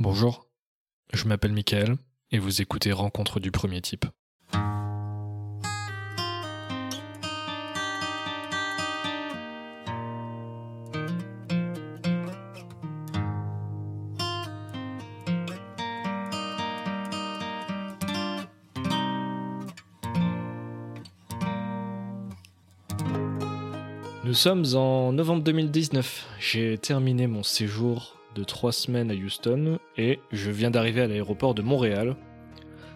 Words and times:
Bonjour, 0.00 0.46
je 1.12 1.26
m'appelle 1.26 1.52
Michael 1.52 1.96
et 2.30 2.38
vous 2.38 2.62
écoutez 2.62 2.92
Rencontre 2.92 3.40
du 3.40 3.50
premier 3.50 3.80
type. 3.80 4.04
Nous 24.22 24.34
sommes 24.34 24.64
en 24.74 25.12
novembre 25.12 25.42
2019. 25.42 26.28
J'ai 26.38 26.78
terminé 26.78 27.26
mon 27.26 27.42
séjour 27.42 28.17
de 28.34 28.44
trois 28.44 28.72
semaines 28.72 29.10
à 29.10 29.14
Houston 29.14 29.78
et 29.96 30.20
je 30.32 30.50
viens 30.50 30.70
d'arriver 30.70 31.02
à 31.02 31.06
l'aéroport 31.06 31.54
de 31.54 31.62
Montréal. 31.62 32.16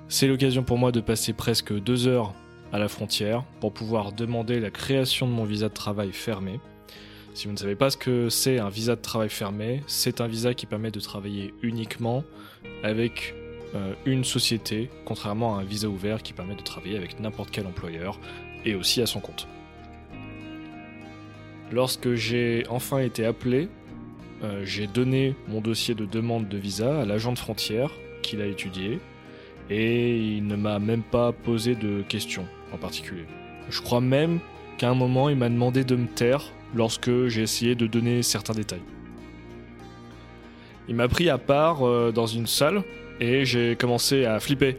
C'est 0.09 0.29
l'occasion 0.29 0.63
pour 0.63 0.79
moi 0.79 0.93
de 0.93 1.01
passer 1.01 1.33
presque 1.33 1.73
deux 1.73 2.07
heures 2.07 2.35
à 2.73 2.79
la 2.79 2.89
frontière 2.89 3.45
pour 3.61 3.73
pouvoir 3.73 4.13
demander 4.13 4.61
la 4.61 4.71
création 4.71 5.27
de 5.27 5.33
mon 5.33 5.45
visa 5.45 5.69
de 5.69 5.75
travail 5.75 6.13
fermé. 6.13 6.61
Si 7.35 7.47
vous 7.47 7.53
ne 7.53 7.59
savez 7.59 7.77
pas 7.77 7.91
ce 7.91 7.97
que 7.97 8.29
c'est 8.29 8.59
un 8.59 8.69
visa 8.69 8.95
de 8.95 9.01
travail 9.01 9.31
fermé, 9.31 9.83
c'est 9.87 10.21
un 10.21 10.27
visa 10.27 10.53
qui 10.55 10.67
permet 10.67 10.91
de 10.91 11.01
travailler 11.01 11.55
uniquement 11.63 12.25
avec 12.83 13.35
euh, 13.75 13.95
une 14.05 14.23
société, 14.23 14.91
contrairement 15.07 15.57
à 15.57 15.61
un 15.61 15.65
visa 15.65 15.89
ouvert 15.89 16.23
qui 16.23 16.35
permet 16.35 16.55
de 16.55 16.63
travailler 16.63 16.97
avec 16.97 17.21
n'importe 17.21 17.51
quel 17.51 17.67
employeur 17.67 18.21
et 18.67 18.75
aussi 18.75 19.01
à 19.01 19.07
son 19.07 19.21
compte. 19.21 19.49
Lorsque 21.73 22.15
j'ai 22.15 22.67
enfin 22.69 22.99
été 22.99 23.25
appelé, 23.25 23.71
euh, 24.45 24.63
j'ai 24.65 24.89
donné 24.89 25.37
mon 25.47 25.61
dossier 25.61 25.95
de 25.95 26.05
demande 26.05 26.49
de 26.49 26.59
visa 26.59 27.03
à 27.03 27.05
l'agent 27.05 27.33
de 27.33 27.39
frontière 27.39 27.91
qui 28.23 28.37
l'a 28.37 28.47
étudié 28.47 28.99
et 29.71 30.19
il 30.19 30.47
ne 30.47 30.57
m'a 30.57 30.81
même 30.81 31.03
pas 31.03 31.33
posé 31.33 31.77
de 31.77 32.03
questions 32.03 32.47
en 32.73 32.77
particulier. 32.77 33.25
Je 33.71 33.81
crois 33.81 34.01
même 34.01 34.41
qu'à 34.79 34.91
un 34.91 34.95
moment 34.95 35.29
il 35.29 35.37
m'a 35.37 35.49
demandé 35.49 35.85
de 35.85 35.95
me 35.95 36.09
taire 36.09 36.45
lorsque 36.75 37.29
j'ai 37.29 37.43
essayé 37.43 37.77
de 37.77 37.87
donner 37.87 38.23
certains 38.23 38.55
détails. 38.55 38.83
Il 40.89 40.97
m'a 40.97 41.07
pris 41.07 41.31
à 41.31 41.39
part 41.39 41.87
euh, 41.87 42.11
dans 42.11 42.27
une 42.27 42.49
salle 42.49 42.83
et 43.21 43.45
j'ai 43.45 43.77
commencé 43.77 44.25
à 44.25 44.41
flipper. 44.41 44.79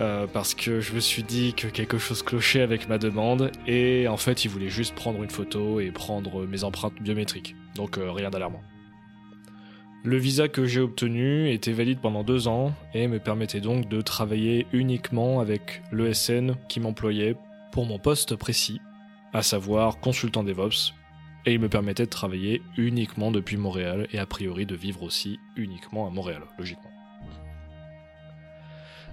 Euh, 0.00 0.26
parce 0.26 0.54
que 0.54 0.80
je 0.80 0.92
me 0.92 0.98
suis 0.98 1.22
dit 1.22 1.54
que 1.54 1.68
quelque 1.68 1.98
chose 1.98 2.24
clochait 2.24 2.62
avec 2.62 2.88
ma 2.88 2.98
demande 2.98 3.52
et 3.68 4.08
en 4.08 4.16
fait 4.16 4.44
il 4.44 4.48
voulait 4.48 4.68
juste 4.68 4.92
prendre 4.96 5.22
une 5.22 5.30
photo 5.30 5.78
et 5.78 5.92
prendre 5.92 6.46
mes 6.46 6.64
empreintes 6.64 7.00
biométriques. 7.00 7.54
Donc 7.76 7.98
rien 8.00 8.30
d'alarmant. 8.30 8.62
Le 10.06 10.18
visa 10.18 10.48
que 10.48 10.66
j'ai 10.66 10.80
obtenu 10.80 11.50
était 11.50 11.72
valide 11.72 11.98
pendant 11.98 12.24
deux 12.24 12.46
ans 12.46 12.74
et 12.92 13.08
me 13.08 13.18
permettait 13.18 13.62
donc 13.62 13.88
de 13.88 14.02
travailler 14.02 14.66
uniquement 14.74 15.40
avec 15.40 15.80
l'ESN 15.92 16.56
qui 16.68 16.78
m'employait 16.78 17.36
pour 17.72 17.86
mon 17.86 17.98
poste 17.98 18.36
précis, 18.36 18.82
à 19.32 19.40
savoir 19.40 20.00
consultant 20.00 20.44
DevOps, 20.44 20.92
et 21.46 21.54
il 21.54 21.58
me 21.58 21.70
permettait 21.70 22.04
de 22.04 22.10
travailler 22.10 22.60
uniquement 22.76 23.30
depuis 23.30 23.56
Montréal 23.56 24.06
et 24.12 24.18
a 24.18 24.26
priori 24.26 24.66
de 24.66 24.74
vivre 24.74 25.02
aussi 25.02 25.38
uniquement 25.56 26.06
à 26.06 26.10
Montréal, 26.10 26.42
logiquement. 26.58 26.92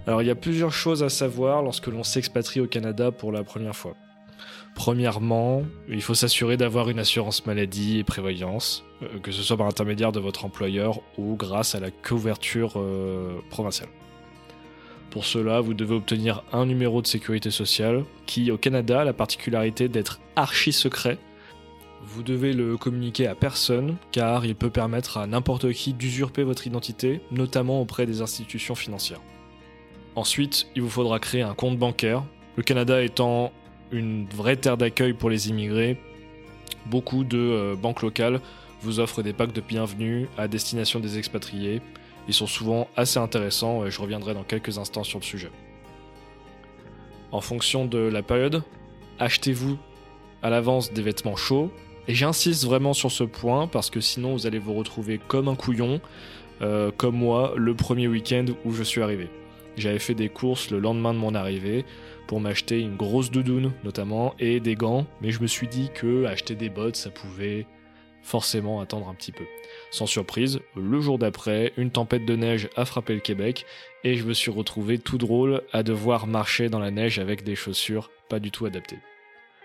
Alors 0.06 0.20
il 0.20 0.28
y 0.28 0.30
a 0.30 0.34
plusieurs 0.34 0.74
choses 0.74 1.02
à 1.02 1.08
savoir 1.08 1.62
lorsque 1.62 1.86
l'on 1.86 2.02
s'expatrie 2.02 2.60
au 2.60 2.66
Canada 2.66 3.10
pour 3.12 3.32
la 3.32 3.44
première 3.44 3.76
fois. 3.76 3.96
Premièrement, 4.74 5.62
il 5.88 6.02
faut 6.02 6.14
s'assurer 6.14 6.56
d'avoir 6.56 6.88
une 6.88 6.98
assurance 6.98 7.44
maladie 7.46 7.98
et 7.98 8.04
prévoyance, 8.04 8.84
euh, 9.02 9.18
que 9.22 9.30
ce 9.30 9.42
soit 9.42 9.56
par 9.56 9.66
intermédiaire 9.66 10.12
de 10.12 10.20
votre 10.20 10.44
employeur 10.44 11.00
ou 11.18 11.36
grâce 11.36 11.74
à 11.74 11.80
la 11.80 11.90
couverture 11.90 12.74
euh, 12.76 13.38
provinciale. 13.50 13.90
Pour 15.10 15.26
cela, 15.26 15.60
vous 15.60 15.74
devez 15.74 15.94
obtenir 15.94 16.42
un 16.52 16.64
numéro 16.64 17.02
de 17.02 17.06
sécurité 17.06 17.50
sociale 17.50 18.04
qui, 18.24 18.50
au 18.50 18.56
Canada, 18.56 19.02
a 19.02 19.04
la 19.04 19.12
particularité 19.12 19.88
d'être 19.90 20.20
archi 20.36 20.72
secret. 20.72 21.18
Vous 22.02 22.22
devez 22.22 22.54
le 22.54 22.78
communiquer 22.78 23.26
à 23.26 23.34
personne 23.34 23.96
car 24.10 24.46
il 24.46 24.54
peut 24.54 24.70
permettre 24.70 25.18
à 25.18 25.26
n'importe 25.26 25.70
qui 25.72 25.92
d'usurper 25.92 26.44
votre 26.44 26.66
identité, 26.66 27.20
notamment 27.30 27.82
auprès 27.82 28.06
des 28.06 28.22
institutions 28.22 28.74
financières. 28.74 29.20
Ensuite, 30.16 30.66
il 30.74 30.82
vous 30.82 30.90
faudra 30.90 31.18
créer 31.18 31.42
un 31.42 31.54
compte 31.54 31.78
bancaire. 31.78 32.24
Le 32.56 32.62
Canada 32.62 33.02
étant 33.02 33.52
une 33.92 34.26
vraie 34.26 34.56
terre 34.56 34.76
d'accueil 34.76 35.12
pour 35.12 35.30
les 35.30 35.48
immigrés, 35.48 35.98
beaucoup 36.86 37.24
de 37.24 37.38
euh, 37.38 37.76
banques 37.76 38.02
locales 38.02 38.40
vous 38.80 38.98
offrent 38.98 39.22
des 39.22 39.32
packs 39.32 39.52
de 39.52 39.60
bienvenue 39.60 40.28
à 40.36 40.48
destination 40.48 40.98
des 40.98 41.18
expatriés. 41.18 41.80
Ils 42.26 42.34
sont 42.34 42.48
souvent 42.48 42.88
assez 42.96 43.18
intéressants 43.18 43.86
et 43.86 43.90
je 43.90 44.00
reviendrai 44.00 44.34
dans 44.34 44.42
quelques 44.42 44.78
instants 44.78 45.04
sur 45.04 45.20
le 45.20 45.24
sujet. 45.24 45.50
En 47.30 47.40
fonction 47.40 47.86
de 47.86 47.98
la 47.98 48.22
période, 48.22 48.62
achetez-vous 49.18 49.78
à 50.42 50.50
l'avance 50.50 50.92
des 50.92 51.02
vêtements 51.02 51.36
chauds. 51.36 51.70
Et 52.08 52.14
j'insiste 52.14 52.64
vraiment 52.64 52.94
sur 52.94 53.12
ce 53.12 53.22
point 53.22 53.68
parce 53.68 53.88
que 53.88 54.00
sinon 54.00 54.32
vous 54.32 54.46
allez 54.46 54.58
vous 54.58 54.74
retrouver 54.74 55.20
comme 55.28 55.46
un 55.46 55.54
couillon, 55.54 56.00
euh, 56.60 56.90
comme 56.96 57.16
moi, 57.16 57.54
le 57.56 57.74
premier 57.74 58.08
week-end 58.08 58.46
où 58.64 58.72
je 58.72 58.82
suis 58.82 59.00
arrivé. 59.00 59.30
J'avais 59.76 60.00
fait 60.00 60.14
des 60.14 60.28
courses 60.28 60.70
le 60.70 60.80
lendemain 60.80 61.14
de 61.14 61.18
mon 61.18 61.34
arrivée 61.34 61.84
m'acheter 62.40 62.80
une 62.80 62.96
grosse 62.96 63.30
doudoune 63.30 63.72
notamment 63.84 64.34
et 64.38 64.60
des 64.60 64.74
gants, 64.74 65.06
mais 65.20 65.30
je 65.30 65.40
me 65.42 65.46
suis 65.46 65.68
dit 65.68 65.90
que 65.94 66.24
acheter 66.26 66.54
des 66.54 66.68
bottes 66.68 66.96
ça 66.96 67.10
pouvait 67.10 67.66
forcément 68.22 68.80
attendre 68.80 69.08
un 69.08 69.14
petit 69.14 69.32
peu. 69.32 69.44
Sans 69.90 70.06
surprise, 70.06 70.60
le 70.76 71.00
jour 71.00 71.18
d'après, 71.18 71.72
une 71.76 71.90
tempête 71.90 72.24
de 72.24 72.36
neige 72.36 72.68
a 72.76 72.84
frappé 72.84 73.14
le 73.14 73.20
Québec 73.20 73.66
et 74.04 74.16
je 74.16 74.24
me 74.24 74.32
suis 74.32 74.50
retrouvé 74.50 74.98
tout 74.98 75.18
drôle 75.18 75.62
à 75.72 75.82
devoir 75.82 76.26
marcher 76.26 76.68
dans 76.68 76.78
la 76.78 76.90
neige 76.90 77.18
avec 77.18 77.42
des 77.42 77.56
chaussures 77.56 78.10
pas 78.28 78.38
du 78.38 78.50
tout 78.50 78.64
adaptées. 78.64 78.98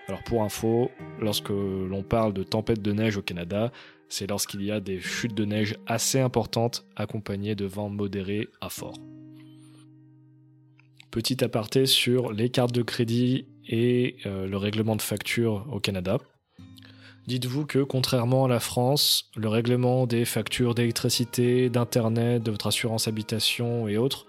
Alors 0.08 0.24
pour 0.24 0.44
info, 0.44 0.90
lorsque 1.20 1.50
l'on 1.50 2.02
parle 2.02 2.34
de 2.34 2.44
tempête 2.44 2.82
de 2.82 2.94
neige 2.94 3.18
au 3.18 3.22
Canada, 3.22 3.72
c'est 4.10 4.28
lorsqu'il 4.28 4.64
y 4.64 4.72
a 4.72 4.80
des 4.80 5.02
chutes 5.02 5.34
de 5.34 5.46
neige 5.46 5.76
assez 5.86 6.20
importantes 6.20 6.86
accompagnées 6.96 7.56
de 7.56 7.66
vents 7.66 7.90
modérés 7.90 8.48
à 8.62 8.70
forts. 8.70 8.98
Petit 11.12 11.44
aparté 11.44 11.86
sur 11.86 12.32
les 12.34 12.50
cartes 12.50 12.74
de 12.74 12.82
crédit 12.82 13.48
et 13.68 14.18
euh, 14.26 14.48
le 14.48 14.58
règlement 14.58 14.96
de 14.96 15.02
facture 15.02 15.66
au 15.72 15.80
Canada. 15.80 16.18
Dites-vous 17.28 17.66
que 17.66 17.80
contrairement 17.80 18.46
à 18.46 18.48
la 18.48 18.60
France, 18.60 19.30
le 19.36 19.50
règlement 19.50 20.08
des 20.08 20.26
factures 20.26 20.76
d'électricité, 20.76 21.70
d'internet, 21.70 22.44
de 22.44 22.52
votre 22.52 22.68
assurance 22.68 23.08
habitation 23.08 23.88
et 23.88 23.98
autres 23.98 24.26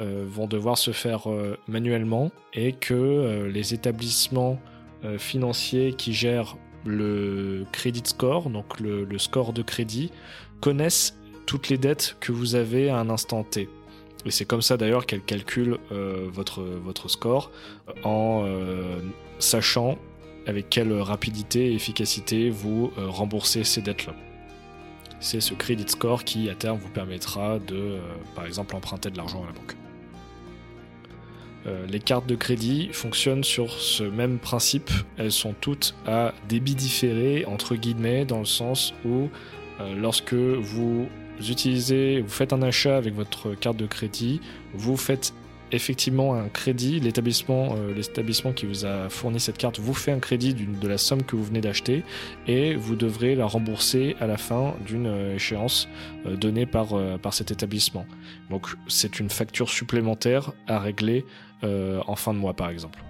euh, 0.00 0.24
vont 0.28 0.46
devoir 0.46 0.76
se 0.76 0.90
faire 0.90 1.30
euh, 1.30 1.56
manuellement 1.66 2.30
et 2.52 2.72
que 2.72 3.48
les 3.52 3.74
établissements 3.74 4.60
financiers 5.18 5.94
qui 5.94 6.12
gèrent 6.12 6.56
le 6.84 7.64
credit 7.72 8.02
score, 8.04 8.50
donc 8.50 8.78
le, 8.78 9.04
le 9.04 9.18
score 9.18 9.52
de 9.52 9.62
crédit, 9.62 10.12
connaissent 10.60 11.18
toutes 11.44 11.68
les 11.70 11.78
dettes 11.78 12.16
que 12.20 12.30
vous 12.30 12.54
avez 12.54 12.88
à 12.88 12.98
un 12.98 13.10
instant 13.10 13.42
T. 13.42 13.68
Et 14.24 14.30
c'est 14.30 14.44
comme 14.44 14.62
ça 14.62 14.76
d'ailleurs 14.76 15.06
qu'elle 15.06 15.22
calcule 15.22 15.78
euh, 15.90 16.28
votre, 16.30 16.62
votre 16.62 17.08
score 17.08 17.50
en 18.04 18.44
euh, 18.46 19.00
sachant 19.38 19.98
avec 20.46 20.70
quelle 20.70 20.92
rapidité 20.92 21.72
et 21.72 21.74
efficacité 21.74 22.50
vous 22.50 22.92
euh, 22.98 23.08
remboursez 23.08 23.64
ces 23.64 23.80
dettes-là. 23.80 24.14
C'est 25.20 25.40
ce 25.40 25.54
credit 25.54 25.88
score 25.88 26.24
qui 26.24 26.50
à 26.50 26.54
terme 26.54 26.78
vous 26.78 26.88
permettra 26.88 27.60
de, 27.60 27.98
par 28.34 28.44
exemple, 28.44 28.74
emprunter 28.74 29.08
de 29.08 29.16
l'argent 29.16 29.44
à 29.44 29.46
la 29.46 29.52
banque. 29.52 29.76
les 31.88 32.00
cartes 32.00 32.26
de 32.26 32.34
crédit 32.34 32.88
fonctionnent 32.92 33.44
sur 33.44 33.70
ce 33.70 34.02
même 34.02 34.40
principe. 34.40 34.90
Elles 35.18 35.30
sont 35.30 35.54
toutes 35.60 35.94
à 36.08 36.34
débit 36.48 36.74
différé, 36.74 37.44
entre 37.44 37.76
guillemets, 37.76 38.24
dans 38.24 38.40
le 38.40 38.46
sens 38.46 38.94
où 39.04 39.28
lorsque 39.96 40.34
vous 40.34 41.06
vous 41.38 41.50
utilisez, 41.50 42.20
vous 42.20 42.28
faites 42.28 42.52
un 42.52 42.62
achat 42.62 42.96
avec 42.96 43.14
votre 43.14 43.54
carte 43.54 43.76
de 43.76 43.86
crédit, 43.86 44.40
vous 44.74 44.96
faites 44.96 45.32
effectivement 45.72 46.34
un 46.34 46.48
crédit, 46.48 47.00
l'établissement 47.00 47.74
euh, 47.76 48.52
qui 48.54 48.66
vous 48.66 48.84
a 48.84 49.08
fourni 49.08 49.40
cette 49.40 49.58
carte 49.58 49.80
vous 49.80 49.94
fait 49.94 50.12
un 50.12 50.18
crédit 50.18 50.54
de 50.54 50.88
la 50.88 50.98
somme 50.98 51.22
que 51.22 51.34
vous 51.34 51.44
venez 51.44 51.60
d'acheter 51.60 52.04
et 52.46 52.74
vous 52.74 52.94
devrez 52.94 53.34
la 53.34 53.46
rembourser 53.46 54.14
à 54.20 54.26
la 54.26 54.36
fin 54.36 54.74
d'une 54.86 55.06
euh, 55.06 55.34
échéance 55.34 55.88
euh, 56.26 56.36
donnée 56.36 56.66
par, 56.66 56.88
par 57.20 57.34
cet 57.34 57.50
établissement. 57.50 58.06
Donc 58.50 58.66
c'est 58.86 59.18
une 59.18 59.30
facture 59.30 59.70
supplémentaire 59.70 60.52
à 60.66 60.78
régler 60.78 61.24
en 61.62 62.16
fin 62.16 62.34
de 62.34 62.38
mois 62.38 62.54
par 62.54 62.70
exemple. 62.70 63.02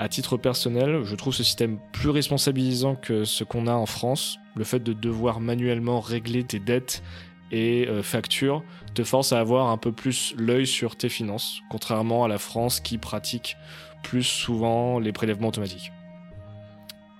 À 0.00 0.08
titre 0.08 0.36
personnel, 0.36 1.02
je 1.02 1.16
trouve 1.16 1.34
ce 1.34 1.42
système 1.42 1.78
plus 1.92 2.10
responsabilisant 2.10 2.94
que 2.94 3.24
ce 3.24 3.42
qu'on 3.42 3.66
a 3.66 3.74
en 3.74 3.86
France. 3.86 4.38
Le 4.54 4.62
fait 4.62 4.78
de 4.78 4.92
devoir 4.92 5.40
manuellement 5.40 5.98
régler 5.98 6.44
tes 6.44 6.60
dettes 6.60 7.02
et 7.50 7.88
euh, 7.88 8.02
factures 8.02 8.62
te 8.94 9.02
force 9.02 9.32
à 9.32 9.40
avoir 9.40 9.70
un 9.70 9.76
peu 9.76 9.90
plus 9.90 10.34
l'œil 10.38 10.68
sur 10.68 10.94
tes 10.94 11.08
finances, 11.08 11.62
contrairement 11.68 12.22
à 12.22 12.28
la 12.28 12.38
France 12.38 12.78
qui 12.78 12.96
pratique 12.96 13.56
plus 14.04 14.22
souvent 14.22 15.00
les 15.00 15.12
prélèvements 15.12 15.48
automatiques. 15.48 15.90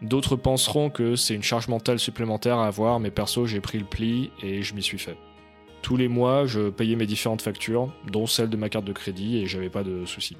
D'autres 0.00 0.36
penseront 0.36 0.90
que 0.90 1.16
c'est 1.16 1.34
une 1.34 1.42
charge 1.42 1.66
mentale 1.66 1.98
supplémentaire 1.98 2.58
à 2.58 2.69
avoir, 2.69 3.00
mais 3.00 3.10
perso, 3.10 3.46
j'ai 3.46 3.60
pris 3.60 3.78
le 3.78 3.84
pli 3.84 4.30
et 4.40 4.62
je 4.62 4.75
m'y 4.75 4.82
suis 4.82 4.98
fait. 4.98 5.16
Tous 5.82 5.96
les 5.96 6.06
mois, 6.06 6.46
je 6.46 6.70
payais 6.70 6.94
mes 6.94 7.06
différentes 7.06 7.42
factures, 7.42 7.92
dont 8.06 8.28
celle 8.28 8.50
de 8.50 8.56
ma 8.56 8.69
carte 8.69 8.84
de 8.84 8.92
crédit, 8.92 9.38
et 9.38 9.46
j'avais 9.46 9.70
pas 9.70 9.82
de 9.82 10.04
soucis. 10.06 10.36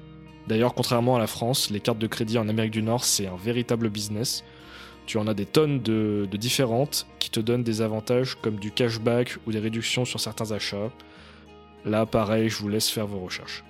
D'ailleurs, 0.49 0.73
contrairement 0.73 1.15
à 1.15 1.19
la 1.19 1.27
France, 1.27 1.69
les 1.69 1.79
cartes 1.79 1.99
de 1.99 2.07
crédit 2.07 2.39
en 2.39 2.49
Amérique 2.49 2.71
du 2.71 2.81
Nord, 2.81 3.03
c'est 3.03 3.27
un 3.27 3.35
véritable 3.35 3.87
business. 3.87 4.43
Tu 5.05 5.19
en 5.19 5.27
as 5.27 5.35
des 5.35 5.45
tonnes 5.45 5.79
de, 5.79 6.27
différentes 6.33 7.05
qui 7.19 7.29
te 7.29 7.39
donnent 7.39 7.61
des 7.61 7.83
avantages 7.83 8.33
comme 8.33 8.55
du 8.55 8.71
cashback 8.71 9.37
ou 9.45 9.51
des 9.51 9.59
réductions 9.59 10.05
sur 10.05 10.19
certains 10.19 10.51
achats. 10.51 10.89
Là, 11.85 12.07
pareil, 12.07 12.49
je 12.49 12.57
vous 12.57 12.67
laisse 12.67 12.89
faire 12.89 13.05
vos 13.05 13.19
recherches. 13.19 13.63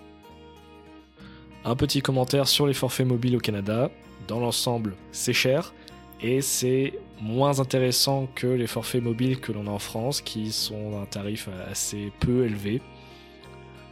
Un 1.66 1.76
petit 1.76 2.02
commentaire 2.02 2.48
sur 2.48 2.66
les 2.66 2.74
forfaits 2.74 3.06
mobiles 3.06 3.36
au 3.36 3.42
Canada. 3.42 3.92
Dans 4.30 4.40
l'ensemble, 4.40 4.96
c'est 5.12 5.34
cher 5.34 5.74
et 6.22 6.40
c'est 6.40 6.94
moins 7.22 7.60
intéressant 7.60 8.30
que 8.36 8.48
les 8.48 8.68
forfaits 8.68 9.04
mobiles 9.04 9.42
que 9.42 9.52
l'on 9.52 9.68
a 9.68 9.72
en 9.72 9.80
France 9.80 10.22
qui 10.22 10.54
sont 10.54 10.92
d'un 10.92 11.06
tarif 11.06 11.50
assez 11.70 12.14
peu 12.22 12.46
élevé. 12.46 12.82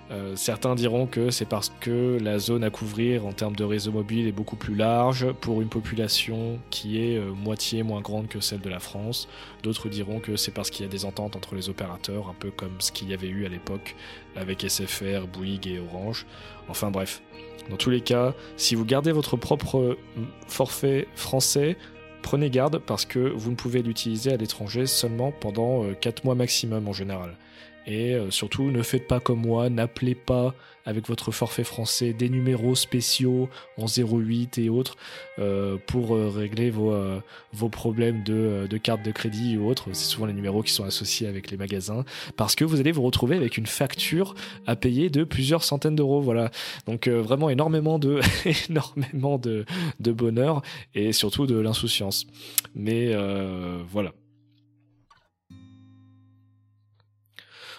Euh, 0.09 0.35
certains 0.37 0.75
diront 0.75 1.05
que 1.05 1.31
c'est 1.31 1.45
parce 1.45 1.71
que 1.81 2.17
la 2.21 2.39
zone 2.39 2.63
à 2.63 2.69
couvrir 2.69 3.25
en 3.25 3.33
termes 3.33 3.55
de 3.55 3.65
réseau 3.65 3.91
mobile 3.91 4.27
est 4.27 4.31
beaucoup 4.31 4.55
plus 4.55 4.75
large 4.75 5.31
pour 5.41 5.61
une 5.61 5.67
population 5.67 6.59
qui 6.69 6.99
est 6.99 7.17
euh, 7.17 7.31
moitié 7.31 7.83
moins 7.83 7.99
grande 7.99 8.29
que 8.29 8.39
celle 8.39 8.61
de 8.61 8.69
la 8.69 8.79
France. 8.79 9.27
D'autres 9.63 9.89
diront 9.89 10.19
que 10.19 10.37
c'est 10.37 10.51
parce 10.51 10.69
qu'il 10.69 10.85
y 10.85 10.87
a 10.87 10.91
des 10.91 11.03
ententes 11.03 11.35
entre 11.35 11.55
les 11.55 11.67
opérateurs, 11.69 12.29
un 12.29 12.35
peu 12.39 12.51
comme 12.51 12.79
ce 12.79 12.93
qu'il 12.93 13.09
y 13.09 13.13
avait 13.13 13.27
eu 13.27 13.45
à 13.45 13.49
l'époque 13.49 13.95
avec 14.37 14.61
SFR, 14.67 15.27
Bouygues 15.31 15.67
et 15.67 15.79
Orange. 15.79 16.25
Enfin 16.69 16.89
bref, 16.89 17.21
dans 17.69 17.77
tous 17.77 17.89
les 17.89 18.01
cas, 18.01 18.33
si 18.55 18.75
vous 18.75 18.85
gardez 18.85 19.11
votre 19.11 19.35
propre 19.35 19.77
euh, 19.77 19.97
forfait 20.47 21.09
français, 21.15 21.75
prenez 22.21 22.49
garde 22.49 22.77
parce 22.77 23.03
que 23.03 23.19
vous 23.19 23.51
ne 23.51 23.55
pouvez 23.55 23.81
l'utiliser 23.81 24.31
à 24.31 24.37
l'étranger 24.37 24.85
seulement 24.85 25.33
pendant 25.33 25.83
4 25.93 26.23
mois 26.23 26.35
maximum 26.35 26.87
en 26.87 26.93
général. 26.93 27.35
Et 27.87 28.13
euh, 28.13 28.29
surtout, 28.31 28.69
ne 28.69 28.83
faites 28.83 29.07
pas 29.07 29.21
comme 29.21 29.41
moi, 29.41 29.69
n'appelez 29.69 30.13
pas 30.13 30.53
avec 30.85 31.07
votre 31.07 31.31
forfait 31.31 31.63
français 31.63 32.13
des 32.13 32.29
numéros 32.29 32.75
spéciaux 32.75 33.49
en 33.77 33.85
08 33.87 34.57
et 34.57 34.69
autres 34.69 34.95
euh, 35.39 35.77
pour 35.85 36.15
euh, 36.15 36.29
régler 36.29 36.69
vos, 36.69 36.95
vos 37.53 37.69
problèmes 37.69 38.23
de, 38.23 38.67
de, 38.69 38.77
carte 38.77 39.03
de 39.03 39.11
crédit 39.11 39.57
ou 39.57 39.67
autres. 39.67 39.89
C'est 39.93 40.05
souvent 40.05 40.25
les 40.25 40.33
numéros 40.33 40.63
qui 40.63 40.71
sont 40.71 40.85
associés 40.85 41.27
avec 41.27 41.49
les 41.49 41.57
magasins 41.57 42.03
parce 42.35 42.55
que 42.55 42.63
vous 42.63 42.79
allez 42.79 42.91
vous 42.91 43.01
retrouver 43.01 43.35
avec 43.35 43.57
une 43.57 43.65
facture 43.65 44.35
à 44.65 44.75
payer 44.75 45.09
de 45.09 45.23
plusieurs 45.23 45.63
centaines 45.63 45.95
d'euros. 45.95 46.21
Voilà. 46.21 46.51
Donc 46.85 47.07
vraiment 47.07 47.49
énormément 47.49 47.99
de, 47.99 48.19
énormément 48.69 49.37
de, 49.37 49.65
de 49.99 50.11
bonheur 50.11 50.61
et 50.93 51.11
surtout 51.11 51.47
de 51.47 51.57
l'insouciance. 51.57 52.27
Mais 52.75 53.13
voilà. 53.89 54.13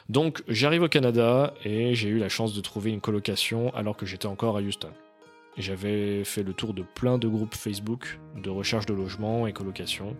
Donc 0.09 0.43
j'arrive 0.49 0.83
au 0.83 0.89
Canada 0.89 1.53
et 1.65 1.95
j'ai 1.95 2.09
eu 2.09 2.19
la 2.19 2.31
chance 2.31 2.55
de 2.55 2.61
trouver 2.63 2.91
une 2.91 3.01
colocation 3.01 3.75
alors 3.75 3.97
que 3.97 4.07
j'étais 4.07 4.27
encore 4.27 4.57
à 4.57 4.63
Houston. 4.63 4.89
J'avais 5.59 6.25
fait 6.25 6.43
le 6.43 6.55
tour 6.55 6.73
de 6.73 6.83
plein 6.83 7.19
de 7.19 7.29
groupes 7.29 7.55
Facebook 7.55 8.19
de 8.43 8.49
recherche 8.49 8.87
de 8.87 8.95
logement 8.95 9.47
et 9.47 9.53
colocation 9.53 10.17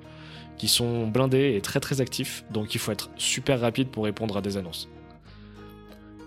qui 0.59 0.69
sont 0.69 1.07
blindés 1.07 1.55
et 1.57 1.61
très 1.63 1.81
très 1.81 2.01
actifs, 2.01 2.45
donc 2.51 2.75
il 2.75 2.79
faut 2.79 2.93
être 2.93 3.11
super 3.17 3.61
rapide 3.61 3.89
pour 3.89 4.05
répondre 4.05 4.37
à 4.37 4.43
des 4.43 4.57
annonces. 4.57 4.91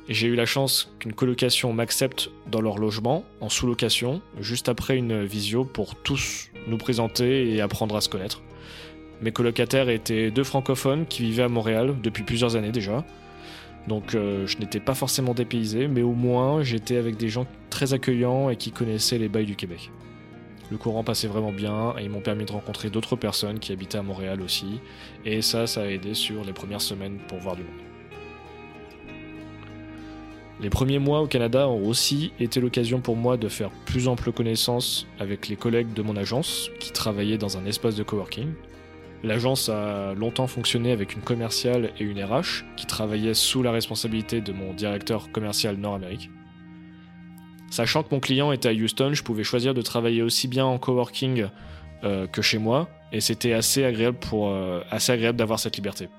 J'ai 0.10 0.28
eu 0.28 0.36
la 0.36 0.46
chance 0.46 0.96
qu'une 1.00 1.14
colocation 1.14 1.72
m'accepte 1.74 2.32
dans 2.50 2.62
leur 2.62 2.80
logement, 2.80 3.24
en 3.42 3.50
sous-location, 3.50 4.22
juste 4.40 4.70
après 4.70 4.98
une 4.98 5.24
visio 5.24 5.66
pour 5.66 5.96
tous 5.96 6.50
nous 6.68 6.78
présenter 6.78 7.54
et 7.54 7.62
apprendre 7.62 7.96
à 7.96 8.02
se 8.02 8.10
connaître. 8.10 8.42
Mes 9.22 9.32
colocataires 9.32 9.90
étaient 9.90 10.32
deux 10.32 10.44
francophones 10.44 11.06
qui 11.06 11.22
vivaient 11.22 11.44
à 11.44 11.50
Montréal 11.50 11.96
depuis 12.02 12.24
plusieurs 12.24 12.56
années 12.56 12.72
déjà, 12.72 13.06
donc 13.88 14.16
euh, 14.16 14.46
je 14.48 14.58
n'étais 14.58 14.80
pas 14.80 14.94
forcément 14.94 15.34
dépaysé, 15.34 15.88
mais 15.88 16.02
au 16.02 16.14
moins 16.14 16.64
j'étais 16.64 16.98
avec 16.98 17.18
des 17.18 17.30
gens 17.30 17.46
très 17.70 17.94
accueillants 17.94 18.50
et 18.50 18.56
qui 18.56 18.72
connaissaient 18.72 19.18
les 19.18 19.30
bails 19.30 19.46
du 19.46 19.56
Québec. 19.56 19.92
Le 20.70 20.78
courant 20.78 21.04
passait 21.04 21.28
vraiment 21.28 21.52
bien 21.52 21.94
et 22.00 22.04
ils 22.04 22.10
m'ont 22.10 22.22
permis 22.22 22.46
de 22.46 22.52
rencontrer 22.52 22.90
d'autres 22.90 23.16
personnes 23.16 23.60
qui 23.60 23.74
habitaient 23.74 23.98
à 23.98 24.04
Montréal 24.04 24.42
aussi, 24.42 24.80
et 25.26 25.42
ça, 25.42 25.68
ça 25.68 25.82
a 25.82 25.86
aidé 25.86 26.14
sur 26.14 26.44
les 26.46 26.54
premières 26.54 26.82
semaines 26.82 27.18
pour 27.28 27.40
voir 27.40 27.56
du 27.56 27.64
monde. 27.64 27.72
Les 30.62 30.70
premiers 30.70 31.00
mois 31.00 31.22
au 31.22 31.28
Canada 31.28 31.68
ont 31.68 31.88
aussi 31.88 32.34
été 32.40 32.62
l'occasion 32.62 33.02
pour 33.02 33.16
moi 33.16 33.36
de 33.36 33.50
faire 33.50 33.72
plus 33.86 34.08
ample 34.08 34.32
connaissance 34.32 35.08
avec 35.20 35.48
les 35.48 35.56
collègues 35.56 35.92
de 35.94 36.04
mon 36.04 36.16
agence 36.16 36.70
qui 36.80 36.92
travaillaient 36.92 37.40
dans 37.40 37.58
un 37.58 37.66
espace 37.66 37.96
de 37.96 38.04
coworking, 38.04 38.50
L'agence 39.24 39.70
a 39.70 40.14
longtemps 40.16 40.48
fonctionné 40.48 40.92
avec 40.92 41.14
une 41.16 41.22
commerciale 41.22 41.92
et 42.00 42.04
une 42.04 42.24
RH 42.24 42.64
qui 42.76 42.88
travaillaient 42.88 43.36
sous 43.36 43.62
la 43.62 43.72
responsabilité 43.72 44.42
de 44.42 44.52
mon 44.52 44.74
directeur 44.74 45.32
commercial 45.32 45.76
Nord-Amérique. 45.78 46.32
Sachant 47.70 48.04
que 48.04 48.14
mon 48.14 48.20
client 48.20 48.52
était 48.52 48.70
à 48.70 48.74
Houston, 48.74 49.12
je 49.14 49.24
pouvais 49.24 49.44
choisir 49.44 49.74
de 49.74 49.82
travailler 49.82 50.24
aussi 50.24 50.48
bien 50.48 50.66
en 50.66 50.78
coworking 50.78 51.48
euh, 52.04 52.28
que 52.28 52.42
chez 52.42 52.58
moi, 52.58 52.90
et 53.12 53.22
c'était 53.22 53.54
assez 53.54 53.86
agréable, 53.86 54.18
euh, 54.34 54.82
assez 54.90 55.12
agréable 55.12 55.38
d'avoir 55.38 55.60
cette 55.60 55.78
liberté. 55.78 56.10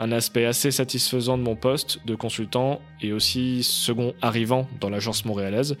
Un 0.00 0.10
aspect 0.10 0.44
assez 0.44 0.72
satisfaisant 0.72 1.38
de 1.38 1.42
mon 1.42 1.54
poste 1.54 2.04
de 2.04 2.16
consultant 2.16 2.80
et 3.00 3.12
aussi 3.12 3.62
second 3.62 4.12
arrivant 4.22 4.66
dans 4.80 4.90
l'agence 4.90 5.24
montréalaise 5.24 5.76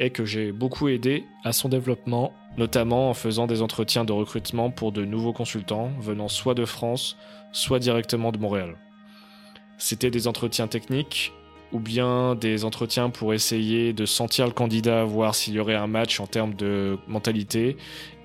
est 0.00 0.10
que 0.10 0.24
j'ai 0.24 0.50
beaucoup 0.50 0.88
aidé 0.88 1.24
à 1.44 1.52
son 1.52 1.68
développement, 1.68 2.32
notamment 2.58 3.08
en 3.08 3.14
faisant 3.14 3.46
des 3.46 3.62
entretiens 3.62 4.04
de 4.04 4.12
recrutement 4.12 4.70
pour 4.70 4.90
de 4.90 5.04
nouveaux 5.04 5.32
consultants 5.32 5.92
venant 6.00 6.26
soit 6.26 6.54
de 6.54 6.64
France, 6.64 7.16
soit 7.52 7.78
directement 7.78 8.32
de 8.32 8.38
Montréal. 8.38 8.76
C'était 9.78 10.10
des 10.10 10.26
entretiens 10.26 10.66
techniques 10.66 11.32
ou 11.72 11.78
bien 11.78 12.34
des 12.34 12.64
entretiens 12.64 13.10
pour 13.10 13.32
essayer 13.32 13.92
de 13.92 14.06
sentir 14.06 14.46
le 14.46 14.52
candidat, 14.52 15.04
voir 15.04 15.34
s'il 15.34 15.54
y 15.54 15.60
aurait 15.60 15.76
un 15.76 15.86
match 15.86 16.18
en 16.20 16.26
termes 16.26 16.54
de 16.54 16.98
mentalité 17.06 17.76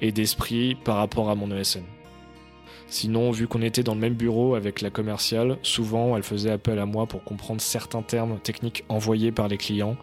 et 0.01 0.11
d'esprit 0.11 0.75
par 0.75 0.97
rapport 0.97 1.29
à 1.29 1.35
mon 1.35 1.55
ESN. 1.55 1.83
Sinon, 2.89 3.31
vu 3.31 3.47
qu'on 3.47 3.61
était 3.61 3.83
dans 3.83 3.95
le 3.95 3.99
même 3.99 4.13
bureau 4.13 4.55
avec 4.55 4.81
la 4.81 4.89
commerciale, 4.89 5.57
souvent 5.61 6.15
elle 6.15 6.23
faisait 6.23 6.51
appel 6.51 6.79
à 6.79 6.85
moi 6.85 7.05
pour 7.05 7.23
comprendre 7.23 7.59
certains 7.59 8.01
termes 8.01 8.39
techniques 8.39 8.85
envoyés 8.87 9.33
par 9.33 9.49
les 9.49 9.57
clients 9.57 9.97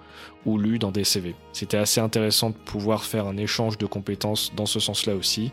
ou 0.44 0.58
lus 0.58 0.78
dans 0.78 0.90
des 0.90 1.04
CV. 1.04 1.34
C'était 1.52 1.78
assez 1.78 2.00
intéressant 2.00 2.50
de 2.50 2.56
pouvoir 2.56 3.04
faire 3.04 3.26
un 3.26 3.38
échange 3.38 3.78
de 3.78 3.86
compétences 3.86 4.52
dans 4.54 4.66
ce 4.66 4.80
sens-là 4.80 5.14
aussi, 5.14 5.50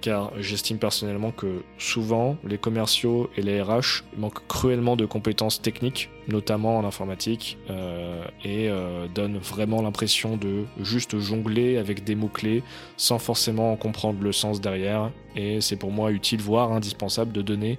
car 0.00 0.32
j'estime 0.38 0.78
personnellement 0.78 1.32
que 1.32 1.62
souvent 1.78 2.36
les 2.44 2.58
commerciaux 2.58 3.30
et 3.36 3.42
les 3.42 3.60
RH 3.60 4.04
manquent 4.16 4.46
cruellement 4.46 4.96
de 4.96 5.06
compétences 5.06 5.60
techniques, 5.60 6.10
notamment 6.28 6.78
en 6.78 6.84
informatique, 6.84 7.58
euh, 7.70 8.24
et 8.44 8.68
euh, 8.68 9.06
donnent 9.08 9.38
vraiment 9.38 9.82
l'impression 9.82 10.36
de 10.36 10.64
juste 10.80 11.18
jongler 11.18 11.78
avec 11.78 12.04
des 12.04 12.14
mots-clés 12.14 12.62
sans 12.96 13.18
forcément 13.18 13.72
en 13.72 13.76
comprendre 13.76 14.22
le 14.22 14.32
sens 14.32 14.60
derrière, 14.60 15.10
et 15.36 15.60
c'est 15.60 15.76
pour 15.76 15.90
moi 15.90 16.12
utile, 16.12 16.40
voire 16.40 16.72
indispensable, 16.72 17.32
de 17.32 17.42
donner 17.42 17.78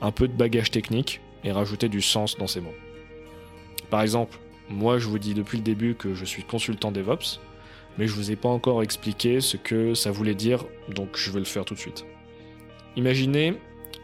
un 0.00 0.10
peu 0.12 0.28
de 0.28 0.32
bagage 0.32 0.70
technique 0.70 1.20
et 1.44 1.52
rajouter 1.52 1.88
du 1.88 2.00
sens 2.00 2.36
dans 2.36 2.46
ces 2.46 2.60
mots. 2.60 2.74
Par 3.90 4.02
exemple, 4.02 4.38
moi 4.68 4.98
je 4.98 5.06
vous 5.06 5.18
dis 5.18 5.34
depuis 5.34 5.58
le 5.58 5.64
début 5.64 5.94
que 5.94 6.14
je 6.14 6.24
suis 6.24 6.44
consultant 6.44 6.92
DevOps, 6.92 7.40
mais 7.98 8.06
je 8.06 8.14
vous 8.14 8.30
ai 8.30 8.36
pas 8.36 8.48
encore 8.48 8.82
expliqué 8.82 9.40
ce 9.40 9.56
que 9.56 9.94
ça 9.94 10.10
voulait 10.10 10.34
dire, 10.34 10.64
donc 10.88 11.16
je 11.16 11.30
vais 11.30 11.38
le 11.38 11.44
faire 11.44 11.64
tout 11.64 11.74
de 11.74 11.78
suite. 11.78 12.04
Imaginez 12.96 13.54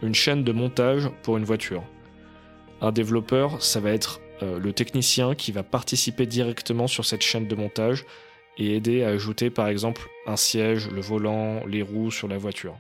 une 0.03 0.15
chaîne 0.15 0.45
de 0.45 0.53
montage 0.53 1.09
pour 1.23 1.37
une 1.37 1.45
voiture. 1.45 1.83
Un 2.81 2.93
développeur, 2.93 3.63
ça 3.63 3.81
va 3.81 3.91
être 3.91 4.21
euh, 4.43 4.59
le 4.59 4.73
technicien 4.73 5.35
qui 5.35 5.51
va 5.51 5.63
participer 5.63 6.27
directement 6.27 6.87
sur 6.87 7.05
cette 7.05 7.23
chaîne 7.23 7.49
de 7.49 7.55
montage 7.55 8.05
et 8.59 8.77
aider 8.77 9.03
à 9.03 9.09
ajouter 9.09 9.51
par 9.51 9.69
exemple 9.69 10.09
un 10.27 10.37
siège, 10.37 10.89
le 10.91 11.01
volant, 11.01 11.65
les 11.67 11.83
roues 11.83 12.11
sur 12.11 12.29
la 12.29 12.39
voiture. 12.39 12.77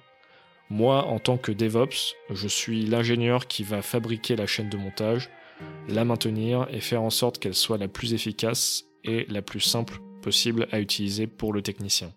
Moi, 0.68 1.04
en 1.04 1.18
tant 1.18 1.36
que 1.36 1.52
DevOps, 1.52 2.14
je 2.30 2.48
suis 2.48 2.84
l'ingénieur 2.84 3.46
qui 3.46 3.62
va 3.62 3.82
fabriquer 3.82 4.36
la 4.36 4.46
chaîne 4.46 4.68
de 4.68 4.76
montage, 4.76 5.30
la 5.88 6.04
maintenir 6.04 6.66
et 6.70 6.80
faire 6.80 7.02
en 7.02 7.10
sorte 7.10 7.38
qu'elle 7.38 7.54
soit 7.54 7.78
la 7.78 7.88
plus 7.88 8.14
efficace 8.14 8.84
et 9.04 9.26
la 9.28 9.42
plus 9.42 9.60
simple 9.60 10.00
à 10.72 10.80
utiliser 10.80 11.26
pour 11.26 11.52
le 11.52 11.62
technicien. 11.62 12.12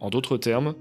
En 0.00 0.10
d'autres 0.10 0.36
termes, 0.36 0.74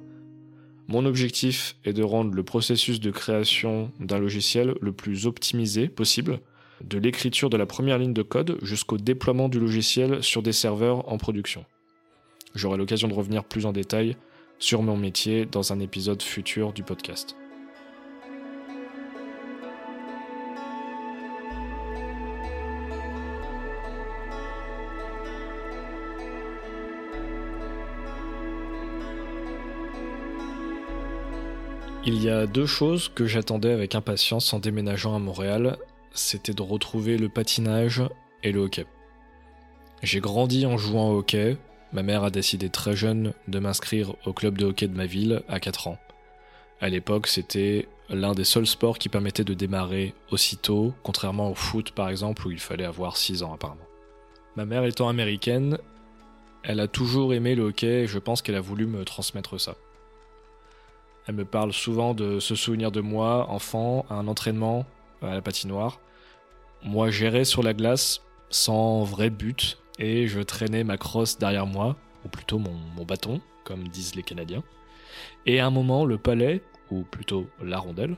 mon 0.88 1.06
objectif 1.06 1.76
est 1.86 1.94
de 1.94 2.04
rendre 2.04 2.34
le 2.34 2.44
processus 2.44 3.00
de 3.00 3.12
création 3.12 3.92
d'un 4.00 4.20
logiciel 4.20 4.76
le 4.82 4.92
plus 4.92 5.26
optimisé 5.26 5.88
possible, 5.88 6.40
de 6.84 6.98
l'écriture 6.98 7.50
de 7.50 7.58
la 7.58 7.66
première 7.66 7.98
ligne 7.98 8.14
de 8.14 8.24
code 8.24 8.58
jusqu'au 8.62 8.98
déploiement 8.98 9.50
du 9.50 9.60
logiciel 9.60 10.24
sur 10.24 10.42
des 10.42 10.52
serveurs 10.52 11.12
en 11.12 11.18
production. 11.18 11.66
J'aurai 12.56 12.78
l'occasion 12.78 13.08
de 13.08 13.14
revenir 13.14 13.44
plus 13.44 13.66
en 13.66 13.72
détail 13.72 14.18
sur 14.60 14.82
mon 14.82 14.98
métier 14.98 15.46
dans 15.46 15.72
un 15.72 15.80
épisode 15.80 16.22
futur 16.22 16.74
du 16.74 16.84
podcast. 16.84 17.36
Il 32.04 32.24
y 32.24 32.32
a 32.32 32.48
deux 32.48 32.66
choses 32.66 33.10
que 33.14 33.28
j'attendais 33.28 33.72
avec 33.72 33.94
impatience 33.94 34.54
en 34.56 34.60
déménageant 34.60 35.16
à 35.16 35.20
Montréal, 35.20 35.78
c'était 36.14 36.56
de 36.56 36.64
retrouver 36.64 37.16
le 37.16 37.30
patinage 37.30 38.02
et 38.42 38.52
le 38.52 38.62
hockey. 38.62 38.88
J'ai 40.02 40.20
grandi 40.20 40.66
en 40.66 40.80
jouant 40.80 41.12
au 41.12 41.20
hockey, 41.20 41.58
ma 41.94 42.02
mère 42.02 42.24
a 42.24 42.32
décidé 42.32 42.70
très 42.70 42.96
jeune 42.96 43.34
de 43.48 43.60
m'inscrire 43.60 44.16
au 44.26 44.34
club 44.34 44.58
de 44.58 44.66
hockey 44.66 44.88
de 44.88 44.98
ma 44.98 45.06
ville 45.06 45.44
à 45.48 45.60
4 45.60 45.90
ans. 45.90 46.00
À 46.80 46.90
l'époque, 46.90 47.28
c'était 47.28 47.88
l'un 48.10 48.34
des 48.34 48.46
seuls 48.46 48.66
sports 48.66 48.98
qui 48.98 49.08
permettait 49.08 49.44
de 49.44 49.54
démarrer 49.54 50.16
aussitôt, 50.32 50.96
contrairement 51.04 51.52
au 51.52 51.56
foot 51.56 51.92
par 51.92 52.10
exemple 52.10 52.48
où 52.48 52.52
il 52.52 52.60
fallait 52.60 52.84
avoir 52.84 53.16
6 53.16 53.44
ans 53.44 53.54
apparemment. 53.54 53.86
Ma 54.56 54.66
mère 54.66 54.86
étant 54.86 55.08
américaine, 55.08 55.78
elle 56.64 56.80
a 56.80 56.88
toujours 56.88 57.36
aimé 57.36 57.54
le 57.54 57.66
hockey 57.66 58.02
et 58.04 58.08
je 58.08 58.18
pense 58.18 58.42
qu'elle 58.42 58.56
a 58.56 58.62
voulu 58.62 58.88
me 58.88 59.06
transmettre 59.06 59.60
ça. 59.60 59.76
Elle 61.28 61.36
me 61.36 61.46
parle 61.46 61.72
souvent 61.72 62.14
de 62.14 62.40
ce 62.40 62.56
souvenir 62.56 62.92
de 62.92 63.02
moi, 63.02 63.48
enfant, 63.50 64.06
à 64.10 64.16
un 64.16 64.28
entraînement 64.28 64.86
à 65.22 65.36
la 65.36 65.42
patinoire. 65.42 66.00
Moi, 66.84 67.12
j'irais 67.12 67.46
sur 67.46 67.62
la 67.62 67.74
glace 67.74 68.22
sans 68.50 69.04
vrai 69.04 69.30
but 69.30 69.78
et 70.00 70.28
je 70.28 70.40
traînais 70.40 70.84
ma 70.84 70.98
crosse 70.98 71.38
derrière 71.38 71.68
moi, 71.68 71.96
ou 72.26 72.30
plutôt 72.30 72.58
mon, 72.58 72.74
mon 72.96 73.06
bâton, 73.06 73.40
comme 73.64 73.88
disent 73.88 74.16
les 74.16 74.24
Canadiens. 74.24 74.64
Et 75.46 75.60
à 75.60 75.68
un 75.68 75.70
moment, 75.70 76.06
le 76.06 76.18
palais, 76.18 76.62
ou 76.90 77.04
plutôt 77.04 77.48
la 77.62 77.78
rondelle, 77.78 78.18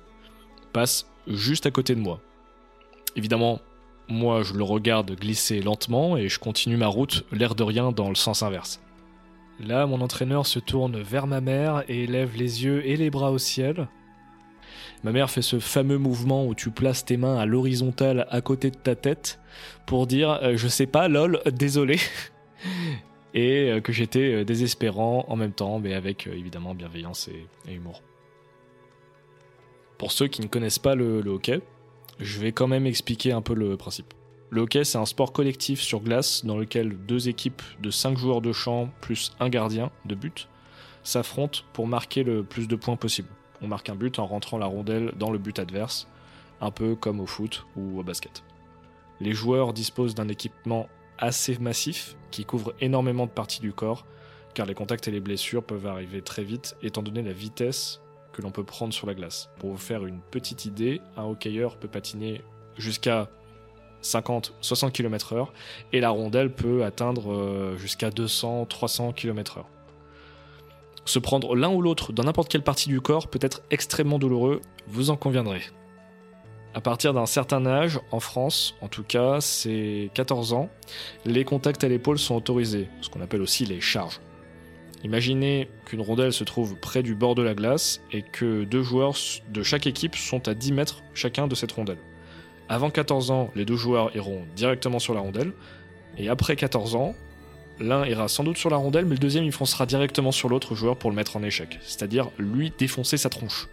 passe 0.72 1.08
juste 1.28 1.66
à 1.66 1.72
côté 1.72 1.96
de 1.96 2.00
moi. 2.00 2.20
Évidemment, 3.16 3.60
moi, 4.08 4.44
je 4.44 4.54
le 4.54 4.64
regarde 4.64 5.12
glisser 5.12 5.62
lentement 5.62 6.18
et 6.18 6.30
je 6.30 6.40
continue 6.40 6.78
ma 6.78 6.88
route, 6.88 7.26
l'air 7.32 7.56
de 7.56 7.64
rien, 7.64 7.92
dans 7.92 8.10
le 8.10 8.16
sens 8.16 8.44
inverse. 8.44 8.82
Là, 9.60 9.86
mon 9.86 10.02
entraîneur 10.02 10.46
se 10.48 10.60
tourne 10.60 11.00
vers 11.02 11.28
ma 11.28 11.42
mère 11.42 11.84
et 11.88 12.08
lève 12.08 12.36
les 12.36 12.64
yeux 12.64 12.86
et 12.88 12.98
les 12.98 13.10
bras 13.10 13.32
au 13.32 13.38
ciel. 13.38 13.88
Ma 15.04 15.12
mère 15.12 15.30
fait 15.30 15.42
ce 15.42 15.60
fameux 15.60 15.98
mouvement 15.98 16.46
où 16.46 16.56
tu 16.56 16.72
places 16.72 17.06
tes 17.06 17.18
mains 17.18 17.38
à 17.38 17.46
l'horizontale 17.46 18.26
à 18.30 18.42
côté 18.42 18.72
de 18.72 18.78
ta 18.78 18.96
tête 18.96 19.40
pour 19.86 20.08
dire 20.08 20.40
euh, 20.42 20.56
je 20.56 20.68
sais 20.68 20.88
pas, 20.88 21.08
lol, 21.08 21.42
désolé. 21.52 21.98
et 23.34 23.70
euh, 23.70 23.82
que 23.82 23.92
j'étais 23.92 24.34
euh, 24.34 24.46
désespérant 24.46 25.26
en 25.28 25.36
même 25.36 25.52
temps, 25.52 25.80
mais 25.80 25.94
avec 25.94 26.28
évidemment 26.28 26.74
bienveillance 26.74 27.30
et, 27.30 27.74
humour. 27.74 28.02
Pour 29.98 30.12
ceux 30.12 30.28
qui 30.28 30.42
ne 30.42 30.48
connaissent 30.48 30.80
pas 30.80 30.96
le 30.96 31.20
hockey, 31.26 31.62
je 32.20 32.40
vais 32.40 32.52
quand 32.52 32.68
même 32.68 32.86
expliquer 32.86 33.32
un 33.32 33.42
peu 33.42 33.54
le 33.54 33.78
principe. 33.78 34.14
Le 34.54 34.62
hockey, 34.62 34.84
c'est 34.84 35.00
un 35.00 35.08
sport 35.08 35.34
collectif 35.34 35.82
sur 35.82 36.02
glace 36.02 36.46
dans 36.46 36.56
lequel 36.56 36.96
deux 36.96 37.28
équipes 37.28 37.64
de 37.82 37.90
5 37.90 38.20
joueurs 38.20 38.40
de 38.40 38.52
champ 38.52 38.92
plus 39.02 39.32
un 39.40 39.50
gardien 39.50 39.90
de 40.06 40.14
but 40.14 40.48
s'affrontent 41.02 41.62
pour 41.74 41.88
marquer 41.88 42.22
le 42.22 42.44
plus 42.44 42.68
de 42.68 42.76
points 42.76 42.96
possible. 42.96 43.30
On 43.64 43.68
marque 43.68 43.90
un 43.90 43.96
but 43.96 44.20
en 44.20 44.28
rentrant 44.28 44.60
la 44.60 44.68
rondelle 44.68 45.12
dans 45.18 45.32
le 45.32 45.40
but 45.40 45.58
adverse, 45.58 46.08
un 46.62 46.70
peu 46.70 46.94
comme 46.94 47.20
au 47.20 47.26
foot 47.26 47.66
ou 47.76 48.00
au 48.00 48.04
basket. 48.04 48.44
Les 49.20 49.34
joueurs 49.34 49.74
disposent 49.74 50.14
d'un 50.14 50.28
équipement 50.28 50.88
assez 51.18 51.58
massif 51.58 52.16
qui 52.30 52.46
couvre 52.46 52.76
énormément 52.80 53.26
de 53.26 53.32
parties 53.32 53.60
du 53.60 53.74
corps, 53.74 54.06
car 54.54 54.68
les 54.68 54.76
contacts 54.76 55.08
et 55.08 55.12
les 55.12 55.20
blessures 55.20 55.64
peuvent 55.64 55.88
arriver 55.88 56.22
très 56.22 56.44
vite 56.44 56.76
étant 56.84 57.02
donné 57.02 57.24
la 57.24 57.34
vitesse 57.34 58.02
que 58.34 58.44
l'on 58.44 58.52
peut 58.52 58.64
prendre 58.64 58.94
sur 58.94 59.08
la 59.08 59.16
glace. 59.16 59.50
Pour 59.58 59.72
vous 59.72 59.78
faire 59.78 60.06
une 60.06 60.22
petite 60.22 60.66
idée, 60.66 61.02
un 61.18 61.24
hockeyeur 61.24 61.78
peut 61.78 61.88
patiner 61.88 62.44
jusqu'à 62.78 63.32
50-60 64.04 64.92
km/h 64.92 65.48
et 65.92 66.00
la 66.00 66.10
rondelle 66.10 66.54
peut 66.54 66.84
atteindre 66.84 67.32
euh, 67.32 67.78
jusqu'à 67.78 68.10
200-300 68.10 69.14
km/h. 69.14 69.64
Se 71.06 71.20
prendre 71.20 71.56
l'un 71.56 71.70
ou 71.70 71.82
l'autre 71.82 72.14
dans 72.14 72.24
n'importe 72.24 72.50
quelle 72.50 72.64
partie 72.64 72.90
du 72.90 73.02
corps 73.02 73.28
peut 73.28 73.40
être 73.42 73.62
extrêmement 73.72 74.20
douloureux, 74.20 74.62
vous 74.88 75.10
en 75.10 75.18
conviendrez. 75.18 75.62
À 76.74 76.82
partir 76.82 77.14
d'un 77.14 77.26
certain 77.26 77.66
âge, 77.66 78.00
en 78.12 78.20
France 78.20 78.76
en 78.82 78.88
tout 78.88 79.04
cas, 79.04 79.42
c'est 79.42 80.10
14 80.14 80.54
ans, 80.54 80.70
les 81.26 81.44
contacts 81.44 81.84
à 81.84 81.88
l'épaule 81.88 82.18
sont 82.18 82.36
autorisés, 82.36 82.88
ce 83.02 83.10
qu'on 83.10 83.22
appelle 83.22 83.42
aussi 83.42 83.66
les 83.66 83.82
charges. 83.82 84.22
Imaginez 85.04 85.70
qu'une 85.86 86.02
rondelle 86.02 86.32
se 86.32 86.46
trouve 86.46 86.78
près 86.78 87.04
du 87.04 87.14
bord 87.14 87.36
de 87.36 87.42
la 87.42 87.54
glace 87.54 88.02
et 88.14 88.22
que 88.22 88.64
deux 88.64 88.84
joueurs 88.84 89.14
de 89.50 89.62
chaque 89.62 89.86
équipe 89.86 90.16
sont 90.16 90.48
à 90.48 90.54
10 90.54 90.72
mètres 90.72 91.04
chacun 91.14 91.48
de 91.48 91.56
cette 91.56 91.74
rondelle. 91.74 92.00
Avant 92.70 92.90
14 92.90 93.32
ans, 93.32 93.52
les 93.56 93.66
deux 93.66 93.76
joueurs 93.76 94.16
iront 94.16 94.44
directement 94.56 95.00
sur 95.00 95.14
la 95.14 95.20
rondelle, 95.20 95.52
et 96.18 96.30
après 96.30 96.56
14 96.56 96.96
ans, 96.96 97.16
l'un 97.80 98.06
ira 98.06 98.28
sans 98.28 98.44
doute 98.44 98.58
sur 98.58 98.70
la 98.70 98.78
rondelle, 98.78 99.06
mais 99.06 99.16
le 99.16 99.20
deuxième 99.20 99.44
il 99.44 99.52
foncera 99.52 99.86
directement 99.86 100.32
sur 100.32 100.50
l'autre 100.50 100.76
joueur 100.76 100.96
pour 100.96 101.10
le 101.10 101.16
mettre 101.16 101.36
en 101.36 101.44
échec, 101.44 101.80
c'est-à-dire 101.84 102.30
lui 102.38 102.72
défoncer 102.78 103.18
sa 103.18 103.30
tronche. 103.30 103.68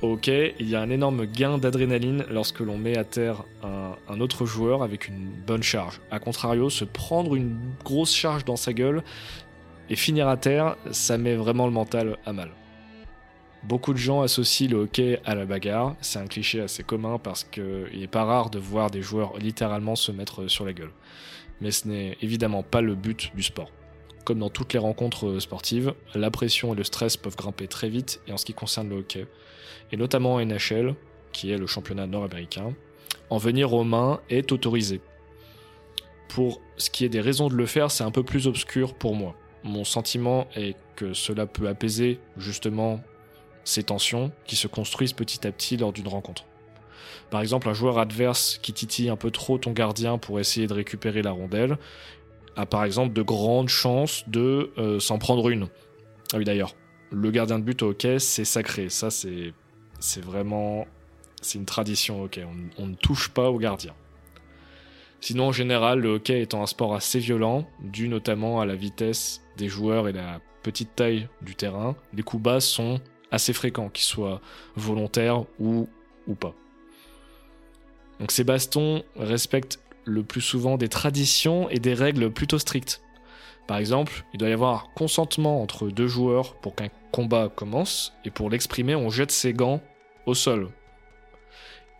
Ok, 0.00 0.28
il 0.28 0.68
y 0.68 0.76
a 0.76 0.80
un 0.80 0.90
énorme 0.90 1.26
gain 1.26 1.58
d'adrénaline 1.58 2.24
lorsque 2.30 2.60
l'on 2.60 2.78
met 2.78 2.96
à 2.96 3.02
terre 3.02 3.42
un, 3.64 3.96
un, 4.08 4.20
autre 4.20 4.46
joueur 4.46 4.84
avec 4.84 5.08
une 5.08 5.28
bonne 5.44 5.64
charge. 5.64 6.00
A 6.12 6.20
contrario, 6.20 6.70
se 6.70 6.84
prendre 6.84 7.34
une 7.34 7.58
grosse 7.84 8.14
charge 8.14 8.44
dans 8.44 8.54
sa 8.54 8.72
gueule, 8.72 9.02
et 9.90 9.96
finir 9.96 10.28
à 10.28 10.36
terre, 10.36 10.76
ça 10.92 11.18
met 11.18 11.34
vraiment 11.34 11.66
le 11.66 11.72
mental 11.72 12.18
à 12.26 12.32
mal. 12.32 12.50
Beaucoup 13.64 13.92
de 13.92 13.98
gens 13.98 14.22
associent 14.22 14.68
le 14.70 14.76
hockey 14.76 15.20
à 15.24 15.34
la 15.34 15.44
bagarre, 15.44 15.96
c'est 16.00 16.20
un 16.20 16.26
cliché 16.26 16.60
assez 16.60 16.84
commun 16.84 17.18
parce 17.18 17.42
qu'il 17.42 17.98
n'est 17.98 18.06
pas 18.06 18.24
rare 18.24 18.50
de 18.50 18.58
voir 18.58 18.90
des 18.90 19.02
joueurs 19.02 19.36
littéralement 19.38 19.96
se 19.96 20.12
mettre 20.12 20.46
sur 20.46 20.64
la 20.64 20.72
gueule. 20.72 20.92
Mais 21.60 21.72
ce 21.72 21.88
n'est 21.88 22.16
évidemment 22.22 22.62
pas 22.62 22.80
le 22.80 22.94
but 22.94 23.34
du 23.34 23.42
sport. 23.42 23.70
Comme 24.24 24.38
dans 24.38 24.48
toutes 24.48 24.74
les 24.74 24.78
rencontres 24.78 25.40
sportives, 25.40 25.94
la 26.14 26.30
pression 26.30 26.72
et 26.72 26.76
le 26.76 26.84
stress 26.84 27.16
peuvent 27.16 27.36
grimper 27.36 27.66
très 27.66 27.88
vite 27.88 28.20
et 28.28 28.32
en 28.32 28.36
ce 28.36 28.44
qui 28.44 28.54
concerne 28.54 28.88
le 28.90 28.98
hockey, 28.98 29.26
et 29.90 29.96
notamment 29.96 30.34
en 30.34 30.44
NHL, 30.44 30.94
qui 31.32 31.50
est 31.50 31.58
le 31.58 31.66
championnat 31.66 32.06
nord-américain, 32.06 32.74
en 33.28 33.38
venir 33.38 33.72
aux 33.72 33.84
mains 33.84 34.20
est 34.30 34.52
autorisé. 34.52 35.00
Pour 36.28 36.60
ce 36.76 36.90
qui 36.90 37.04
est 37.04 37.08
des 37.08 37.20
raisons 37.20 37.48
de 37.48 37.54
le 37.54 37.66
faire, 37.66 37.90
c'est 37.90 38.04
un 38.04 38.10
peu 38.10 38.22
plus 38.22 38.46
obscur 38.46 38.94
pour 38.94 39.16
moi. 39.16 39.34
Mon 39.64 39.84
sentiment 39.84 40.46
est 40.54 40.76
que 40.94 41.12
cela 41.12 41.46
peut 41.46 41.68
apaiser 41.68 42.20
justement 42.36 43.00
ces 43.68 43.82
tensions 43.82 44.32
qui 44.46 44.56
se 44.56 44.66
construisent 44.66 45.12
petit 45.12 45.46
à 45.46 45.52
petit 45.52 45.76
lors 45.76 45.92
d'une 45.92 46.08
rencontre. 46.08 46.44
Par 47.30 47.42
exemple, 47.42 47.68
un 47.68 47.74
joueur 47.74 47.98
adverse 47.98 48.58
qui 48.62 48.72
titille 48.72 49.10
un 49.10 49.16
peu 49.16 49.30
trop 49.30 49.58
ton 49.58 49.72
gardien 49.72 50.16
pour 50.16 50.40
essayer 50.40 50.66
de 50.66 50.72
récupérer 50.72 51.20
la 51.20 51.32
rondelle 51.32 51.76
a 52.56 52.64
par 52.64 52.84
exemple 52.84 53.12
de 53.12 53.22
grandes 53.22 53.68
chances 53.68 54.24
de 54.26 54.72
euh, 54.78 54.98
s'en 54.98 55.18
prendre 55.18 55.50
une. 55.50 55.68
Ah 56.32 56.38
oui 56.38 56.44
d'ailleurs, 56.44 56.74
le 57.10 57.30
gardien 57.30 57.58
de 57.58 57.64
but 57.64 57.82
au 57.82 57.90
hockey 57.90 58.18
c'est 58.18 58.44
sacré, 58.44 58.88
ça 58.88 59.10
c'est 59.10 59.52
c'est 60.00 60.24
vraiment 60.24 60.86
c'est 61.42 61.58
une 61.58 61.66
tradition 61.66 62.22
au 62.22 62.24
hockey, 62.24 62.44
on 62.78 62.86
ne 62.86 62.94
touche 62.94 63.28
pas 63.28 63.50
au 63.50 63.58
gardien. 63.58 63.94
Sinon, 65.20 65.48
en 65.48 65.52
général, 65.52 65.98
le 66.00 66.14
hockey 66.14 66.40
étant 66.40 66.62
un 66.62 66.66
sport 66.66 66.94
assez 66.94 67.18
violent, 67.18 67.68
dû 67.82 68.08
notamment 68.08 68.60
à 68.60 68.66
la 68.66 68.76
vitesse 68.76 69.42
des 69.56 69.68
joueurs 69.68 70.08
et 70.08 70.12
la 70.12 70.40
petite 70.62 70.94
taille 70.94 71.28
du 71.42 71.54
terrain, 71.54 71.96
les 72.14 72.22
coups 72.22 72.42
bas 72.42 72.60
sont 72.60 73.00
assez 73.30 73.52
fréquents, 73.52 73.88
qu'ils 73.88 74.04
soient 74.04 74.40
volontaires 74.76 75.44
ou, 75.58 75.88
ou 76.26 76.34
pas. 76.34 76.54
Donc 78.20 78.32
ces 78.32 78.44
bastons 78.44 79.02
respectent 79.16 79.80
le 80.04 80.22
plus 80.22 80.40
souvent 80.40 80.76
des 80.76 80.88
traditions 80.88 81.68
et 81.68 81.78
des 81.78 81.94
règles 81.94 82.30
plutôt 82.30 82.58
strictes. 82.58 83.02
Par 83.66 83.76
exemple, 83.76 84.24
il 84.32 84.38
doit 84.38 84.48
y 84.48 84.52
avoir 84.52 84.88
consentement 84.94 85.62
entre 85.62 85.88
deux 85.88 86.08
joueurs 86.08 86.54
pour 86.54 86.74
qu'un 86.74 86.88
combat 87.12 87.50
commence, 87.54 88.14
et 88.24 88.30
pour 88.30 88.48
l'exprimer, 88.48 88.94
on 88.94 89.10
jette 89.10 89.30
ses 89.30 89.52
gants 89.52 89.82
au 90.24 90.34
sol. 90.34 90.70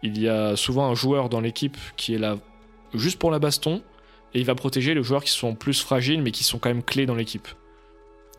Il 0.02 0.18
y 0.18 0.28
a 0.28 0.56
souvent 0.56 0.86
un 0.86 0.94
joueur 0.94 1.28
dans 1.28 1.40
l'équipe 1.40 1.76
qui 1.96 2.14
est 2.14 2.18
là 2.18 2.36
juste 2.94 3.18
pour 3.18 3.30
la 3.30 3.38
baston, 3.38 3.82
et 4.32 4.40
il 4.40 4.46
va 4.46 4.54
protéger 4.54 4.94
les 4.94 5.02
joueurs 5.02 5.22
qui 5.22 5.30
sont 5.30 5.54
plus 5.54 5.80
fragiles 5.80 6.22
mais 6.22 6.30
qui 6.30 6.44
sont 6.44 6.58
quand 6.58 6.70
même 6.70 6.82
clés 6.82 7.06
dans 7.06 7.14
l'équipe, 7.14 7.48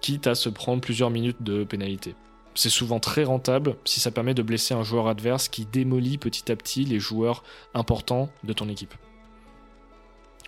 quitte 0.01 0.25
à 0.25 0.33
se 0.33 0.49
prendre 0.49 0.81
plusieurs 0.81 1.11
minutes 1.11 1.43
de 1.43 1.63
pénalité. 1.63 2.15
C'est 2.59 2.69
souvent 2.69 2.99
très 2.99 3.23
rentable 3.23 3.77
si 3.85 4.01
ça 4.01 4.11
permet 4.11 4.33
de 4.33 4.41
blesser 4.41 4.73
un 4.73 4.83
joueur 4.83 5.07
adverse 5.07 5.47
qui 5.47 5.65
démolit 5.65 6.17
petit 6.17 6.51
à 6.51 6.57
petit 6.57 6.83
les 6.83 6.99
joueurs 6.99 7.41
importants 7.73 8.29
de 8.43 8.51
ton 8.51 8.67
équipe. 8.67 8.93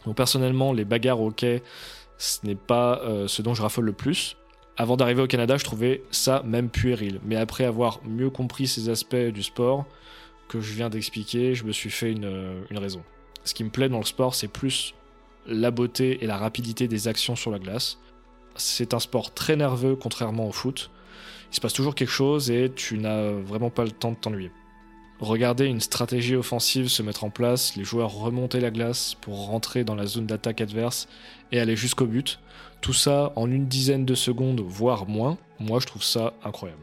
Donc 0.06 0.18
personnellement, 0.18 0.74
les 0.74 0.84
bagarres 0.84 1.22
au 1.22 1.30
hockey, 1.30 1.64
ce 2.18 2.46
n'est 2.46 2.56
pas 2.56 3.00
euh, 3.06 3.30
ce 3.30 3.42
dont 3.42 3.54
je 3.54 3.62
raffole 3.62 3.86
le 3.86 3.94
plus. 3.94 4.36
Avant 4.76 4.98
d'arriver 4.98 5.22
au 5.22 5.28
Canada, 5.28 5.56
je 5.56 5.64
trouvais 5.64 6.04
ça 6.12 6.44
même 6.46 6.68
puéril. 6.68 7.22
Mais 7.24 7.38
après 7.38 7.64
avoir 7.64 8.02
mieux 8.04 8.30
compris 8.30 8.68
ces 8.68 8.90
aspects 8.90 9.16
du 9.16 9.42
sport 9.42 9.86
que 10.50 10.60
je 10.60 10.74
viens 10.74 10.90
d'expliquer, 10.90 11.56
je 11.56 11.64
me 11.64 11.72
suis 11.72 11.90
fait 11.90 12.12
une, 12.12 12.66
une 12.70 12.78
raison. 12.78 13.04
Ce 13.46 13.54
qui 13.54 13.64
me 13.64 13.70
plaît 13.70 13.88
dans 13.88 14.00
le 14.00 14.04
sport, 14.04 14.36
c'est 14.36 14.50
plus 14.50 14.96
la 15.48 15.72
beauté 15.72 16.22
et 16.22 16.28
la 16.28 16.36
rapidité 16.36 16.90
des 16.90 17.08
actions 17.08 17.38
sur 17.38 17.52
la 17.52 17.60
glace. 17.60 18.00
C'est 18.58 18.94
un 18.94 19.00
sport 19.00 19.34
très 19.34 19.56
nerveux 19.56 19.96
contrairement 19.96 20.50
au 20.50 20.52
foot. 20.52 20.92
Il 21.52 21.56
se 21.56 21.62
passe 21.62 21.74
toujours 21.74 21.96
quelque 21.96 22.12
chose 22.12 22.50
et 22.50 22.72
tu 22.74 22.98
n'as 22.98 23.32
vraiment 23.32 23.70
pas 23.70 23.84
le 23.84 23.92
temps 23.92 24.12
de 24.12 24.16
t'ennuyer. 24.16 24.52
Regarder 25.20 25.66
une 25.66 25.82
stratégie 25.82 26.36
offensive 26.36 26.88
se 26.88 27.04
mettre 27.04 27.24
en 27.24 27.30
place, 27.30 27.76
les 27.76 27.84
joueurs 27.84 28.12
remonter 28.12 28.60
la 28.60 28.72
glace 28.72 29.16
pour 29.22 29.46
rentrer 29.46 29.84
dans 29.84 29.94
la 29.94 30.08
zone 30.08 30.26
d'attaque 30.26 30.62
adverse 30.62 31.08
et 31.52 31.60
aller 31.60 31.76
jusqu'au 31.76 32.08
but, 32.08 32.40
tout 32.80 32.94
ça 32.94 33.32
en 33.36 33.52
une 33.52 33.68
dizaine 33.68 34.06
de 34.06 34.16
secondes, 34.16 34.62
voire 34.62 35.08
moins, 35.08 35.38
moi 35.60 35.80
je 35.80 35.86
trouve 35.86 36.04
ça 36.04 36.34
incroyable. 36.44 36.82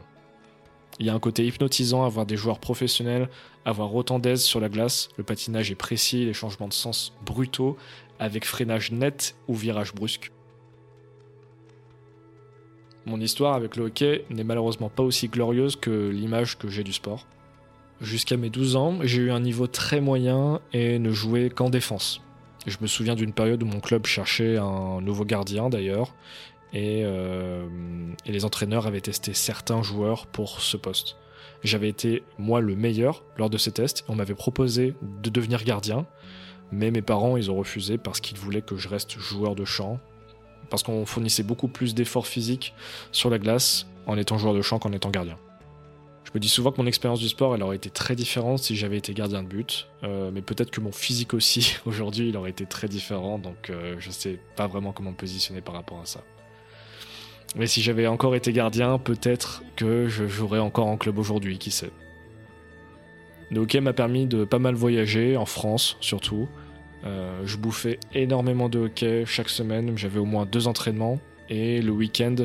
Il 0.99 1.05
y 1.05 1.09
a 1.09 1.13
un 1.13 1.19
côté 1.19 1.45
hypnotisant 1.45 2.05
à 2.05 2.09
voir 2.09 2.25
des 2.25 2.37
joueurs 2.37 2.59
professionnels 2.59 3.29
avoir 3.65 3.93
autant 3.93 4.19
d'aise 4.19 4.41
sur 4.41 4.59
la 4.59 4.69
glace. 4.69 5.09
Le 5.17 5.23
patinage 5.23 5.71
est 5.71 5.75
précis, 5.75 6.25
les 6.25 6.33
changements 6.33 6.67
de 6.67 6.73
sens 6.73 7.13
brutaux, 7.25 7.77
avec 8.19 8.45
freinage 8.45 8.91
net 8.91 9.35
ou 9.47 9.55
virage 9.55 9.93
brusque. 9.93 10.31
Mon 13.05 13.19
histoire 13.19 13.55
avec 13.55 13.75
le 13.75 13.85
hockey 13.85 14.25
n'est 14.29 14.43
malheureusement 14.43 14.89
pas 14.89 15.03
aussi 15.03 15.27
glorieuse 15.27 15.75
que 15.75 16.09
l'image 16.09 16.57
que 16.57 16.69
j'ai 16.69 16.83
du 16.83 16.93
sport. 16.93 17.25
Jusqu'à 18.01 18.37
mes 18.37 18.49
12 18.49 18.75
ans, 18.75 18.99
j'ai 19.01 19.23
eu 19.23 19.31
un 19.31 19.39
niveau 19.39 19.67
très 19.67 19.99
moyen 19.99 20.61
et 20.73 20.99
ne 20.99 21.11
jouais 21.11 21.49
qu'en 21.49 21.69
défense. 21.69 22.21
Je 22.65 22.77
me 22.81 22.87
souviens 22.87 23.15
d'une 23.15 23.33
période 23.33 23.63
où 23.63 23.65
mon 23.65 23.79
club 23.79 24.05
cherchait 24.05 24.57
un 24.57 25.01
nouveau 25.01 25.25
gardien 25.25 25.69
d'ailleurs, 25.69 26.13
et, 26.71 27.01
euh, 27.03 27.67
et, 28.25 28.31
les 28.31 28.45
entraîneurs 28.45 28.85
avaient 28.85 29.01
testé 29.01 29.33
certains 29.33 29.81
joueurs 29.81 30.27
pour 30.27 30.61
ce 30.61 30.77
poste. 30.77 31.15
J'avais 31.63 31.89
été, 31.89 32.23
moi, 32.37 32.61
le 32.61 32.75
meilleur 32.75 33.23
lors 33.37 33.49
de 33.49 33.57
ces 33.57 33.71
tests, 33.71 34.05
on 34.07 34.15
m'avait 34.15 34.35
proposé 34.35 34.93
de 35.01 35.29
devenir 35.29 35.63
gardien, 35.63 36.05
mais 36.71 36.91
mes 36.91 37.01
parents, 37.01 37.37
ils 37.37 37.49
ont 37.49 37.55
refusé 37.55 37.97
parce 37.97 38.21
qu'ils 38.21 38.37
voulaient 38.37 38.61
que 38.61 38.77
je 38.77 38.87
reste 38.87 39.17
joueur 39.17 39.55
de 39.55 39.65
champ, 39.65 39.99
parce 40.69 40.83
qu'on 40.83 41.05
fournissait 41.05 41.43
beaucoup 41.43 41.67
plus 41.67 41.95
d'efforts 41.95 42.27
physiques 42.27 42.73
sur 43.11 43.29
la 43.29 43.39
glace 43.39 43.87
en 44.07 44.17
étant 44.17 44.37
joueur 44.37 44.53
de 44.53 44.61
champ 44.61 44.79
qu'en 44.79 44.91
étant 44.91 45.09
gardien. 45.09 45.37
Je 46.25 46.31
me 46.35 46.39
dis 46.39 46.49
souvent 46.49 46.71
que 46.71 46.79
mon 46.79 46.85
expérience 46.85 47.19
du 47.19 47.27
sport, 47.27 47.59
aurait 47.59 47.75
été 47.75 47.89
très 47.89 48.15
différente 48.15 48.59
si 48.59 48.75
j'avais 48.75 48.97
été 48.97 49.15
gardien 49.15 49.41
de 49.41 49.47
but, 49.47 49.87
euh, 50.03 50.29
mais 50.31 50.43
peut-être 50.43 50.69
que 50.69 50.79
mon 50.79 50.91
physique 50.91 51.33
aussi, 51.33 51.77
aujourd'hui, 51.85 52.35
aurait 52.35 52.51
été 52.51 52.67
très 52.67 52.87
différent, 52.87 53.39
donc 53.39 53.71
euh, 53.71 53.95
je 53.97 54.11
sais 54.11 54.39
pas 54.55 54.67
vraiment 54.67 54.91
comment 54.91 55.09
me 55.09 55.15
positionner 55.15 55.61
par 55.61 55.73
rapport 55.73 55.99
à 55.99 56.05
ça. 56.05 56.21
Mais 57.55 57.65
si 57.65 57.81
j'avais 57.81 58.05
encore 58.05 58.35
été 58.35 58.53
gardien, 58.53 58.99
peut-être 58.99 59.63
que 59.75 60.07
je 60.07 60.27
jouerais 60.27 60.59
encore 60.59 60.85
en 60.85 60.97
club 60.97 61.17
aujourd'hui, 61.17 61.57
qui 61.57 61.71
sait. 61.71 61.89
Le 63.49 63.61
hockey 63.61 63.81
m'a 63.81 63.93
permis 63.93 64.27
de 64.27 64.43
pas 64.43 64.59
mal 64.59 64.75
voyager, 64.75 65.35
en 65.35 65.47
France 65.47 65.97
surtout. 65.99 66.47
Euh, 67.05 67.41
je 67.45 67.57
bouffais 67.57 67.99
énormément 68.13 68.69
de 68.69 68.79
hockey 68.79 69.23
chaque 69.25 69.49
semaine, 69.49 69.97
j'avais 69.97 70.19
au 70.19 70.25
moins 70.25 70.45
deux 70.45 70.67
entraînements, 70.67 71.19
et 71.49 71.81
le 71.81 71.91
week-end, 71.91 72.35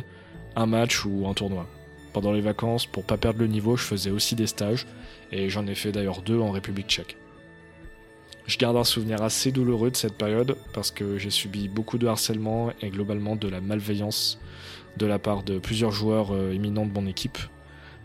un 0.56 0.66
match 0.66 1.04
ou 1.04 1.26
un 1.28 1.34
tournoi. 1.34 1.66
Pendant 2.12 2.32
les 2.32 2.40
vacances, 2.40 2.86
pour 2.86 3.04
pas 3.04 3.16
perdre 3.16 3.40
le 3.40 3.48
niveau, 3.48 3.76
je 3.76 3.82
faisais 3.82 4.10
aussi 4.10 4.36
des 4.36 4.46
stages, 4.46 4.86
et 5.32 5.50
j'en 5.50 5.66
ai 5.66 5.74
fait 5.74 5.90
d'ailleurs 5.90 6.22
deux 6.22 6.38
en 6.38 6.52
République 6.52 6.88
tchèque. 6.88 7.16
Je 8.46 8.58
garde 8.58 8.76
un 8.76 8.84
souvenir 8.84 9.22
assez 9.22 9.50
douloureux 9.52 9.90
de 9.90 9.96
cette 9.96 10.18
période 10.18 10.58
parce 10.74 10.90
que 10.90 11.16
j'ai 11.16 11.30
subi 11.30 11.66
beaucoup 11.66 11.96
de 11.96 12.06
harcèlement 12.06 12.72
et 12.82 12.90
globalement 12.90 13.36
de 13.36 13.48
la 13.48 13.62
malveillance 13.62 14.38
de 14.98 15.06
la 15.06 15.18
part 15.18 15.42
de 15.42 15.58
plusieurs 15.58 15.92
joueurs 15.92 16.32
euh, 16.32 16.52
éminents 16.52 16.84
de 16.84 16.92
mon 16.92 17.06
équipe. 17.06 17.38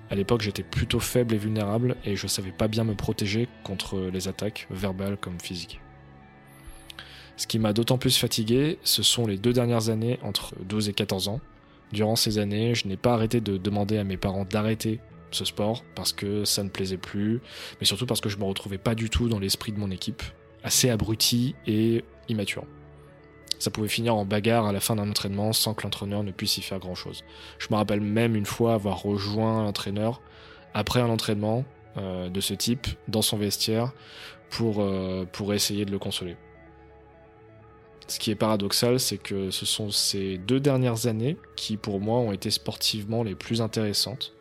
À 0.10 0.16
l'époque, 0.16 0.42
j'étais 0.42 0.64
plutôt 0.64 1.00
faible 1.00 1.36
et 1.36 1.38
vulnérable 1.38 1.98
et 2.06 2.16
je 2.16 2.26
savais 2.26 2.52
pas 2.52 2.68
bien 2.68 2.84
me 2.84 2.96
protéger 2.96 3.48
contre 3.64 4.10
les 4.12 4.28
attaques, 4.28 4.66
verbales 4.72 5.18
comme 5.18 5.40
physiques. 5.40 5.82
Ce 7.40 7.48
qui 7.48 7.58
m'a 7.58 7.72
d'autant 7.72 7.98
plus 7.98 8.18
fatigué, 8.18 8.80
ce 8.84 9.02
sont 9.02 9.26
les 9.26 9.38
deux 9.38 9.54
dernières 9.54 9.88
années 9.88 10.20
entre 10.24 10.54
12 10.66 10.90
et 10.90 10.94
14 10.94 11.30
ans. 11.30 11.40
Durant 11.94 12.18
ces 12.18 12.38
années, 12.38 12.76
je 12.76 12.86
n'ai 12.86 12.98
pas 12.98 13.14
arrêté 13.14 13.40
de 13.40 13.56
demander 13.56 13.98
à 13.98 14.04
mes 14.04 14.18
parents 14.18 14.44
d'arrêter 14.44 15.00
ce 15.32 15.46
sport 15.46 15.86
parce 15.96 16.12
que 16.12 16.44
ça 16.44 16.66
ne 16.66 16.70
plaisait 16.70 16.98
plus, 16.98 17.40
mais 17.80 17.86
surtout 17.86 18.06
parce 18.06 18.20
que 18.20 18.28
je 18.28 18.36
me 18.36 18.44
retrouvais 18.44 18.78
pas 18.78 18.94
du 18.94 19.10
tout 19.10 19.30
dans 19.30 19.40
l'esprit 19.40 19.72
de 19.72 19.80
mon 19.80 19.90
équipe, 19.90 20.22
assez 20.66 20.90
abruti 20.90 21.56
et 21.66 22.04
immature. 22.28 22.66
Ça 23.58 23.72
pouvait 23.72 23.88
finir 23.88 24.16
en 24.16 24.26
bagarre 24.26 24.66
à 24.66 24.74
la 24.74 24.82
fin 24.82 24.98
d'un 24.98 25.10
entraînement 25.10 25.54
sans 25.54 25.74
que 25.74 25.84
l'entraîneur 25.84 26.24
ne 26.24 26.32
puisse 26.32 26.58
y 26.58 26.62
faire 26.62 26.80
grand 26.80 26.96
chose. 26.96 27.24
Je 27.58 27.68
me 27.72 27.78
rappelle 27.78 28.02
même 28.02 28.36
une 28.36 28.46
fois 28.46 28.74
avoir 28.74 29.02
rejoint 29.02 29.64
l'entraîneur 29.64 30.20
après 30.74 31.00
un 31.00 31.10
entraînement 31.10 31.64
euh, 31.96 32.28
de 32.28 32.42
ce 32.42 32.54
type 32.54 32.88
dans 33.08 33.22
son 33.22 33.38
vestiaire 33.38 33.94
pour, 34.50 34.82
euh, 34.82 35.24
pour 35.32 35.54
essayer 35.54 35.86
de 35.86 35.92
le 35.92 36.00
consoler. 36.00 36.36
Ce 38.10 38.18
qui 38.18 38.32
est 38.32 38.36
paradoxal, 38.36 39.00
c'est 39.00 39.20
que 39.20 39.52
ce 39.52 39.68
sont 39.68 39.92
ces 39.92 40.40
deux 40.40 40.60
dernières 40.60 41.06
années 41.06 41.38
qui, 41.56 41.78
pour 41.78 42.00
moi, 42.00 42.18
ont 42.18 42.32
été 42.32 42.50
sportivement 42.50 43.22
les 43.22 43.36
plus 43.36 43.62
intéressantes. 43.62 44.34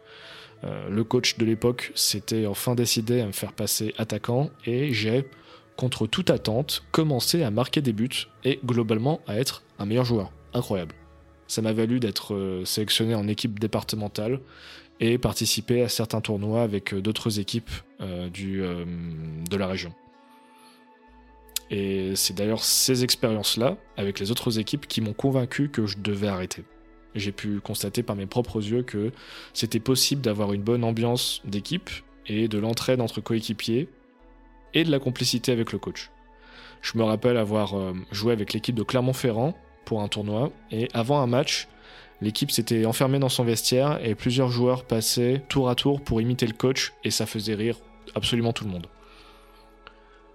Euh, 0.64 0.88
le 0.88 1.04
coach 1.04 1.36
de 1.36 1.44
l'époque 1.44 1.92
s'était 1.94 2.46
enfin 2.46 2.74
décidé 2.74 3.20
à 3.20 3.26
me 3.26 3.32
faire 3.32 3.52
passer 3.52 3.94
attaquant 3.98 4.48
et 4.64 4.94
j'ai, 4.94 5.28
contre 5.76 6.06
toute 6.06 6.30
attente, 6.30 6.82
commencé 6.92 7.42
à 7.42 7.50
marquer 7.50 7.82
des 7.82 7.92
buts 7.92 8.28
et 8.42 8.58
globalement 8.64 9.20
à 9.26 9.36
être 9.36 9.62
un 9.78 9.84
meilleur 9.84 10.06
joueur. 10.06 10.32
Incroyable. 10.54 10.94
Ça 11.46 11.60
m'a 11.60 11.74
valu 11.74 12.00
d'être 12.00 12.34
euh, 12.34 12.64
sélectionné 12.64 13.14
en 13.14 13.28
équipe 13.28 13.58
départementale 13.58 14.40
et 14.98 15.18
participer 15.18 15.82
à 15.82 15.90
certains 15.90 16.22
tournois 16.22 16.62
avec 16.62 16.94
euh, 16.94 17.02
d'autres 17.02 17.38
équipes 17.38 17.70
de 18.00 19.56
la 19.56 19.66
région. 19.66 19.92
Et 21.70 22.16
c'est 22.16 22.34
d'ailleurs 22.34 22.64
ces 22.64 23.04
expériences-là, 23.04 23.76
avec 23.96 24.20
les 24.20 24.30
autres 24.30 24.58
équipes, 24.58 24.86
qui 24.86 25.00
m'ont 25.00 25.12
convaincu 25.12 25.68
que 25.68 25.86
je 25.86 25.98
devais 25.98 26.28
arrêter. 26.28 26.64
J'ai 27.14 27.32
pu 27.32 27.60
constater 27.60 28.02
par 28.02 28.16
mes 28.16 28.26
propres 28.26 28.62
yeux 28.62 28.82
que 28.82 29.12
c'était 29.52 29.80
possible 29.80 30.22
d'avoir 30.22 30.52
une 30.52 30.62
bonne 30.62 30.84
ambiance 30.84 31.42
d'équipe 31.44 31.90
et 32.26 32.48
de 32.48 32.58
l'entraide 32.58 33.00
entre 33.00 33.20
coéquipiers 33.20 33.88
et 34.74 34.84
de 34.84 34.90
la 34.90 34.98
complicité 34.98 35.52
avec 35.52 35.72
le 35.72 35.78
coach. 35.78 36.10
Je 36.82 36.96
me 36.96 37.02
rappelle 37.02 37.36
avoir 37.36 37.76
euh, 37.76 37.92
joué 38.12 38.32
avec 38.32 38.52
l'équipe 38.52 38.74
de 38.74 38.82
Clermont-Ferrand 38.82 39.54
pour 39.84 40.02
un 40.02 40.08
tournoi 40.08 40.52
et 40.70 40.88
avant 40.92 41.20
un 41.20 41.26
match, 41.26 41.66
l'équipe 42.20 42.50
s'était 42.50 42.84
enfermée 42.84 43.18
dans 43.18 43.28
son 43.28 43.44
vestiaire 43.44 43.98
et 44.04 44.14
plusieurs 44.14 44.50
joueurs 44.50 44.84
passaient 44.84 45.42
tour 45.48 45.68
à 45.70 45.74
tour 45.74 46.00
pour 46.00 46.20
imiter 46.20 46.46
le 46.46 46.52
coach 46.52 46.92
et 47.04 47.10
ça 47.10 47.26
faisait 47.26 47.54
rire 47.54 47.78
absolument 48.14 48.52
tout 48.52 48.64
le 48.64 48.70
monde. 48.70 48.86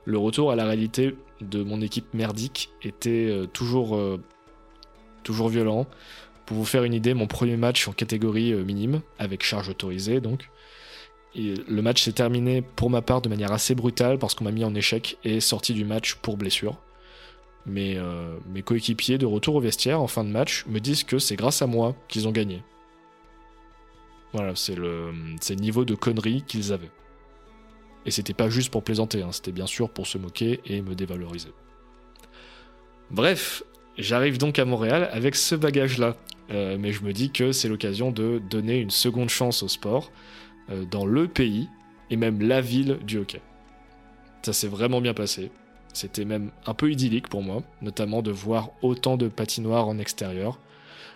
Le 0.05 0.17
retour 0.17 0.51
à 0.51 0.55
la 0.55 0.65
réalité 0.65 1.15
de 1.41 1.63
mon 1.63 1.81
équipe 1.81 2.13
merdique 2.13 2.69
était 2.81 3.29
euh, 3.29 3.45
toujours, 3.45 3.95
euh, 3.95 4.21
toujours 5.23 5.49
violent. 5.49 5.87
Pour 6.45 6.57
vous 6.57 6.65
faire 6.65 6.83
une 6.83 6.93
idée, 6.93 7.13
mon 7.13 7.27
premier 7.27 7.55
match 7.55 7.87
en 7.87 7.93
catégorie 7.93 8.51
euh, 8.51 8.63
minime, 8.63 9.01
avec 9.17 9.43
charge 9.43 9.69
autorisée 9.69 10.19
donc, 10.19 10.49
le 11.35 11.81
match 11.81 12.03
s'est 12.03 12.11
terminé 12.11 12.61
pour 12.61 12.91
ma 12.91 13.01
part 13.01 13.19
de 13.19 13.27
manière 13.27 13.51
assez 13.51 13.73
brutale 13.73 14.19
parce 14.19 14.35
qu'on 14.35 14.43
m'a 14.43 14.51
mis 14.51 14.63
en 14.63 14.75
échec 14.75 15.17
et 15.23 15.39
sorti 15.39 15.73
du 15.73 15.83
match 15.83 16.13
pour 16.15 16.37
blessure. 16.37 16.77
Mais 17.65 17.97
mes 18.51 18.61
coéquipiers 18.61 19.17
de 19.17 19.25
retour 19.25 19.55
au 19.55 19.59
vestiaire 19.59 19.99
en 19.99 20.05
fin 20.05 20.23
de 20.23 20.29
match 20.29 20.63
me 20.67 20.79
disent 20.79 21.03
que 21.03 21.17
c'est 21.17 21.35
grâce 21.35 21.63
à 21.63 21.65
moi 21.65 21.95
qu'ils 22.07 22.27
ont 22.27 22.31
gagné. 22.31 22.61
Voilà, 24.31 24.55
c'est 24.55 24.75
le, 24.75 25.11
le 25.11 25.55
niveau 25.55 25.85
de 25.85 25.95
connerie 25.95 26.43
qu'ils 26.43 26.71
avaient. 26.71 26.91
Et 28.05 28.11
c'était 28.11 28.33
pas 28.33 28.49
juste 28.49 28.71
pour 28.71 28.83
plaisanter, 28.83 29.21
hein, 29.21 29.31
c'était 29.31 29.51
bien 29.51 29.67
sûr 29.67 29.89
pour 29.89 30.07
se 30.07 30.17
moquer 30.17 30.59
et 30.65 30.81
me 30.81 30.95
dévaloriser. 30.95 31.49
Bref, 33.11 33.63
j'arrive 33.97 34.37
donc 34.37 34.59
à 34.59 34.65
Montréal 34.65 35.09
avec 35.11 35.35
ce 35.35 35.55
bagage-là. 35.55 36.15
Euh, 36.51 36.77
mais 36.79 36.91
je 36.91 37.03
me 37.03 37.13
dis 37.13 37.31
que 37.31 37.51
c'est 37.51 37.69
l'occasion 37.69 38.11
de 38.11 38.41
donner 38.49 38.79
une 38.79 38.89
seconde 38.89 39.29
chance 39.29 39.63
au 39.63 39.67
sport 39.67 40.11
euh, 40.69 40.83
dans 40.85 41.05
le 41.05 41.27
pays 41.27 41.69
et 42.09 42.17
même 42.17 42.41
la 42.41 42.59
ville 42.59 42.99
du 43.03 43.17
hockey. 43.17 43.41
Ça 44.41 44.51
s'est 44.51 44.67
vraiment 44.67 44.99
bien 44.99 45.13
passé. 45.13 45.51
C'était 45.93 46.25
même 46.25 46.51
un 46.65 46.73
peu 46.73 46.91
idyllique 46.91 47.29
pour 47.29 47.43
moi, 47.43 47.63
notamment 47.81 48.21
de 48.21 48.31
voir 48.31 48.71
autant 48.81 49.15
de 49.15 49.27
patinoires 49.27 49.87
en 49.87 49.99
extérieur, 49.99 50.59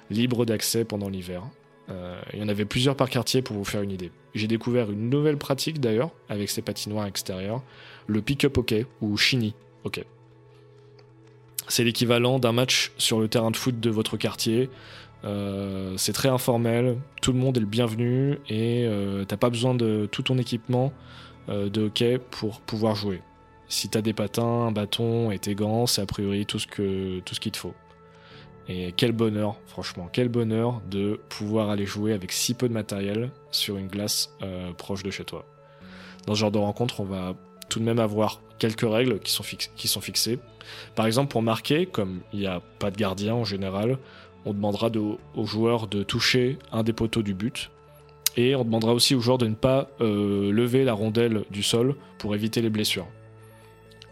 libres 0.10 0.46
d'accès 0.46 0.86
pendant 0.86 1.10
l'hiver. 1.10 1.44
Euh, 1.90 2.20
il 2.34 2.40
y 2.40 2.44
en 2.44 2.50
avait 2.50 2.66
plusieurs 2.66 2.96
par 2.96 3.10
quartier 3.10 3.42
pour 3.42 3.56
vous 3.56 3.64
faire 3.64 3.82
une 3.82 3.92
idée. 3.92 4.12
J'ai 4.36 4.48
découvert 4.48 4.92
une 4.92 5.10
nouvelle 5.10 5.38
pratique 5.38 5.80
d'ailleurs 5.80 6.12
avec 6.30 6.50
ces 6.50 6.62
patinoires 6.62 7.06
extérieures, 7.06 7.64
le 8.08 8.22
pick-up 8.22 8.58
hockey 8.58 8.86
ou 9.02 9.16
shinny 9.18 9.54
hockey. 9.84 10.06
C'est 11.68 11.84
l'équivalent 11.84 12.40
d'un 12.40 12.52
match 12.52 12.92
sur 12.98 13.20
le 13.20 13.28
terrain 13.28 13.52
de 13.52 13.58
foot 13.58 13.80
de 13.80 13.90
votre 13.90 14.18
quartier. 14.18 14.70
Euh, 15.24 15.96
c'est 15.98 16.14
très 16.14 16.30
informel, 16.30 16.98
tout 17.22 17.34
le 17.34 17.40
monde 17.40 17.58
est 17.58 17.62
le 17.62 17.66
bienvenu 17.66 18.40
et 18.48 18.86
euh, 18.86 19.26
t'as 19.26 19.38
pas 19.38 19.50
besoin 19.50 19.74
de 19.74 20.08
tout 20.12 20.24
ton 20.24 20.38
équipement 20.38 20.94
de 21.50 21.84
hockey 21.84 22.20
pour 22.30 22.60
pouvoir 22.60 22.96
jouer. 22.96 23.22
Si 23.70 23.88
t'as 23.88 24.02
des 24.02 24.12
patins, 24.12 24.44
un 24.44 24.72
bâton 24.74 25.32
et 25.32 25.40
tes 25.40 25.56
gants, 25.56 25.86
c'est 25.86 26.02
a 26.02 26.06
priori 26.06 26.46
tout 26.46 26.60
ce 26.60 27.20
tout 27.20 27.36
ce 27.36 27.40
qu'il 27.40 27.54
te 27.54 27.58
faut. 27.58 27.74
Et 28.70 28.94
quel 28.96 29.14
bonheur, 29.14 29.56
franchement, 29.68 30.10
quel 30.12 30.28
bonheur 30.28 30.82
de 30.90 31.20
pouvoir 31.30 31.70
aller 31.70 31.86
jouer 31.86 32.14
avec 32.14 32.32
si 32.32 32.54
peu 32.54 32.68
de 32.68 32.74
matériel 32.74 33.32
sur 33.52 33.78
une 33.78 33.88
glace 33.88 34.34
euh, 34.42 34.74
proche 34.74 35.04
de 35.04 35.12
chez 35.12 35.24
toi. 35.24 35.46
Dans 36.26 36.36
ce 36.36 36.40
genre 36.40 36.52
de 36.52 36.58
rencontre, 36.58 37.00
on 37.00 37.06
va 37.06 37.36
tout 37.70 37.80
de 37.80 37.86
même 37.86 38.00
avoir 38.00 38.42
quelques 38.60 38.82
règles 38.82 39.20
qui 39.20 39.32
sont, 39.32 40.02
fixées. 40.02 40.40
Par 40.96 41.06
exemple, 41.06 41.32
pour 41.32 41.42
marquer, 41.42 41.86
comme 41.86 42.20
il 42.34 42.40
n'y 42.40 42.48
a 42.48 42.62
pas 42.80 42.92
de 42.92 42.98
gardien 42.98 43.36
en 43.36 43.46
général, 43.46 43.98
on 44.46 44.54
demandera 44.54 44.90
aux 45.36 45.46
joueurs 45.46 45.88
de 45.88 46.04
toucher 46.04 46.58
un 46.72 46.84
des 46.84 46.94
poteaux 46.94 47.22
du 47.22 47.34
but. 47.34 47.70
Et 48.36 48.56
on 48.56 48.64
demandera 48.64 48.94
aussi 48.94 49.16
aux 49.16 49.20
joueurs 49.20 49.38
de 49.38 49.48
ne 49.48 49.56
pas 49.56 49.90
euh, 50.02 50.52
lever 50.52 50.84
la 50.84 50.94
rondelle 50.94 51.44
du 51.50 51.64
sol 51.64 51.96
pour 52.18 52.36
éviter 52.36 52.62
les 52.62 52.70
blessures. 52.70 53.08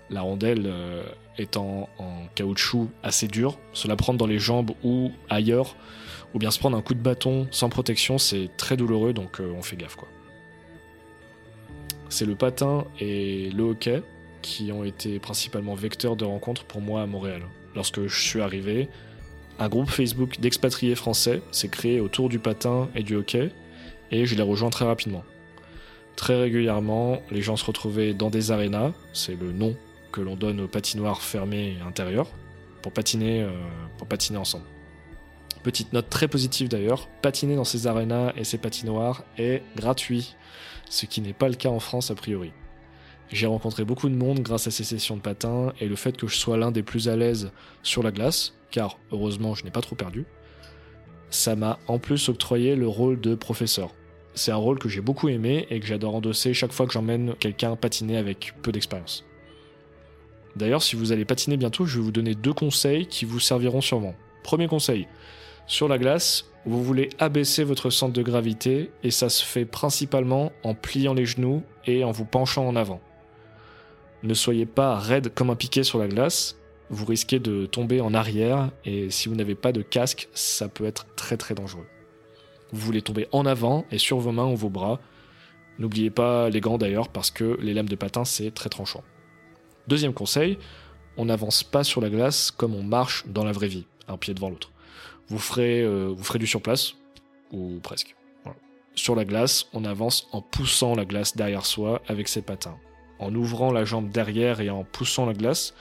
La 0.09 0.21
rondelle, 0.21 0.63
euh, 0.65 1.03
étant 1.37 1.89
en 1.97 2.27
caoutchouc 2.35 2.89
assez 3.03 3.27
dur, 3.27 3.57
se 3.73 3.87
la 3.87 3.95
prendre 3.95 4.17
dans 4.17 4.27
les 4.27 4.39
jambes 4.39 4.71
ou 4.83 5.11
ailleurs, 5.29 5.75
ou 6.33 6.39
bien 6.39 6.51
se 6.51 6.59
prendre 6.59 6.77
un 6.77 6.81
coup 6.81 6.93
de 6.93 6.99
bâton 6.99 7.47
sans 7.51 7.69
protection, 7.69 8.17
c'est 8.17 8.49
très 8.57 8.77
douloureux, 8.77 9.13
donc 9.13 9.39
euh, 9.39 9.53
on 9.57 9.61
fait 9.61 9.75
gaffe 9.75 9.95
quoi. 9.95 10.07
C'est 12.09 12.25
le 12.25 12.35
patin 12.35 12.85
et 12.99 13.49
le 13.51 13.63
hockey 13.63 14.01
qui 14.41 14.71
ont 14.71 14.83
été 14.83 15.19
principalement 15.19 15.73
vecteurs 15.73 16.15
de 16.15 16.23
rencontres 16.23 16.65
pour 16.65 16.81
moi 16.81 17.01
à 17.01 17.07
Montréal. 17.07 17.41
Lorsque 17.75 18.05
je 18.05 18.21
suis 18.21 18.41
arrivé, 18.41 18.89
un 19.57 19.69
groupe 19.69 19.89
Facebook 19.89 20.39
d'expatriés 20.39 20.95
français 20.95 21.41
s'est 21.51 21.67
créé 21.67 21.99
autour 21.99 22.29
du 22.29 22.39
patin 22.39 22.89
et 22.95 23.03
du 23.03 23.15
hockey, 23.15 23.51
et 24.11 24.25
je 24.25 24.35
les 24.35 24.43
rejoins 24.43 24.69
très 24.69 24.85
rapidement. 24.85 25.23
Très 26.15 26.39
régulièrement, 26.39 27.21
les 27.31 27.41
gens 27.41 27.57
se 27.57 27.65
retrouvaient 27.65 28.13
dans 28.13 28.29
des 28.29 28.51
arénas, 28.51 28.91
c'est 29.13 29.39
le 29.39 29.51
nom 29.51 29.75
que 30.15 30.21
l'on 30.21 30.37
donne 30.37 30.61
aux 30.61 30.67
patinoires 30.69 31.21
fermées 31.21 31.75
et 31.77 31.81
intérieures, 31.85 32.29
pour 32.81 32.93
patiner, 32.93 33.41
euh, 33.41 33.51
pour 33.97 34.07
patiner 34.07 34.37
ensemble. 34.37 34.63
Petite 35.61 35.91
note 35.91 36.09
très 36.09 36.29
positive 36.29 36.69
d'ailleurs, 36.69 37.09
patiner 37.21 37.55
dans 37.55 37.65
ces 37.65 37.85
arénas 37.85 38.31
et 38.37 38.45
ces 38.45 38.57
patinoires 38.57 39.23
est 39.37 39.61
gratuit, 39.75 40.35
ce 40.89 41.05
qui 41.05 41.19
n'est 41.19 41.33
pas 41.33 41.49
le 41.49 41.55
cas 41.55 41.69
en 41.69 41.79
France 41.79 42.11
a 42.11 42.15
priori. 42.15 42.53
J'ai 43.29 43.47
rencontré 43.47 43.83
beaucoup 43.83 44.07
de 44.07 44.15
monde 44.15 44.39
grâce 44.39 44.67
à 44.67 44.71
ces 44.71 44.83
sessions 44.85 45.17
de 45.17 45.21
patin 45.21 45.73
et 45.81 45.87
le 45.87 45.95
fait 45.95 46.15
que 46.15 46.27
je 46.27 46.37
sois 46.37 46.57
l'un 46.57 46.71
des 46.71 46.83
plus 46.83 47.09
à 47.09 47.17
l'aise 47.17 47.51
sur 47.83 48.01
la 48.01 48.11
glace, 48.11 48.53
car 48.71 48.99
heureusement 49.11 49.53
je 49.53 49.65
n'ai 49.65 49.71
pas 49.71 49.81
trop 49.81 49.95
perdu, 49.95 50.25
ça 51.29 51.57
m'a 51.57 51.77
en 51.87 51.99
plus 51.99 52.29
octroyé 52.29 52.75
le 52.75 52.87
rôle 52.87 53.19
de 53.19 53.35
professeur. 53.35 53.91
C'est 54.33 54.51
un 54.51 54.55
rôle 54.55 54.79
que 54.79 54.87
j'ai 54.87 55.01
beaucoup 55.01 55.27
aimé 55.27 55.65
et 55.69 55.79
que 55.79 55.85
j'adore 55.85 56.15
endosser 56.15 56.53
chaque 56.53 56.71
fois 56.71 56.85
que 56.85 56.93
j'emmène 56.93 57.35
quelqu'un 57.35 57.75
patiner 57.75 58.17
avec 58.17 58.53
peu 58.61 58.71
d'expérience. 58.71 59.25
D'ailleurs, 60.55 60.83
si 60.83 60.95
vous 60.95 61.11
allez 61.11 61.25
patiner 61.25 61.57
bientôt, 61.57 61.85
je 61.85 61.97
vais 61.97 62.03
vous 62.03 62.11
donner 62.11 62.35
deux 62.35 62.53
conseils 62.53 63.07
qui 63.07 63.25
vous 63.25 63.39
serviront 63.39 63.81
sûrement. 63.81 64.15
Premier 64.43 64.67
conseil, 64.67 65.07
sur 65.67 65.87
la 65.87 65.97
glace, 65.97 66.45
vous 66.65 66.83
voulez 66.83 67.09
abaisser 67.19 67.63
votre 67.63 67.89
centre 67.89 68.13
de 68.13 68.21
gravité 68.21 68.91
et 69.03 69.11
ça 69.11 69.29
se 69.29 69.43
fait 69.43 69.65
principalement 69.65 70.51
en 70.63 70.73
pliant 70.75 71.13
les 71.13 71.25
genoux 71.25 71.63
et 71.85 72.03
en 72.03 72.11
vous 72.11 72.25
penchant 72.25 72.67
en 72.67 72.75
avant. 72.75 73.01
Ne 74.23 74.33
soyez 74.33 74.65
pas 74.65 74.95
raide 74.95 75.33
comme 75.33 75.49
un 75.49 75.55
piquet 75.55 75.83
sur 75.83 75.99
la 75.99 76.07
glace, 76.07 76.57
vous 76.89 77.05
risquez 77.05 77.39
de 77.39 77.65
tomber 77.65 77.99
en 78.01 78.13
arrière 78.13 78.71
et 78.85 79.09
si 79.09 79.27
vous 79.27 79.35
n'avez 79.35 79.55
pas 79.55 79.71
de 79.71 79.81
casque, 79.81 80.29
ça 80.33 80.67
peut 80.67 80.85
être 80.85 81.07
très 81.15 81.37
très 81.37 81.55
dangereux. 81.55 81.87
Vous 82.71 82.81
voulez 82.81 83.01
tomber 83.01 83.27
en 83.31 83.45
avant 83.45 83.85
et 83.91 83.97
sur 83.97 84.19
vos 84.19 84.31
mains 84.31 84.45
ou 84.45 84.55
vos 84.55 84.69
bras. 84.69 84.99
N'oubliez 85.79 86.09
pas 86.09 86.49
les 86.49 86.61
gants 86.61 86.77
d'ailleurs 86.77 87.09
parce 87.09 87.31
que 87.31 87.57
les 87.61 87.73
lames 87.73 87.89
de 87.89 87.95
patin 87.95 88.23
c'est 88.23 88.51
très 88.51 88.69
tranchant. 88.69 89.03
Deuxième 89.87 90.13
conseil, 90.13 90.57
on 91.17 91.25
n'avance 91.25 91.63
pas 91.63 91.83
sur 91.83 92.01
la 92.01 92.09
glace 92.09 92.51
comme 92.51 92.75
on 92.75 92.83
marche 92.83 93.25
dans 93.27 93.43
la 93.43 93.51
vraie 93.51 93.67
vie, 93.67 93.85
un 94.07 94.17
pied 94.17 94.33
devant 94.33 94.49
l'autre. 94.49 94.71
Vous 95.27 95.39
ferez, 95.39 95.81
euh, 95.81 96.15
du 96.35 96.47
surplace, 96.47 96.95
ou 97.51 97.79
presque. 97.81 98.15
Sur 98.95 99.15
la 99.15 99.25
glace, 99.25 99.67
on 99.73 99.83
avance 99.83 100.27
en 100.31 100.41
poussant 100.41 100.95
la 100.95 101.05
glace 101.05 101.35
derrière 101.35 101.65
soi 101.65 102.01
avec 102.07 102.27
ses 102.27 102.41
patins 102.41 102.77
en 103.19 103.33
ouvrant 103.35 103.71
la 103.71 103.85
jambe 103.85 104.09
derrière 104.09 104.61
et 104.61 104.69
en 104.69 104.83
poussant 104.83 105.25
la 105.25 105.33
glace, 105.33 105.73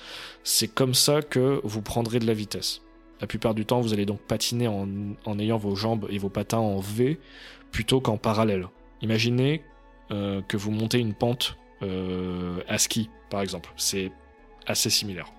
c'est 0.42 0.68
comme 0.68 0.94
ça 0.94 1.22
que 1.22 1.60
vous 1.64 1.82
prendrez 1.82 2.18
de 2.18 2.26
la 2.26 2.34
vitesse. 2.34 2.82
La 3.20 3.26
plupart 3.26 3.54
du 3.54 3.64
temps, 3.64 3.80
vous 3.80 3.92
allez 3.92 4.06
donc 4.06 4.20
patiner 4.20 4.68
en, 4.68 5.38
ayant 5.38 5.56
vos 5.56 5.76
jambes 5.76 6.06
et 6.10 6.18
vos 6.18 6.28
patins 6.28 6.58
en 6.58 6.80
V 6.80 7.18
plutôt 7.70 8.00
qu'en 8.00 8.16
parallèle. 8.16 8.68
Imaginez 9.02 9.62
euh, 10.10 10.42
que 10.42 10.56
vous 10.56 10.70
montez 10.70 10.98
une 10.98 11.14
pente 11.14 11.56
euh, 11.82 12.60
à 12.68 12.78
ski, 12.78 13.10
par 13.30 13.40
exemple. 13.40 13.70
C'est 13.76 14.12
assez 14.66 14.90
similaire. 14.90 15.32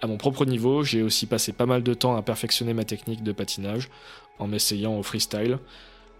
À 0.00 0.06
mon 0.06 0.16
propre 0.16 0.44
niveau, 0.44 0.82
j'ai 0.82 1.02
aussi 1.02 1.26
passé 1.26 1.52
pas 1.52 1.66
mal 1.66 1.82
de 1.82 1.94
temps 1.94 2.16
à 2.16 2.22
perfectionner 2.22 2.74
ma 2.74 2.84
technique 2.84 3.22
de 3.22 3.32
patinage 3.32 3.88
en 4.38 4.48
m'essayant 4.48 4.98
au 4.98 5.02
freestyle. 5.02 5.58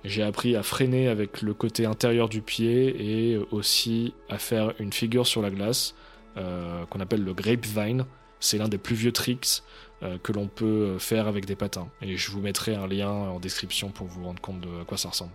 J'ai 0.04 0.22
appris 0.22 0.56
à 0.56 0.62
freiner 0.62 1.08
avec 1.08 1.42
le 1.42 1.54
côté 1.54 1.86
intérieur 1.86 2.28
du 2.28 2.42
pied 2.42 3.32
et 3.32 3.38
aussi 3.50 4.14
à 4.28 4.38
faire 4.38 4.72
une 4.78 4.92
figure 4.92 5.26
sur 5.26 5.42
la 5.42 5.50
glace 5.50 5.94
euh, 6.36 6.84
qu'on 6.86 7.00
appelle 7.00 7.24
le 7.24 7.34
grapevine. 7.34 8.04
C'est 8.40 8.58
l'un 8.58 8.68
des 8.68 8.78
plus 8.78 8.96
vieux 8.96 9.12
tricks 9.12 9.62
euh, 10.02 10.18
que 10.18 10.32
l'on 10.32 10.48
peut 10.48 10.98
faire 10.98 11.28
avec 11.28 11.44
des 11.44 11.56
patins. 11.56 11.88
Et 12.02 12.16
je 12.16 12.30
vous 12.30 12.40
mettrai 12.40 12.74
un 12.74 12.86
lien 12.86 13.10
en 13.10 13.40
description 13.40 13.90
pour 13.90 14.06
vous 14.06 14.24
rendre 14.24 14.40
compte 14.40 14.60
de 14.60 14.82
quoi 14.84 14.96
ça 14.96 15.08
ressemble. 15.08 15.32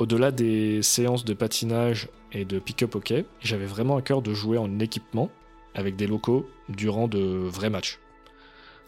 Au-delà 0.00 0.30
des 0.30 0.80
séances 0.80 1.26
de 1.26 1.34
patinage 1.34 2.08
et 2.32 2.46
de 2.46 2.58
pick-up 2.58 2.94
hockey, 2.94 3.26
j'avais 3.42 3.66
vraiment 3.66 3.98
à 3.98 4.02
cœur 4.02 4.22
de 4.22 4.32
jouer 4.32 4.56
en 4.56 4.78
équipement 4.78 5.30
avec 5.74 5.94
des 5.94 6.06
locaux 6.06 6.48
durant 6.70 7.06
de 7.06 7.18
vrais 7.18 7.68
matchs. 7.68 7.98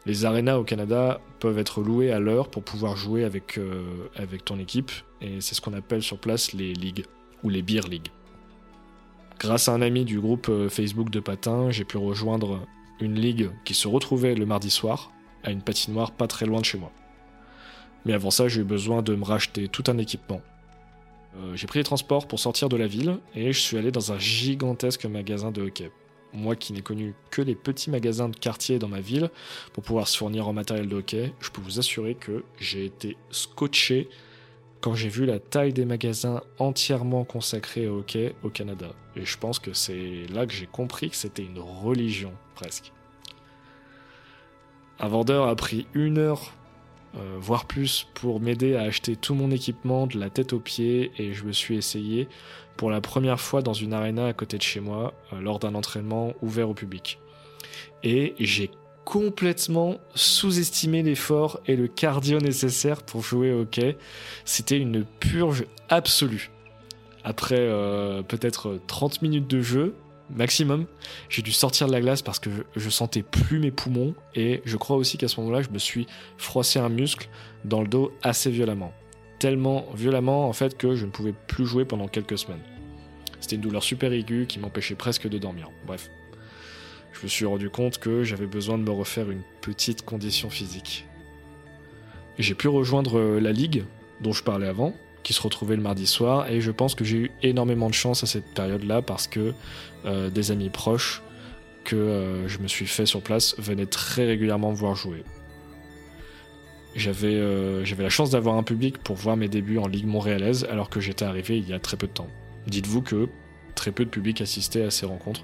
Les 0.06 0.24
arénas 0.24 0.56
au 0.56 0.64
Canada 0.64 1.20
peuvent 1.38 1.58
être 1.58 1.82
loués 1.82 2.10
à 2.12 2.18
l'heure 2.18 2.48
pour 2.48 2.62
pouvoir 2.62 2.96
jouer 2.96 3.24
avec, 3.24 3.58
euh, 3.58 4.08
avec 4.16 4.46
ton 4.46 4.58
équipe, 4.58 4.90
et 5.20 5.42
c'est 5.42 5.54
ce 5.54 5.60
qu'on 5.60 5.74
appelle 5.74 6.02
sur 6.02 6.16
place 6.16 6.54
les 6.54 6.72
ligues, 6.72 7.04
ou 7.42 7.50
les 7.50 7.60
beer 7.60 7.86
leagues. 7.90 8.08
Grâce 9.38 9.68
à 9.68 9.74
un 9.74 9.82
ami 9.82 10.06
du 10.06 10.18
groupe 10.18 10.48
euh, 10.48 10.70
Facebook 10.70 11.10
de 11.10 11.20
patins, 11.20 11.70
j'ai 11.70 11.84
pu 11.84 11.98
rejoindre 11.98 12.66
une 13.00 13.20
ligue 13.20 13.50
qui 13.66 13.74
se 13.74 13.86
retrouvait 13.86 14.34
le 14.34 14.46
mardi 14.46 14.70
soir, 14.70 15.12
à 15.44 15.50
une 15.50 15.60
patinoire 15.60 16.12
pas 16.12 16.26
très 16.26 16.46
loin 16.46 16.60
de 16.60 16.64
chez 16.64 16.78
moi. 16.78 16.90
Mais 18.06 18.14
avant 18.14 18.30
ça, 18.30 18.48
j'ai 18.48 18.62
eu 18.62 18.64
besoin 18.64 19.02
de 19.02 19.14
me 19.14 19.24
racheter 19.24 19.68
tout 19.68 19.84
un 19.88 19.98
équipement. 19.98 20.40
Euh, 21.36 21.56
j'ai 21.56 21.66
pris 21.66 21.78
les 21.78 21.84
transports 21.84 22.28
pour 22.28 22.38
sortir 22.38 22.68
de 22.68 22.76
la 22.76 22.86
ville 22.86 23.18
et 23.34 23.52
je 23.52 23.60
suis 23.60 23.78
allé 23.78 23.90
dans 23.90 24.12
un 24.12 24.18
gigantesque 24.18 25.06
magasin 25.06 25.50
de 25.50 25.62
hockey 25.62 25.90
moi 26.32 26.56
qui 26.56 26.72
n'ai 26.72 26.82
connu 26.82 27.14
que 27.30 27.42
les 27.42 27.54
petits 27.54 27.90
magasins 27.90 28.28
de 28.28 28.36
quartier 28.36 28.78
dans 28.78 28.88
ma 28.88 29.00
ville 29.00 29.30
pour 29.72 29.82
pouvoir 29.82 30.08
se 30.08 30.16
fournir 30.16 30.48
en 30.48 30.52
matériel 30.52 30.88
de 30.88 30.96
hockey, 30.96 31.32
je 31.40 31.50
peux 31.50 31.60
vous 31.60 31.78
assurer 31.78 32.14
que 32.14 32.44
j'ai 32.58 32.84
été 32.84 33.16
scotché 33.30 34.08
quand 34.80 34.94
j'ai 34.94 35.08
vu 35.08 35.26
la 35.26 35.38
taille 35.38 35.72
des 35.72 35.84
magasins 35.84 36.42
entièrement 36.58 37.24
consacrés 37.24 37.86
au 37.86 37.98
hockey 37.98 38.34
au 38.42 38.50
Canada. 38.50 38.88
Et 39.14 39.24
je 39.24 39.38
pense 39.38 39.58
que 39.58 39.72
c'est 39.72 40.26
là 40.32 40.46
que 40.46 40.52
j'ai 40.52 40.66
compris 40.66 41.10
que 41.10 41.16
c'était 41.16 41.44
une 41.44 41.60
religion, 41.60 42.32
presque. 42.54 42.92
Un 44.98 45.08
vendeur 45.08 45.46
a 45.46 45.54
pris 45.54 45.86
une 45.94 46.18
heure, 46.18 46.52
euh, 47.16 47.36
voire 47.38 47.66
plus, 47.66 48.06
pour 48.14 48.40
m'aider 48.40 48.74
à 48.74 48.82
acheter 48.82 49.16
tout 49.16 49.34
mon 49.34 49.50
équipement 49.50 50.06
de 50.06 50.18
la 50.18 50.30
tête 50.30 50.52
aux 50.52 50.60
pieds 50.60 51.12
et 51.18 51.34
je 51.34 51.44
me 51.44 51.52
suis 51.52 51.76
essayé 51.76 52.28
pour 52.76 52.90
la 52.90 53.00
première 53.00 53.38
fois 53.38 53.60
dans 53.60 53.74
une 53.74 53.92
arena 53.92 54.26
à 54.26 54.32
côté 54.32 54.56
de 54.56 54.62
chez 54.62 54.80
moi 54.80 55.12
euh, 55.32 55.40
lors 55.40 55.58
d'un 55.58 55.74
entraînement 55.74 56.32
ouvert 56.40 56.70
au 56.70 56.74
public. 56.74 57.18
Et 58.02 58.34
j'ai 58.38 58.70
complètement 59.04 59.98
sous-estimé 60.14 61.02
l'effort 61.02 61.60
et 61.66 61.76
le 61.76 61.86
cardio 61.86 62.38
nécessaire 62.38 63.02
pour 63.02 63.22
jouer 63.22 63.52
au 63.52 63.62
hockey. 63.62 63.98
C'était 64.44 64.78
une 64.78 65.04
purge 65.04 65.64
absolue. 65.88 66.50
Après 67.24 67.58
euh, 67.58 68.22
peut-être 68.22 68.80
30 68.86 69.22
minutes 69.22 69.48
de 69.48 69.60
jeu, 69.60 69.94
maximum, 70.34 70.86
j'ai 71.28 71.42
dû 71.42 71.52
sortir 71.52 71.86
de 71.86 71.92
la 71.92 72.00
glace 72.00 72.22
parce 72.22 72.38
que 72.38 72.50
je, 72.76 72.90
sentais 72.90 73.22
plus 73.22 73.58
mes 73.58 73.70
poumons 73.70 74.14
et 74.34 74.62
je 74.64 74.76
crois 74.76 74.96
aussi 74.96 75.18
qu'à 75.18 75.28
ce 75.28 75.40
moment-là, 75.40 75.62
je 75.62 75.70
me 75.70 75.78
suis 75.78 76.06
froissé 76.36 76.78
un 76.78 76.88
muscle 76.88 77.28
dans 77.64 77.80
le 77.80 77.88
dos 77.88 78.12
assez 78.22 78.50
violemment 78.50 78.92
tellement 79.42 79.86
violemment 79.92 80.48
en 80.48 80.52
fait 80.52 80.78
que 80.78 80.94
je 80.94 81.04
ne 81.04 81.10
pouvais 81.10 81.34
plus 81.48 81.66
jouer 81.66 81.84
pendant 81.84 82.06
quelques 82.06 82.38
semaines. 82.38 82.62
C'était 83.40 83.56
une 83.56 83.62
douleur 83.62 83.82
super 83.82 84.12
aiguë 84.12 84.46
qui 84.46 84.60
m'empêchait 84.60 84.94
presque 84.94 85.28
de 85.28 85.36
dormir. 85.36 85.68
Bref. 85.84 86.10
Je 87.12 87.24
me 87.24 87.28
suis 87.28 87.44
rendu 87.44 87.68
compte 87.68 87.98
que 87.98 88.22
j'avais 88.22 88.46
besoin 88.46 88.78
de 88.78 88.84
me 88.84 88.92
refaire 88.92 89.32
une 89.32 89.42
petite 89.60 90.04
condition 90.04 90.48
physique. 90.48 91.06
J'ai 92.38 92.54
pu 92.54 92.68
rejoindre 92.68 93.20
la 93.40 93.50
ligue 93.50 93.84
dont 94.20 94.32
je 94.32 94.44
parlais 94.44 94.68
avant, 94.68 94.94
qui 95.22 95.32
se 95.32 95.42
retrouvait 95.42 95.76
le 95.76 95.82
mardi 95.82 96.06
soir, 96.06 96.50
et 96.50 96.60
je 96.60 96.70
pense 96.70 96.94
que 96.94 97.04
j'ai 97.04 97.16
eu 97.16 97.30
énormément 97.42 97.88
de 97.88 97.94
chance 97.94 98.24
à 98.24 98.26
cette 98.26 98.46
période-là 98.54 99.02
parce 99.02 99.26
que 99.26 99.54
euh, 100.04 100.30
des 100.30 100.50
amis 100.50 100.70
proches 100.70 101.22
que 101.84 101.96
euh, 101.96 102.48
je 102.48 102.58
me 102.58 102.68
suis 102.68 102.86
fait 102.86 103.06
sur 103.06 103.22
place 103.22 103.54
venaient 103.58 103.86
très 103.86 104.24
régulièrement 104.26 104.70
me 104.70 104.76
voir 104.76 104.94
jouer. 104.94 105.24
Euh, 106.96 107.84
j'avais 107.84 108.02
la 108.02 108.10
chance 108.10 108.30
d'avoir 108.30 108.56
un 108.56 108.62
public 108.62 108.98
pour 108.98 109.16
voir 109.16 109.36
mes 109.36 109.48
débuts 109.48 109.78
en 109.78 109.86
Ligue 109.86 110.06
montréalaise 110.06 110.66
alors 110.70 110.90
que 110.90 111.00
j'étais 111.00 111.24
arrivé 111.24 111.56
il 111.56 111.68
y 111.68 111.72
a 111.72 111.78
très 111.78 111.96
peu 111.96 112.06
de 112.06 112.12
temps. 112.12 112.28
Dites-vous 112.66 113.02
que 113.02 113.28
très 113.74 113.92
peu 113.92 114.04
de 114.04 114.10
public 114.10 114.40
assistait 114.40 114.82
à 114.82 114.90
ces 114.90 115.06
rencontres 115.06 115.42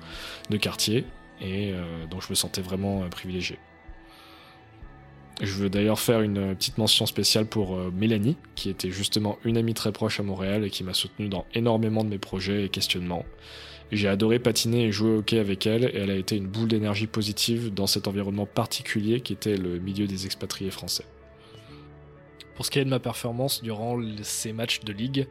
de 0.51 0.57
quartier 0.59 1.07
et 1.41 1.73
donc 2.11 2.23
je 2.23 2.29
me 2.31 2.35
sentais 2.35 2.61
vraiment 2.61 3.09
privilégié. 3.09 3.59
Je 5.41 5.53
veux 5.55 5.71
d'ailleurs 5.71 6.01
faire 6.01 6.21
une 6.21 6.57
petite 6.57 6.79
mention 6.79 7.07
spéciale 7.07 7.47
pour 7.47 7.79
Mélanie, 7.93 8.37
qui 8.57 8.71
était 8.71 8.91
justement 8.91 9.39
une 9.45 9.57
amie 9.57 9.75
très 9.75 9.93
proche 9.93 10.19
à 10.19 10.25
Montréal 10.25 10.65
et 10.65 10.71
qui 10.71 10.83
m'a 10.83 10.95
soutenu 10.95 11.29
dans 11.29 11.47
énormément 11.55 12.03
de 12.03 12.09
mes 12.09 12.19
projets 12.19 12.65
et 12.65 12.69
questionnements. 12.69 13.25
J'ai 13.91 14.09
adoré 14.09 14.39
patiner 14.39 14.85
et 14.85 14.93
jouer 14.93 15.11
au 15.11 15.19
hockey 15.19 15.39
avec 15.39 15.67
elle 15.67 15.85
et 15.85 15.97
elle 15.97 16.11
a 16.11 16.17
été 16.17 16.37
une 16.37 16.47
boule 16.47 16.69
d'énergie 16.69 17.07
positive 17.07 17.73
dans 17.73 17.87
cet 17.87 18.07
environnement 18.07 18.47
particulier 18.47 19.21
qui 19.21 19.33
était 19.33 19.57
le 19.57 19.79
milieu 19.79 20.07
des 20.07 20.27
expatriés 20.27 20.71
français. 20.71 21.05
Pour 22.55 22.67
ce 22.67 22.71
qui 22.71 22.81
est 22.81 22.85
de 22.85 22.91
ma 22.91 22.99
performance 22.99 23.63
durant 23.63 23.99
ces 24.23 24.53
matchs 24.53 24.81
de 24.81 24.93
ligue, 24.93 25.29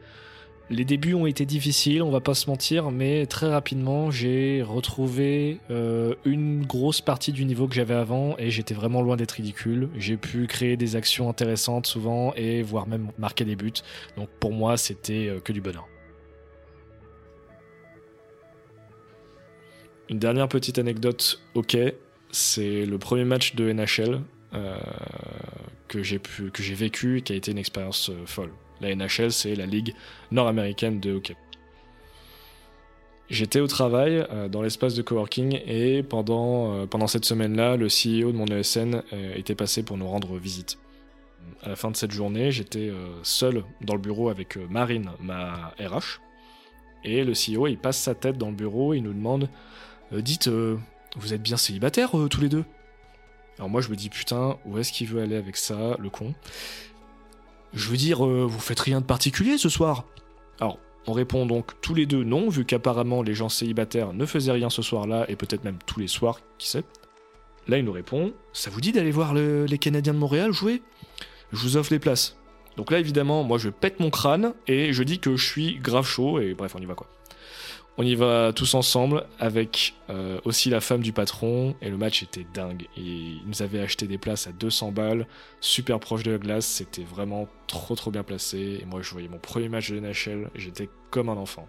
les 0.70 0.84
débuts 0.84 1.14
ont 1.14 1.26
été 1.26 1.46
difficiles, 1.46 2.02
on 2.02 2.10
va 2.10 2.20
pas 2.20 2.34
se 2.34 2.48
mentir, 2.50 2.90
mais 2.90 3.26
très 3.26 3.48
rapidement 3.48 4.10
j'ai 4.10 4.62
retrouvé 4.62 5.60
euh, 5.70 6.14
une 6.24 6.64
grosse 6.66 7.00
partie 7.00 7.32
du 7.32 7.44
niveau 7.46 7.66
que 7.68 7.74
j'avais 7.74 7.94
avant 7.94 8.36
et 8.38 8.50
j'étais 8.50 8.74
vraiment 8.74 9.00
loin 9.00 9.16
d'être 9.16 9.32
ridicule. 9.32 9.88
J'ai 9.96 10.16
pu 10.16 10.46
créer 10.46 10.76
des 10.76 10.96
actions 10.96 11.28
intéressantes 11.30 11.86
souvent 11.86 12.34
et 12.34 12.62
voire 12.62 12.86
même 12.86 13.10
marquer 13.18 13.44
des 13.44 13.56
buts. 13.56 13.72
Donc 14.16 14.28
pour 14.40 14.52
moi 14.52 14.76
c'était 14.76 15.28
euh, 15.28 15.40
que 15.40 15.52
du 15.52 15.62
bonheur. 15.62 15.88
Une 20.10 20.18
dernière 20.18 20.48
petite 20.48 20.78
anecdote, 20.78 21.40
ok, 21.54 21.76
c'est 22.30 22.86
le 22.86 22.98
premier 22.98 23.24
match 23.24 23.54
de 23.54 23.72
NHL 23.72 24.20
euh, 24.54 24.78
que 25.86 26.02
j'ai 26.02 26.20
vécu 26.74 27.18
et 27.18 27.22
qui 27.22 27.32
a 27.32 27.36
été 27.36 27.52
une 27.52 27.58
expérience 27.58 28.10
folle. 28.24 28.52
La 28.80 28.94
NHL, 28.94 29.32
c'est 29.32 29.54
la 29.54 29.66
ligue 29.66 29.94
nord-américaine 30.30 31.00
de 31.00 31.14
hockey. 31.14 31.36
J'étais 33.30 33.60
au 33.60 33.66
travail 33.66 34.24
euh, 34.30 34.48
dans 34.48 34.62
l'espace 34.62 34.94
de 34.94 35.02
coworking 35.02 35.60
et 35.66 36.02
pendant, 36.02 36.74
euh, 36.74 37.06
cette 37.06 37.26
semaine-là, 37.26 37.76
le 37.76 37.86
CEO 37.86 38.32
de 38.32 38.36
mon 38.36 38.46
ESN 38.46 39.02
euh, 39.12 39.34
était 39.36 39.54
passé 39.54 39.82
pour 39.82 39.98
nous 39.98 40.08
rendre 40.08 40.38
visite. 40.38 40.78
À 41.62 41.70
la 41.70 41.76
fin 41.76 41.90
de 41.90 41.96
cette 41.96 42.12
journée, 42.12 42.50
j'étais 42.52 42.92
seul 43.22 43.64
dans 43.80 43.94
le 43.94 44.00
bureau 44.00 44.28
avec 44.28 44.56
Marine, 44.70 45.10
ma 45.20 45.72
RH. 45.80 46.20
Et 47.04 47.24
le 47.24 47.32
CEO, 47.32 47.66
il 47.68 47.78
passe 47.78 47.98
sa 47.98 48.14
tête 48.14 48.36
dans 48.38 48.50
le 48.50 48.54
bureau 48.54 48.92
et 48.92 48.98
il 48.98 49.02
nous 49.02 49.14
demande 49.14 49.48
Dites, 50.12 50.48
vous 50.48 51.32
êtes 51.32 51.42
bien 51.42 51.56
célibataires 51.56 52.12
tous 52.30 52.40
les 52.40 52.48
deux? 52.48 52.64
Alors 53.56 53.70
moi, 53.70 53.80
je 53.80 53.88
me 53.88 53.96
dis 53.96 54.10
Putain, 54.10 54.58
où 54.66 54.78
est-ce 54.78 54.92
qu'il 54.92 55.08
veut 55.08 55.22
aller 55.22 55.36
avec 55.36 55.56
ça, 55.56 55.96
le 55.98 56.10
con? 56.10 56.34
Je 57.74 57.88
veux 57.88 57.96
dire, 57.96 58.24
euh, 58.24 58.46
vous 58.46 58.60
faites 58.60 58.80
rien 58.80 59.00
de 59.00 59.06
particulier 59.06 59.58
ce 59.58 59.68
soir 59.68 60.04
Alors, 60.60 60.78
on 61.06 61.12
répond 61.12 61.46
donc 61.46 61.80
tous 61.80 61.94
les 61.94 62.06
deux 62.06 62.24
non, 62.24 62.48
vu 62.48 62.64
qu'apparemment 62.64 63.22
les 63.22 63.34
gens 63.34 63.48
célibataires 63.48 64.12
ne 64.12 64.26
faisaient 64.26 64.52
rien 64.52 64.70
ce 64.70 64.82
soir-là, 64.82 65.26
et 65.28 65.36
peut-être 65.36 65.64
même 65.64 65.78
tous 65.86 66.00
les 66.00 66.08
soirs, 66.08 66.40
qui 66.58 66.68
sait. 66.68 66.84
Là, 67.66 67.78
il 67.78 67.84
nous 67.84 67.92
répond 67.92 68.32
Ça 68.52 68.70
vous 68.70 68.80
dit 68.80 68.92
d'aller 68.92 69.10
voir 69.10 69.34
les 69.34 69.78
Canadiens 69.78 70.14
de 70.14 70.18
Montréal 70.18 70.52
jouer? 70.52 70.82
Je 71.52 71.58
vous 71.58 71.76
offre 71.76 71.92
les 71.92 71.98
places. 71.98 72.36
Donc 72.76 72.90
là, 72.90 72.98
évidemment, 72.98 73.42
moi 73.42 73.58
je 73.58 73.70
pète 73.70 74.00
mon 74.00 74.10
crâne 74.10 74.54
et 74.66 74.92
je 74.92 75.02
dis 75.02 75.18
que 75.18 75.36
je 75.36 75.44
suis 75.44 75.78
grave 75.78 76.06
chaud, 76.06 76.40
et 76.40 76.54
bref, 76.54 76.74
on 76.76 76.80
y 76.80 76.86
va 76.86 76.94
quoi. 76.94 77.08
On 78.00 78.04
y 78.04 78.14
va 78.14 78.52
tous 78.54 78.74
ensemble 78.74 79.24
avec 79.40 79.94
euh, 80.08 80.38
aussi 80.44 80.70
la 80.70 80.80
femme 80.80 81.00
du 81.00 81.12
patron 81.12 81.74
et 81.82 81.90
le 81.90 81.96
match 81.96 82.22
était 82.22 82.46
dingue. 82.54 82.86
Et 82.96 83.00
il 83.00 83.42
nous 83.44 83.60
avait 83.60 83.80
acheté 83.80 84.06
des 84.06 84.18
places 84.18 84.46
à 84.46 84.52
200 84.52 84.92
balles, 84.92 85.26
super 85.60 85.98
proche 85.98 86.22
de 86.22 86.30
la 86.30 86.38
glace, 86.38 86.64
c'était 86.64 87.02
vraiment 87.02 87.48
trop 87.66 87.96
trop 87.96 88.12
bien 88.12 88.22
placé. 88.22 88.78
Et 88.80 88.84
moi 88.84 89.02
je 89.02 89.10
voyais 89.10 89.26
mon 89.26 89.40
premier 89.40 89.68
match 89.68 89.90
de 89.90 89.98
NHL, 89.98 90.48
j'étais 90.54 90.88
comme 91.10 91.28
un 91.28 91.36
enfant. 91.36 91.66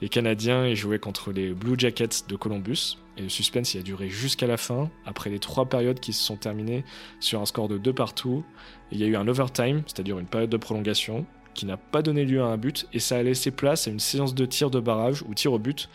Les 0.00 0.08
Canadiens 0.08 0.66
ils 0.66 0.74
jouaient 0.74 0.98
contre 0.98 1.30
les 1.30 1.54
Blue 1.54 1.76
Jackets 1.78 2.26
de 2.28 2.34
Columbus 2.34 2.98
et 3.16 3.22
le 3.22 3.28
suspense 3.28 3.72
il 3.74 3.78
a 3.78 3.82
duré 3.84 4.08
jusqu'à 4.08 4.48
la 4.48 4.56
fin. 4.56 4.90
Après 5.04 5.30
les 5.30 5.38
trois 5.38 5.66
périodes 5.66 6.00
qui 6.00 6.12
se 6.12 6.24
sont 6.24 6.36
terminées 6.36 6.84
sur 7.20 7.40
un 7.40 7.46
score 7.46 7.68
de 7.68 7.78
2 7.78 7.92
partout, 7.92 8.44
il 8.90 8.98
y 8.98 9.04
a 9.04 9.06
eu 9.06 9.14
un 9.14 9.28
overtime, 9.28 9.84
c'est-à-dire 9.86 10.18
une 10.18 10.26
période 10.26 10.50
de 10.50 10.56
prolongation 10.56 11.24
qui 11.56 11.66
n'a 11.66 11.76
pas 11.76 12.02
donné 12.02 12.24
lieu 12.24 12.42
à 12.42 12.46
un 12.46 12.56
but 12.56 12.86
et 12.92 13.00
ça 13.00 13.16
a 13.16 13.22
laissé 13.22 13.50
place 13.50 13.88
à 13.88 13.90
une 13.90 13.98
séance 13.98 14.34
de 14.34 14.46
tir 14.46 14.70
de 14.70 14.78
barrage 14.78 15.22
ou 15.22 15.34
tir 15.34 15.52
au 15.52 15.58
but 15.58 15.88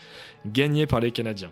gagnée 0.46 0.88
par 0.88 1.00
les 1.00 1.12
Canadiens. 1.12 1.52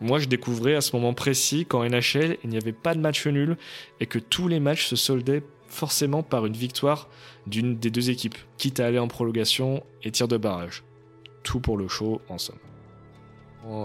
Moi, 0.00 0.18
je 0.18 0.26
découvrais 0.26 0.74
à 0.74 0.80
ce 0.80 0.96
moment 0.96 1.14
précis 1.14 1.64
qu'en 1.64 1.84
NHL, 1.84 2.38
il 2.42 2.50
n'y 2.50 2.56
avait 2.56 2.72
pas 2.72 2.94
de 2.94 3.00
match 3.00 3.24
nul 3.26 3.56
et 4.00 4.06
que 4.06 4.18
tous 4.18 4.48
les 4.48 4.58
matchs 4.58 4.86
se 4.86 4.96
soldaient 4.96 5.44
forcément 5.68 6.22
par 6.22 6.44
une 6.44 6.54
victoire 6.54 7.08
d'une 7.46 7.76
des 7.76 7.90
deux 7.90 8.10
équipes, 8.10 8.36
quitte 8.58 8.80
à 8.80 8.86
aller 8.86 8.98
en 8.98 9.08
prolongation 9.08 9.84
et 10.02 10.10
tir 10.10 10.26
de 10.26 10.36
barrage. 10.36 10.82
Tout 11.44 11.60
pour 11.60 11.76
le 11.76 11.88
show, 11.88 12.20
en 12.28 12.38
somme. 12.38 12.58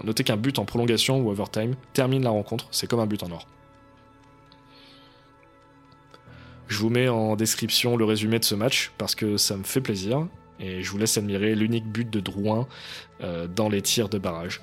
Notez 0.04 0.24
qu'un 0.24 0.38
but 0.38 0.58
en 0.58 0.66
prolongation 0.66 1.22
ou 1.22 1.30
overtime 1.30 1.76
termine 1.94 2.24
la 2.24 2.32
rencontre, 2.32 2.68
c'est 2.72 2.88
comme 2.88 3.00
un 3.00 3.06
but 3.06 3.22
en 3.22 3.32
or. 3.32 3.48
Je 6.68 6.80
vous 6.80 6.90
mets 6.90 7.08
en 7.08 7.36
description 7.36 7.96
le 7.96 8.06
résumé 8.06 8.40
de 8.40 8.44
ce 8.44 8.56
match 8.56 8.92
parce 8.98 9.16
que 9.16 9.38
ça 9.38 9.56
me 9.56 9.64
fait 9.64 9.82
plaisir 9.82 10.28
et 10.60 10.82
je 10.84 10.92
vous 10.92 10.98
laisse 10.98 11.18
admirer 11.18 11.56
l'unique 11.56 11.88
but 11.88 12.10
de 12.10 12.20
Drouin 12.20 12.68
euh, 13.22 13.48
dans 13.48 13.70
les 13.70 13.82
tirs 13.82 14.10
de 14.10 14.18
barrage. 14.18 14.62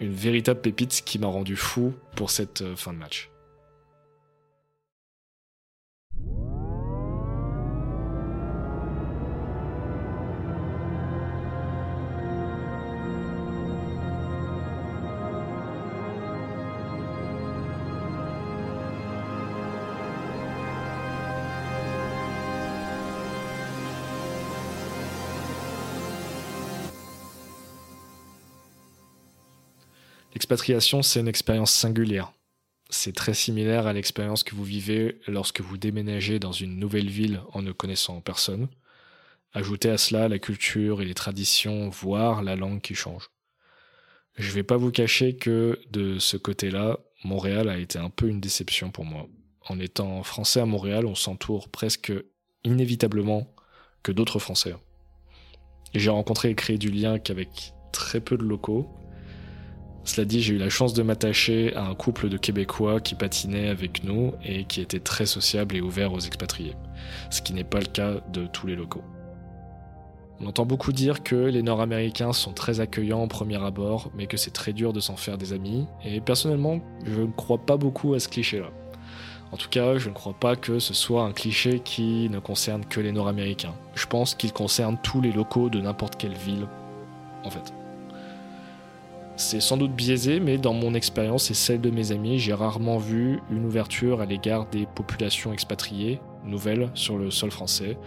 Une 0.00 0.12
véritable 0.12 0.60
pépite 0.60 1.02
qui 1.04 1.18
m'a 1.18 1.28
rendu 1.28 1.56
fou 1.56 1.94
pour 2.16 2.30
cette 2.30 2.62
euh, 2.62 2.76
fin 2.76 2.92
de 2.92 2.98
match. 2.98 3.31
L'expatriation, 30.42 31.02
c'est 31.02 31.20
une 31.20 31.28
expérience 31.28 31.70
singulière. 31.70 32.32
C'est 32.90 33.14
très 33.14 33.32
similaire 33.32 33.86
à 33.86 33.92
l'expérience 33.92 34.42
que 34.42 34.56
vous 34.56 34.64
vivez 34.64 35.20
lorsque 35.28 35.60
vous 35.60 35.76
déménagez 35.76 36.40
dans 36.40 36.50
une 36.50 36.80
nouvelle 36.80 37.08
ville 37.08 37.42
en 37.52 37.62
ne 37.62 37.70
connaissant 37.70 38.20
personne. 38.20 38.66
Ajoutez 39.52 39.88
à 39.88 39.98
cela 39.98 40.26
la 40.26 40.40
culture 40.40 41.00
et 41.00 41.04
les 41.04 41.14
traditions, 41.14 41.90
voire 41.90 42.42
la 42.42 42.56
langue 42.56 42.80
qui 42.80 42.96
change. 42.96 43.30
Je 44.34 44.50
vais 44.50 44.64
pas 44.64 44.76
vous 44.76 44.90
cacher 44.90 45.36
que 45.36 45.78
de 45.92 46.18
ce 46.18 46.36
côté-là, 46.36 46.98
Montréal 47.22 47.68
a 47.68 47.78
été 47.78 48.00
un 48.00 48.10
peu 48.10 48.26
une 48.26 48.40
déception 48.40 48.90
pour 48.90 49.04
moi. 49.04 49.28
En 49.68 49.78
étant 49.78 50.24
français 50.24 50.58
à 50.58 50.66
Montréal, 50.66 51.06
on 51.06 51.14
s'entoure 51.14 51.68
presque 51.68 52.12
inévitablement 52.64 53.54
que 54.02 54.10
d'autres 54.10 54.40
français. 54.40 54.74
J'ai 55.94 56.10
rencontré 56.10 56.50
et 56.50 56.56
créé 56.56 56.78
du 56.78 56.90
lien 56.90 57.20
qu'avec 57.20 57.74
très 57.92 58.20
peu 58.20 58.36
de 58.36 58.42
locaux, 58.42 58.92
cela 60.04 60.24
dit, 60.24 60.42
j'ai 60.42 60.54
eu 60.54 60.58
la 60.58 60.68
chance 60.68 60.94
de 60.94 61.02
m'attacher 61.02 61.74
à 61.76 61.86
un 61.86 61.94
couple 61.94 62.28
de 62.28 62.36
Québécois 62.36 63.00
qui 63.00 63.14
patinaient 63.14 63.68
avec 63.68 64.02
nous 64.02 64.32
et 64.44 64.64
qui 64.64 64.80
était 64.80 64.98
très 64.98 65.26
sociable 65.26 65.76
et 65.76 65.80
ouvert 65.80 66.12
aux 66.12 66.18
expatriés, 66.18 66.74
ce 67.30 67.40
qui 67.40 67.54
n'est 67.54 67.64
pas 67.64 67.78
le 67.78 67.86
cas 67.86 68.14
de 68.32 68.46
tous 68.46 68.66
les 68.66 68.74
locaux. 68.74 69.04
On 70.40 70.46
entend 70.46 70.66
beaucoup 70.66 70.92
dire 70.92 71.22
que 71.22 71.36
les 71.36 71.62
Nord-Américains 71.62 72.32
sont 72.32 72.52
très 72.52 72.80
accueillants 72.80 73.22
au 73.22 73.28
premier 73.28 73.62
abord, 73.62 74.10
mais 74.16 74.26
que 74.26 74.36
c'est 74.36 74.50
très 74.50 74.72
dur 74.72 74.92
de 74.92 74.98
s'en 74.98 75.14
faire 75.14 75.38
des 75.38 75.52
amis, 75.52 75.86
et 76.04 76.20
personnellement, 76.20 76.80
je 77.04 77.20
ne 77.20 77.30
crois 77.30 77.58
pas 77.58 77.76
beaucoup 77.76 78.14
à 78.14 78.18
ce 78.18 78.28
cliché-là. 78.28 78.70
En 79.52 79.56
tout 79.56 79.68
cas, 79.68 79.98
je 79.98 80.08
ne 80.08 80.14
crois 80.14 80.32
pas 80.32 80.56
que 80.56 80.80
ce 80.80 80.94
soit 80.94 81.22
un 81.22 81.32
cliché 81.32 81.78
qui 81.78 82.28
ne 82.28 82.40
concerne 82.40 82.84
que 82.84 83.00
les 83.00 83.12
Nord-Américains. 83.12 83.74
Je 83.94 84.06
pense 84.06 84.34
qu'il 84.34 84.52
concerne 84.52 84.96
tous 85.00 85.20
les 85.20 85.30
locaux 85.30 85.68
de 85.68 85.80
n'importe 85.80 86.16
quelle 86.16 86.34
ville, 86.34 86.66
en 87.44 87.50
fait. 87.50 87.72
C'est 89.44 89.60
sans 89.60 89.76
doute 89.76 89.92
biaisé, 89.92 90.38
mais 90.38 90.56
dans 90.56 90.72
mon 90.72 90.94
expérience 90.94 91.50
et 91.50 91.54
celle 91.54 91.80
de 91.80 91.90
mes 91.90 92.12
amis, 92.12 92.38
j'ai 92.38 92.54
rarement 92.54 92.98
vu 92.98 93.40
une 93.50 93.66
ouverture 93.66 94.20
à 94.20 94.24
l'égard 94.24 94.66
des 94.70 94.86
populations 94.86 95.52
expatriées, 95.52 96.20
nouvelles 96.44 96.90
sur 96.94 97.18
le 97.18 97.32
sol 97.32 97.50
français, 97.50 97.98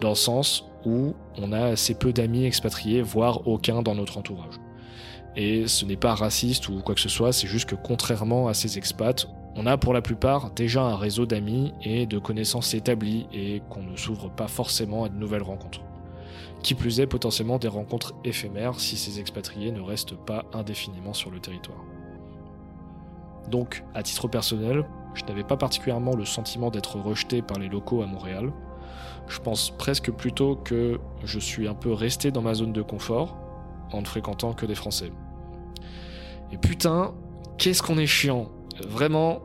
dans 0.00 0.10
le 0.10 0.14
sens 0.14 0.70
où 0.86 1.14
on 1.36 1.50
a 1.50 1.64
assez 1.64 1.94
peu 1.94 2.12
d'amis 2.12 2.44
expatriés, 2.44 3.02
voire 3.02 3.46
aucun 3.48 3.82
dans 3.82 3.96
notre 3.96 4.18
entourage. 4.18 4.54
Et 5.34 5.66
ce 5.66 5.84
n'est 5.84 5.96
pas 5.96 6.14
raciste 6.14 6.68
ou 6.68 6.80
quoi 6.80 6.94
que 6.94 7.00
ce 7.00 7.08
soit, 7.08 7.32
c'est 7.32 7.48
juste 7.48 7.68
que 7.68 7.74
contrairement 7.74 8.46
à 8.46 8.54
ces 8.54 8.78
expats, 8.78 9.26
on 9.56 9.66
a 9.66 9.76
pour 9.76 9.94
la 9.94 10.00
plupart 10.00 10.52
déjà 10.52 10.82
un 10.82 10.96
réseau 10.96 11.26
d'amis 11.26 11.74
et 11.82 12.06
de 12.06 12.18
connaissances 12.18 12.72
établies 12.72 13.26
et 13.32 13.62
qu'on 13.68 13.82
ne 13.82 13.96
s'ouvre 13.96 14.30
pas 14.30 14.46
forcément 14.46 15.04
à 15.04 15.08
de 15.08 15.16
nouvelles 15.16 15.42
rencontres. 15.42 15.80
Qui 16.64 16.74
plus 16.74 16.98
est, 16.98 17.06
potentiellement 17.06 17.58
des 17.58 17.68
rencontres 17.68 18.14
éphémères 18.24 18.80
si 18.80 18.96
ces 18.96 19.20
expatriés 19.20 19.70
ne 19.70 19.82
restent 19.82 20.16
pas 20.16 20.46
indéfiniment 20.54 21.12
sur 21.12 21.30
le 21.30 21.38
territoire. 21.38 21.84
Donc, 23.50 23.84
à 23.94 24.02
titre 24.02 24.28
personnel, 24.28 24.86
je 25.12 25.24
n'avais 25.26 25.44
pas 25.44 25.58
particulièrement 25.58 26.16
le 26.16 26.24
sentiment 26.24 26.70
d'être 26.70 26.98
rejeté 26.98 27.42
par 27.42 27.58
les 27.58 27.68
locaux 27.68 28.00
à 28.00 28.06
Montréal. 28.06 28.50
Je 29.28 29.40
pense 29.40 29.76
presque 29.76 30.10
plutôt 30.10 30.56
que 30.56 30.98
je 31.22 31.38
suis 31.38 31.68
un 31.68 31.74
peu 31.74 31.92
resté 31.92 32.30
dans 32.30 32.40
ma 32.40 32.54
zone 32.54 32.72
de 32.72 32.80
confort 32.80 33.36
en 33.92 34.00
ne 34.00 34.06
fréquentant 34.06 34.54
que 34.54 34.64
des 34.64 34.74
Français. 34.74 35.12
Et 36.50 36.56
putain, 36.56 37.12
qu'est-ce 37.58 37.82
qu'on 37.82 37.98
est 37.98 38.06
chiant. 38.06 38.48
Vraiment, 38.88 39.42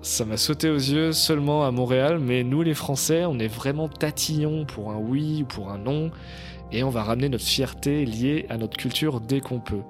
ça 0.00 0.24
m'a 0.24 0.38
sauté 0.38 0.70
aux 0.70 0.76
yeux 0.76 1.12
seulement 1.12 1.66
à 1.66 1.70
Montréal, 1.70 2.18
mais 2.18 2.44
nous 2.44 2.62
les 2.62 2.74
Français, 2.74 3.26
on 3.26 3.38
est 3.38 3.46
vraiment 3.46 3.88
tatillons 3.90 4.64
pour 4.64 4.90
un 4.90 4.96
oui 4.96 5.42
ou 5.42 5.44
pour 5.44 5.70
un 5.70 5.78
non 5.78 6.10
et 6.72 6.82
on 6.82 6.90
va 6.90 7.02
ramener 7.02 7.28
notre 7.28 7.44
fierté 7.44 8.04
liée 8.04 8.46
à 8.48 8.56
notre 8.56 8.76
culture 8.76 9.20
dès 9.20 9.40
qu'on 9.40 9.60
peut. 9.60 9.82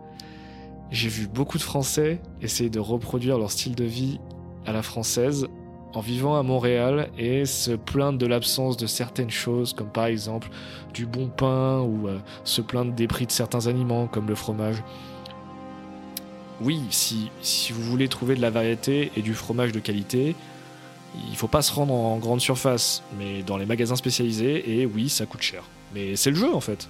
J'ai 0.90 1.09
vu 1.09 1.27
beaucoup 1.27 1.57
de 1.57 1.62
Français 1.62 2.21
essayer 2.42 2.68
de 2.68 2.81
reproduire 2.81 3.38
leur 3.38 3.51
style 3.51 3.75
de 3.75 3.85
vie 3.85 4.18
à 4.66 4.73
la 4.73 4.83
française 4.83 5.49
en 5.95 6.01
vivant 6.01 6.38
à 6.38 6.42
Montréal 6.42 7.11
et 7.18 7.45
se 7.45 7.73
plaindre 7.73 8.18
de 8.18 8.27
l'absence 8.27 8.77
de 8.77 8.87
certaines 8.87 9.31
choses, 9.31 9.73
comme 9.73 9.90
par 9.90 10.07
exemple 10.07 10.49
du 10.95 11.07
bon 11.07 11.29
pain 11.29 11.81
ou 11.81 12.09
euh, 12.09 12.18
se 12.45 12.61
plaindre 12.61 12.92
des 12.92 13.07
prix 13.07 13.27
de 13.27 13.33
certains 13.33 13.66
aliments, 13.66 14.07
comme 14.07 14.27
le 14.27 14.35
fromage. 14.35 14.83
Oui, 16.61 16.81
si, 16.90 17.31
si 17.40 17.73
vous 17.73 17.83
voulez 17.83 18.09
trouver 18.09 18.35
de 18.37 18.40
la 18.40 18.51
variété 18.51 19.11
et 19.16 19.23
du 19.23 19.35
fromage 19.35 19.73
de 19.73 19.81
qualité, 19.81 20.35
il 21.29 21.37
faut 21.37 21.49
pas 21.49 21.62
se 21.62 21.73
rendre 21.73 21.92
en 21.92 22.16
grande 22.18 22.40
surface, 22.40 23.03
mais 23.18 23.42
dans 23.42 23.57
les 23.57 23.66
magasins 23.66 23.97
spécialisés, 23.97 24.79
et 24.79 24.87
oui, 24.87 25.09
ça 25.09 25.27
coûte 25.27 25.42
cher. 25.42 25.62
Mais 25.94 26.16
c'est 26.16 26.31
le 26.31 26.37
jeu 26.37 26.55
en 26.55 26.61
fait. 26.61 26.88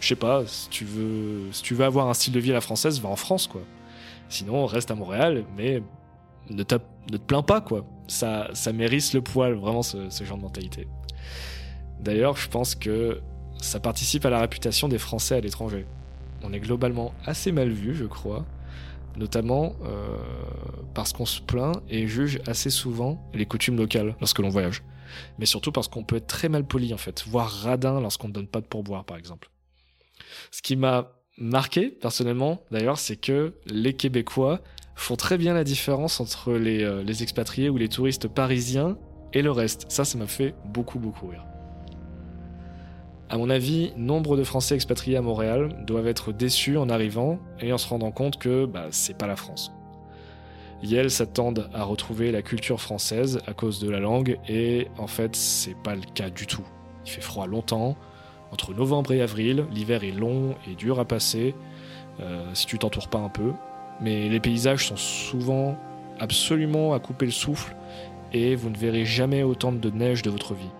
Je 0.00 0.08
sais 0.08 0.16
pas, 0.16 0.44
si 0.46 0.68
tu 0.68 0.84
veux, 0.84 1.50
si 1.52 1.62
tu 1.62 1.74
veux 1.74 1.84
avoir 1.84 2.08
un 2.08 2.14
style 2.14 2.32
de 2.32 2.40
vie 2.40 2.50
à 2.50 2.54
la 2.54 2.60
française, 2.60 3.00
va 3.00 3.08
en 3.08 3.16
France 3.16 3.46
quoi. 3.46 3.62
Sinon, 4.28 4.66
reste 4.66 4.90
à 4.90 4.94
Montréal, 4.94 5.44
mais 5.56 5.82
ne, 6.50 6.62
te 6.62 6.76
plains 7.26 7.42
pas 7.42 7.60
quoi. 7.60 7.86
Ça, 8.06 8.50
ça 8.52 8.72
mérite 8.72 9.12
le 9.14 9.22
poil, 9.22 9.54
vraiment 9.54 9.82
ce, 9.82 10.10
ce 10.10 10.24
genre 10.24 10.36
de 10.36 10.42
mentalité. 10.42 10.86
D'ailleurs, 12.00 12.36
je 12.36 12.48
pense 12.48 12.74
que 12.74 13.20
ça 13.60 13.80
participe 13.80 14.26
à 14.26 14.30
la 14.30 14.40
réputation 14.40 14.88
des 14.88 14.98
Français 14.98 15.36
à 15.36 15.40
l'étranger. 15.40 15.86
On 16.42 16.52
est 16.52 16.60
globalement 16.60 17.14
assez 17.24 17.52
mal 17.52 17.70
vu, 17.70 17.94
je 17.94 18.04
crois, 18.04 18.44
notamment 19.16 19.74
euh, 19.84 20.16
parce 20.92 21.12
qu'on 21.12 21.26
se 21.26 21.40
plaint 21.40 21.76
et 21.88 22.06
juge 22.06 22.40
assez 22.46 22.70
souvent 22.70 23.22
les 23.32 23.46
coutumes 23.46 23.76
locales 23.76 24.14
lorsque 24.20 24.40
l'on 24.40 24.50
voyage. 24.50 24.82
Mais 25.38 25.46
surtout 25.46 25.72
parce 25.72 25.88
qu'on 25.88 26.04
peut 26.04 26.16
être 26.16 26.26
très 26.26 26.48
mal 26.48 26.64
poli 26.64 26.92
en 26.94 26.98
fait, 26.98 27.24
voire 27.26 27.50
radin 27.50 28.00
lorsqu'on 28.00 28.28
ne 28.28 28.32
donne 28.32 28.48
pas 28.48 28.60
de 28.60 28.66
pourboire 28.66 29.04
par 29.04 29.16
exemple. 29.16 29.50
Ce 30.50 30.62
qui 30.62 30.76
m'a 30.76 31.12
marqué 31.38 31.88
personnellement 31.88 32.62
d'ailleurs, 32.70 32.98
c'est 32.98 33.16
que 33.16 33.54
les 33.66 33.94
Québécois 33.94 34.60
font 34.94 35.16
très 35.16 35.38
bien 35.38 35.54
la 35.54 35.64
différence 35.64 36.20
entre 36.20 36.52
les, 36.52 36.84
euh, 36.84 37.02
les 37.02 37.22
expatriés 37.22 37.68
ou 37.68 37.76
les 37.76 37.88
touristes 37.88 38.28
parisiens 38.28 38.96
et 39.32 39.42
le 39.42 39.50
reste. 39.50 39.86
Ça, 39.88 40.04
ça 40.04 40.16
m'a 40.18 40.26
fait 40.26 40.54
beaucoup 40.64 40.98
beaucoup 40.98 41.26
rire. 41.26 41.44
À 43.30 43.38
mon 43.38 43.50
avis, 43.50 43.92
nombre 43.96 44.36
de 44.36 44.44
Français 44.44 44.74
expatriés 44.74 45.16
à 45.16 45.22
Montréal 45.22 45.84
doivent 45.86 46.06
être 46.06 46.32
déçus 46.32 46.76
en 46.76 46.88
arrivant 46.88 47.40
et 47.58 47.72
en 47.72 47.78
se 47.78 47.88
rendant 47.88 48.12
compte 48.12 48.38
que 48.38 48.66
bah, 48.66 48.86
c'est 48.90 49.16
pas 49.16 49.26
la 49.26 49.34
France. 49.34 49.72
Yale 50.82 51.10
s'attendent 51.10 51.70
à 51.72 51.84
retrouver 51.84 52.30
la 52.30 52.42
culture 52.42 52.80
française 52.80 53.40
à 53.46 53.54
cause 53.54 53.80
de 53.80 53.90
la 53.90 54.00
langue 54.00 54.38
et 54.48 54.88
en 54.98 55.06
fait 55.06 55.34
c'est 55.36 55.76
pas 55.76 55.94
le 55.94 56.02
cas 56.14 56.30
du 56.30 56.46
tout. 56.46 56.64
Il 57.06 57.10
fait 57.10 57.20
froid 57.20 57.46
longtemps, 57.46 57.96
entre 58.52 58.74
novembre 58.74 59.12
et 59.12 59.22
avril, 59.22 59.66
l'hiver 59.72 60.04
est 60.04 60.12
long 60.12 60.54
et 60.70 60.74
dur 60.74 61.00
à 61.00 61.04
passer 61.04 61.54
euh, 62.20 62.44
si 62.54 62.66
tu 62.66 62.78
t'entoures 62.78 63.08
pas 63.08 63.18
un 63.18 63.28
peu, 63.28 63.52
mais 64.00 64.28
les 64.28 64.40
paysages 64.40 64.86
sont 64.86 64.96
souvent 64.96 65.76
absolument 66.20 66.92
à 66.94 67.00
couper 67.00 67.26
le 67.26 67.32
souffle 67.32 67.74
et 68.32 68.54
vous 68.54 68.70
ne 68.70 68.76
verrez 68.76 69.04
jamais 69.04 69.42
autant 69.42 69.72
de 69.72 69.90
neige 69.90 70.22
de 70.22 70.30
votre 70.30 70.54
vie. 70.54 70.70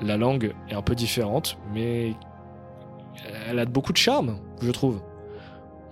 La 0.00 0.16
langue 0.16 0.52
est 0.68 0.74
un 0.74 0.82
peu 0.82 0.94
différente, 0.94 1.58
mais 1.72 2.12
elle 3.48 3.58
a 3.58 3.64
beaucoup 3.64 3.92
de 3.92 3.96
charme, 3.96 4.38
je 4.60 4.70
trouve. 4.70 5.00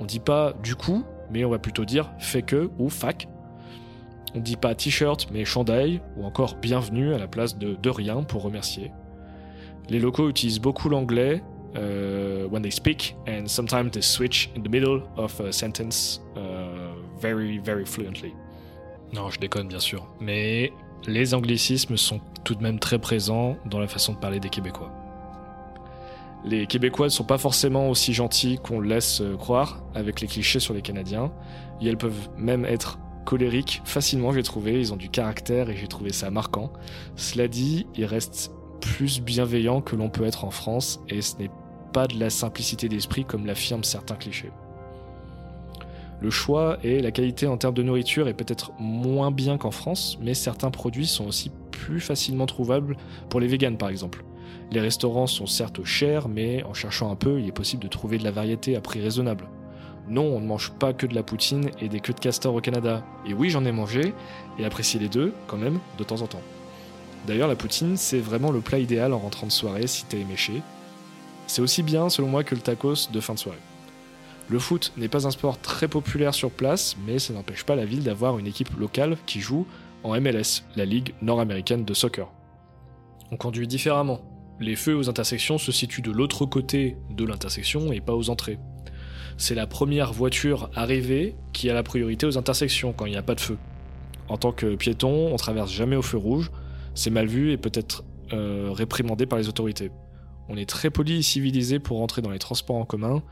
On 0.00 0.04
dit 0.04 0.20
pas 0.20 0.52
du 0.62 0.74
coup, 0.74 1.04
mais 1.30 1.44
on 1.44 1.50
va 1.50 1.58
plutôt 1.58 1.84
dire 1.84 2.12
fait 2.18 2.42
que 2.42 2.70
ou 2.78 2.88
fac. 2.88 3.28
On 4.34 4.40
dit 4.40 4.56
pas 4.56 4.74
t-shirt, 4.74 5.28
mais 5.32 5.44
chandail, 5.44 6.00
ou 6.16 6.24
encore 6.24 6.56
bienvenue 6.56 7.14
à 7.14 7.18
la 7.18 7.28
place 7.28 7.56
de 7.56 7.74
de 7.74 7.90
rien 7.90 8.22
pour 8.22 8.42
remercier. 8.42 8.92
Les 9.88 10.00
locaux 10.00 10.28
utilisent 10.28 10.60
beaucoup 10.60 10.88
l'anglais 10.88 11.42
uh, 11.76 12.46
when 12.50 12.62
they 12.62 12.72
speak, 12.72 13.16
and 13.28 13.46
sometimes 13.46 13.90
they 13.90 14.02
switch 14.02 14.50
in 14.56 14.62
the 14.62 14.68
middle 14.68 15.02
of 15.16 15.38
a 15.40 15.52
sentence 15.52 16.20
uh, 16.36 16.94
very, 17.20 17.58
very 17.58 17.84
fluently. 17.84 18.32
Non, 19.12 19.30
je 19.30 19.38
déconne 19.38 19.68
bien 19.68 19.78
sûr, 19.78 20.08
mais 20.20 20.72
les 21.06 21.34
anglicismes 21.34 21.96
sont 21.96 22.20
tout 22.44 22.54
de 22.54 22.62
même 22.62 22.78
très 22.78 22.98
présents 22.98 23.56
dans 23.66 23.78
la 23.78 23.86
façon 23.86 24.14
de 24.14 24.18
parler 24.18 24.40
des 24.40 24.48
Québécois. 24.48 24.90
Les 26.44 26.66
Québécois 26.66 27.06
ne 27.06 27.10
sont 27.10 27.24
pas 27.24 27.38
forcément 27.38 27.88
aussi 27.88 28.12
gentils 28.12 28.58
qu'on 28.58 28.78
le 28.78 28.88
laisse 28.88 29.22
euh, 29.22 29.34
croire 29.34 29.82
avec 29.94 30.20
les 30.20 30.26
clichés 30.26 30.60
sur 30.60 30.74
les 30.74 30.82
Canadiens, 30.82 31.32
et 31.80 31.88
elles 31.88 31.96
peuvent 31.96 32.28
même 32.36 32.66
être 32.66 32.98
colériques 33.24 33.80
facilement, 33.86 34.30
j'ai 34.32 34.42
trouvé, 34.42 34.78
ils 34.78 34.92
ont 34.92 34.96
du 34.96 35.08
caractère 35.08 35.70
et 35.70 35.76
j'ai 35.76 35.86
trouvé 35.86 36.12
ça 36.12 36.30
marquant. 36.30 36.70
Cela 37.16 37.48
dit, 37.48 37.86
ils 37.94 38.04
restent 38.04 38.52
plus 38.82 39.22
bienveillants 39.22 39.80
que 39.80 39.96
l'on 39.96 40.10
peut 40.10 40.26
être 40.26 40.44
en 40.44 40.50
France, 40.50 41.00
et 41.08 41.22
ce 41.22 41.38
n'est 41.38 41.50
pas 41.94 42.06
de 42.06 42.18
la 42.18 42.28
simplicité 42.28 42.90
d'esprit 42.90 43.24
comme 43.24 43.46
l'affirment 43.46 43.84
certains 43.84 44.16
clichés. 44.16 44.52
Le 46.20 46.28
choix 46.30 46.78
et 46.82 47.00
la 47.00 47.10
qualité 47.10 47.46
en 47.46 47.56
termes 47.56 47.74
de 47.74 47.82
nourriture 47.82 48.28
est 48.28 48.34
peut-être 48.34 48.72
moins 48.78 49.30
bien 49.30 49.56
qu'en 49.56 49.70
France, 49.70 50.18
mais 50.20 50.34
certains 50.34 50.70
produits 50.70 51.06
sont 51.06 51.26
aussi 51.26 51.50
plus 51.70 52.00
facilement 52.00 52.46
trouvables 52.46 52.96
pour 53.30 53.40
les 53.40 53.46
véganes 53.46 53.78
par 53.78 53.88
exemple. 53.88 54.24
Les 54.70 54.80
restaurants 54.80 55.26
sont 55.26 55.46
certes 55.46 55.84
chers, 55.84 56.28
mais 56.28 56.62
en 56.64 56.74
cherchant 56.74 57.10
un 57.10 57.16
peu, 57.16 57.40
il 57.40 57.48
est 57.48 57.52
possible 57.52 57.82
de 57.82 57.88
trouver 57.88 58.18
de 58.18 58.24
la 58.24 58.30
variété 58.30 58.76
à 58.76 58.80
prix 58.80 59.00
raisonnable. 59.00 59.48
Non, 60.08 60.24
on 60.24 60.40
ne 60.40 60.46
mange 60.46 60.72
pas 60.72 60.92
que 60.92 61.06
de 61.06 61.14
la 61.14 61.22
poutine 61.22 61.70
et 61.80 61.88
des 61.88 62.00
queues 62.00 62.12
de 62.12 62.20
castor 62.20 62.54
au 62.54 62.60
Canada. 62.60 63.04
Et 63.26 63.32
oui, 63.32 63.50
j'en 63.50 63.64
ai 63.64 63.72
mangé, 63.72 64.12
et 64.58 64.64
apprécié 64.64 65.00
les 65.00 65.08
deux, 65.08 65.32
quand 65.46 65.56
même, 65.56 65.78
de 65.98 66.04
temps 66.04 66.20
en 66.20 66.26
temps. 66.26 66.42
D'ailleurs, 67.26 67.48
la 67.48 67.56
poutine, 67.56 67.96
c'est 67.96 68.18
vraiment 68.18 68.50
le 68.50 68.60
plat 68.60 68.78
idéal 68.78 69.14
en 69.14 69.18
rentrant 69.18 69.46
de 69.46 69.52
soirée 69.52 69.86
si 69.86 70.04
t'es 70.04 70.20
éméché. 70.20 70.60
C'est 71.46 71.62
aussi 71.62 71.82
bien, 71.82 72.10
selon 72.10 72.28
moi, 72.28 72.44
que 72.44 72.54
le 72.54 72.60
tacos 72.60 73.08
de 73.10 73.20
fin 73.20 73.34
de 73.34 73.38
soirée. 73.38 73.58
Le 74.50 74.58
foot 74.58 74.92
n'est 74.98 75.08
pas 75.08 75.26
un 75.26 75.30
sport 75.30 75.58
très 75.58 75.88
populaire 75.88 76.34
sur 76.34 76.50
place, 76.50 76.96
mais 77.06 77.18
ça 77.18 77.32
n'empêche 77.32 77.64
pas 77.64 77.76
la 77.76 77.86
ville 77.86 78.02
d'avoir 78.02 78.38
une 78.38 78.46
équipe 78.46 78.76
locale 78.78 79.16
qui 79.24 79.40
joue 79.40 79.66
en 80.02 80.20
MLS, 80.20 80.64
la 80.76 80.84
Ligue 80.84 81.14
nord-américaine 81.22 81.86
de 81.86 81.94
soccer. 81.94 82.28
On 83.30 83.38
conduit 83.38 83.66
différemment. 83.66 84.20
Les 84.60 84.76
feux 84.76 84.96
aux 84.96 85.08
intersections 85.08 85.58
se 85.58 85.72
situent 85.72 86.02
de 86.02 86.12
l'autre 86.12 86.46
côté 86.46 86.96
de 87.10 87.24
l'intersection 87.24 87.92
et 87.92 88.00
pas 88.00 88.14
aux 88.14 88.30
entrées. 88.30 88.58
C'est 89.36 89.54
la 89.54 89.66
première 89.66 90.12
voiture 90.12 90.70
arrivée 90.74 91.34
qui 91.52 91.68
a 91.68 91.74
la 91.74 91.82
priorité 91.82 92.24
aux 92.26 92.38
intersections 92.38 92.92
quand 92.92 93.06
il 93.06 93.10
n'y 93.10 93.16
a 93.16 93.22
pas 93.22 93.34
de 93.34 93.40
feu. 93.40 93.58
En 94.28 94.36
tant 94.36 94.52
que 94.52 94.76
piéton, 94.76 95.32
on 95.32 95.36
traverse 95.36 95.72
jamais 95.72 95.96
au 95.96 96.02
feu 96.02 96.18
rouge, 96.18 96.50
c'est 96.94 97.10
mal 97.10 97.26
vu 97.26 97.50
et 97.50 97.56
peut 97.56 97.72
être 97.74 98.04
euh, 98.32 98.70
réprimandé 98.72 99.26
par 99.26 99.38
les 99.38 99.48
autorités. 99.48 99.90
On 100.48 100.56
est 100.56 100.68
très 100.68 100.90
poli 100.90 101.18
et 101.18 101.22
civilisé 101.22 101.78
pour 101.78 101.98
rentrer 101.98 102.22
dans 102.22 102.30
les 102.30 102.38
transports 102.38 102.76
en 102.76 102.84
commun. 102.84 103.22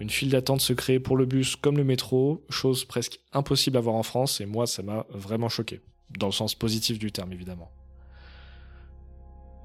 Une 0.00 0.10
file 0.10 0.30
d'attente 0.30 0.60
se 0.60 0.72
crée 0.72 0.98
pour 0.98 1.16
le 1.16 1.26
bus 1.26 1.54
comme 1.54 1.76
le 1.76 1.84
métro, 1.84 2.44
chose 2.48 2.84
presque 2.84 3.20
impossible 3.32 3.76
à 3.76 3.80
voir 3.80 3.94
en 3.94 4.02
France 4.02 4.40
et 4.40 4.46
moi 4.46 4.66
ça 4.66 4.82
m'a 4.82 5.06
vraiment 5.10 5.48
choqué. 5.48 5.80
Dans 6.18 6.26
le 6.26 6.32
sens 6.32 6.54
positif 6.54 6.98
du 6.98 7.12
terme 7.12 7.32
évidemment. 7.32 7.70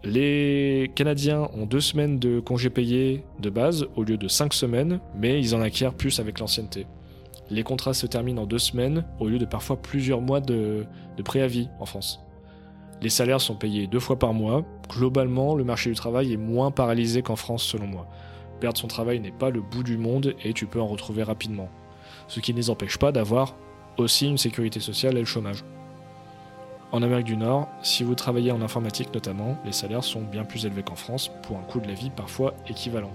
Les 0.03 0.91
Canadiens 0.95 1.49
ont 1.55 1.65
deux 1.65 1.81
semaines 1.81 2.19
de 2.19 2.39
congés 2.39 2.69
payés 2.69 3.23
de 3.39 3.49
base 3.49 3.87
au 3.95 4.03
lieu 4.03 4.17
de 4.17 4.27
cinq 4.27 4.53
semaines, 4.53 4.99
mais 5.15 5.39
ils 5.39 5.55
en 5.55 5.61
acquièrent 5.61 5.95
plus 5.95 6.19
avec 6.19 6.39
l'ancienneté. 6.39 6.85
Les 7.49 7.63
contrats 7.63 7.93
se 7.93 8.05
terminent 8.05 8.43
en 8.43 8.45
deux 8.45 8.59
semaines 8.59 9.05
au 9.19 9.27
lieu 9.27 9.39
de 9.39 9.45
parfois 9.45 9.81
plusieurs 9.81 10.21
mois 10.21 10.39
de, 10.39 10.85
préavis 11.25 11.69
en 11.79 11.85
France. 11.85 12.19
Les 13.01 13.09
salaires 13.09 13.41
sont 13.41 13.55
payés 13.55 13.87
deux 13.87 13.99
fois 13.99 14.19
par 14.19 14.33
mois. 14.33 14.65
Globalement, 14.89 15.55
le 15.55 15.63
marché 15.63 15.89
du 15.89 15.95
travail 15.95 16.33
est 16.33 16.37
moins 16.37 16.71
paralysé 16.71 17.21
qu'en 17.21 17.35
France 17.35 17.63
selon 17.63 17.87
moi. 17.87 18.07
Perdre 18.59 18.77
son 18.77 18.87
travail 18.87 19.19
n'est 19.19 19.31
pas 19.31 19.49
le 19.49 19.61
bout 19.61 19.83
du 19.83 19.97
monde 19.97 20.35
et 20.43 20.53
tu 20.53 20.65
peux 20.65 20.81
en 20.81 20.87
retrouver 20.87 21.23
rapidement. 21.23 21.69
Ce 22.27 22.39
qui 22.39 22.53
ne 22.53 22.57
les 22.57 22.69
empêche 22.69 22.97
pas 22.97 23.11
d'avoir 23.11 23.55
aussi 23.97 24.27
une 24.27 24.37
sécurité 24.37 24.79
sociale 24.79 25.15
et 25.17 25.21
le 25.21 25.25
chômage. 25.25 25.63
En 26.93 27.01
Amérique 27.01 27.25
du 27.25 27.35
Nord, 27.35 27.67
si 27.81 28.03
vous 28.03 28.15
travaillez 28.15 28.51
en 28.51 28.61
informatique 28.61 29.13
notamment, 29.13 29.57
les 29.65 29.73
salaires 29.73 30.05
sont 30.05 30.21
bien 30.21 30.45
plus 30.45 30.65
élevés 30.65 30.83
qu'en 30.83 30.95
France 30.95 31.29
pour 31.43 31.57
un 31.57 31.63
coût 31.63 31.81
de 31.81 31.87
la 31.87 31.93
vie 31.93 32.09
parfois 32.09 32.53
équivalent. 32.69 33.11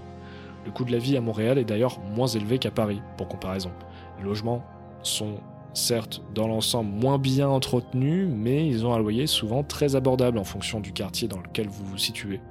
Le 0.63 0.71
coût 0.71 0.85
de 0.85 0.91
la 0.91 0.99
vie 0.99 1.17
à 1.17 1.21
Montréal 1.21 1.57
est 1.57 1.65
d'ailleurs 1.65 1.99
moins 2.15 2.27
élevé 2.27 2.59
qu'à 2.59 2.69
Paris, 2.69 3.01
pour 3.17 3.27
comparaison. 3.27 3.71
Les 4.19 4.25
logements 4.25 4.63
sont 5.01 5.37
certes 5.73 6.21
dans 6.35 6.47
l'ensemble 6.47 6.91
moins 6.91 7.17
bien 7.17 7.49
entretenus, 7.49 8.27
mais 8.31 8.67
ils 8.67 8.85
ont 8.85 8.93
un 8.93 8.99
loyer 8.99 9.25
souvent 9.25 9.63
très 9.63 9.95
abordable 9.95 10.37
en 10.37 10.43
fonction 10.43 10.79
du 10.79 10.93
quartier 10.93 11.27
dans 11.27 11.39
lequel 11.39 11.67
vous 11.67 11.83
vous 11.83 11.97
situez. 11.97 12.41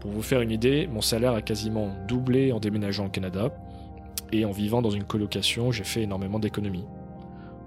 Pour 0.00 0.10
vous 0.10 0.22
faire 0.22 0.40
une 0.40 0.50
idée, 0.50 0.86
mon 0.86 1.02
salaire 1.02 1.34
a 1.34 1.42
quasiment 1.42 1.90
doublé 2.08 2.50
en 2.52 2.60
déménageant 2.60 3.06
au 3.06 3.10
Canada, 3.10 3.50
et 4.32 4.46
en 4.46 4.52
vivant 4.52 4.80
dans 4.80 4.90
une 4.90 5.04
colocation, 5.04 5.70
j'ai 5.70 5.84
fait 5.84 6.02
énormément 6.02 6.38
d'économies. 6.38 6.86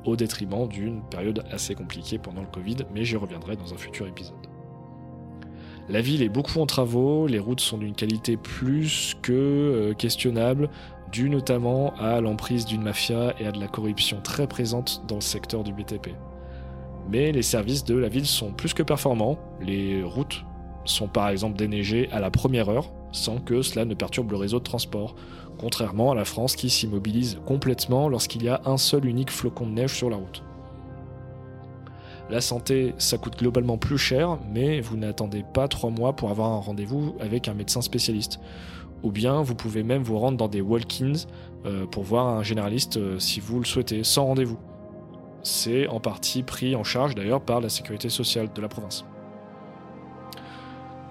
Au 0.06 0.16
détriment 0.16 0.68
d'une 0.68 1.02
période 1.02 1.44
assez 1.52 1.76
compliquée 1.76 2.18
pendant 2.18 2.42
le 2.42 2.48
Covid, 2.48 2.78
mais 2.94 3.04
j'y 3.04 3.18
reviendrai 3.18 3.56
dans 3.56 3.74
un 3.74 3.78
futur 3.78 4.08
épisode. 4.08 4.48
La 5.90 6.02
ville 6.02 6.22
est 6.22 6.30
beaucoup 6.30 6.60
en 6.60 6.68
travaux, 6.68 7.26
les 7.26 7.40
routes 7.40 7.62
sont 7.62 7.80
d'une 7.80 7.96
qualité 7.96 8.38
plus 8.38 9.16
que 9.24 9.34
euh, 9.34 9.94
questionnable, 9.94 10.70
dû 11.12 11.30
notamment 11.30 11.96
à 11.96 12.22
l'emprise 12.22 12.66
d'une 12.66 12.84
mafia 12.84 13.34
et 13.40 13.48
à 13.48 13.52
de 13.52 13.60
la 13.60 13.68
corruption 13.68 14.22
très 14.22 14.48
présente 14.48 15.04
dans 15.08 15.16
le 15.16 15.22
secteur 15.22 15.64
du 15.64 15.74
BTP. 15.74 16.10
Mais 17.10 17.32
les 17.32 17.42
services 17.42 17.84
de 17.84 17.98
la 17.98 18.08
ville 18.08 18.28
sont 18.28 18.52
plus 18.52 18.76
que 18.76 18.84
performants, 18.84 19.40
les 19.62 20.04
routes 20.04 20.46
sont 20.86 21.08
par 21.08 21.30
exemple 21.30 21.58
déneigées 21.58 22.08
à 22.12 22.20
la 22.20 22.30
première 22.30 22.70
heure, 22.70 22.92
sans 23.12 23.40
que 23.40 23.62
cela 23.62 23.86
ne 23.86 23.94
perturbe 23.94 24.32
le 24.32 24.38
réseau 24.38 24.60
de 24.60 24.64
transport, 24.64 25.16
contrairement 25.58 26.12
à 26.12 26.16
la 26.16 26.26
France 26.26 26.56
qui 26.56 26.70
s'immobilise 26.70 27.40
complètement 27.46 28.10
lorsqu'il 28.10 28.44
y 28.44 28.50
a 28.50 28.62
un 28.66 28.78
seul 28.78 29.06
unique 29.06 29.32
flocon 29.32 29.66
de 29.68 29.72
neige 29.72 29.94
sur 29.94 30.10
la 30.10 30.18
route. 30.18 30.44
La 32.30 32.42
santé, 32.42 32.94
ça 33.00 33.18
coûte 33.18 33.40
globalement 33.40 33.78
plus 33.80 33.98
cher, 33.98 34.38
mais 34.52 34.82
vous 34.82 34.98
n'attendez 34.98 35.44
pas 35.54 35.68
trois 35.68 35.90
mois 35.90 36.16
pour 36.16 36.30
avoir 36.30 36.52
un 36.52 36.60
rendez-vous 36.60 37.16
avec 37.20 37.48
un 37.48 37.56
médecin 37.56 37.82
spécialiste. 37.82 38.40
Ou 39.02 39.12
bien 39.12 39.42
vous 39.42 39.56
pouvez 39.56 39.82
même 39.82 40.04
vous 40.04 40.20
rendre 40.20 40.38
dans 40.38 40.48
des 40.48 40.62
walk-ins 40.62 41.26
euh, 41.66 41.88
pour 41.88 42.04
voir 42.04 42.28
un 42.28 42.44
généraliste 42.44 42.98
euh, 42.98 43.18
si 43.18 43.40
vous 43.40 43.60
le 43.60 43.66
souhaitez, 43.66 44.04
sans 44.04 44.26
rendez-vous. 44.26 44.60
C'est 45.42 45.88
en 45.88 46.00
partie 46.00 46.44
pris 46.44 46.76
en 46.76 46.84
charge 46.84 47.16
d'ailleurs 47.16 47.42
par 47.42 47.62
la 47.62 47.70
sécurité 47.70 48.10
sociale 48.10 48.50
de 48.54 48.62
la 48.62 48.68
province. 48.68 49.06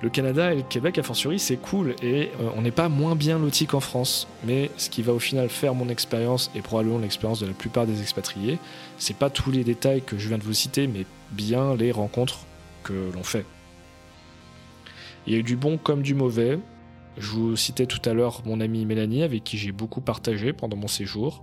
Le 0.00 0.10
Canada 0.10 0.52
et 0.52 0.56
le 0.56 0.62
Québec, 0.62 0.96
a 0.98 1.02
fortiori, 1.02 1.40
c'est 1.40 1.56
cool 1.56 1.96
et 2.02 2.30
euh, 2.40 2.50
on 2.56 2.62
n'est 2.62 2.70
pas 2.70 2.88
moins 2.88 3.16
bien 3.16 3.38
lotis 3.38 3.66
qu'en 3.66 3.80
France. 3.80 4.28
Mais 4.44 4.70
ce 4.76 4.90
qui 4.90 5.02
va 5.02 5.12
au 5.12 5.18
final 5.18 5.48
faire 5.48 5.74
mon 5.74 5.88
expérience 5.88 6.52
et 6.54 6.60
probablement 6.60 6.98
l'expérience 6.98 7.40
de 7.40 7.46
la 7.46 7.52
plupart 7.52 7.84
des 7.84 8.00
expatriés, 8.00 8.58
c'est 8.96 9.16
pas 9.16 9.28
tous 9.28 9.50
les 9.50 9.64
détails 9.64 10.02
que 10.02 10.16
je 10.16 10.28
viens 10.28 10.38
de 10.38 10.44
vous 10.44 10.52
citer, 10.52 10.86
mais 10.86 11.04
bien 11.32 11.74
les 11.74 11.90
rencontres 11.90 12.46
que 12.84 13.10
l'on 13.12 13.24
fait. 13.24 13.44
Il 15.26 15.32
y 15.32 15.36
a 15.36 15.40
eu 15.40 15.42
du 15.42 15.56
bon 15.56 15.78
comme 15.78 16.02
du 16.02 16.14
mauvais. 16.14 16.60
Je 17.16 17.30
vous 17.30 17.56
citais 17.56 17.86
tout 17.86 18.00
à 18.08 18.14
l'heure 18.14 18.42
mon 18.46 18.60
amie 18.60 18.86
Mélanie 18.86 19.24
avec 19.24 19.42
qui 19.42 19.58
j'ai 19.58 19.72
beaucoup 19.72 20.00
partagé 20.00 20.52
pendant 20.52 20.76
mon 20.76 20.86
séjour. 20.86 21.42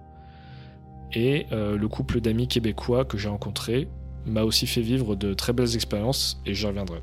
Et 1.14 1.46
euh, 1.52 1.78
le 1.78 1.88
couple 1.90 2.22
d'amis 2.22 2.48
québécois 2.48 3.04
que 3.04 3.18
j'ai 3.18 3.28
rencontré 3.28 3.90
m'a 4.26 4.44
aussi 4.44 4.66
fait 4.66 4.82
vivre 4.82 5.16
de 5.16 5.34
très 5.34 5.52
belles 5.52 5.76
expériences 5.76 6.42
et 6.46 6.54
j'y 6.54 6.66
reviendrai. 6.66 7.02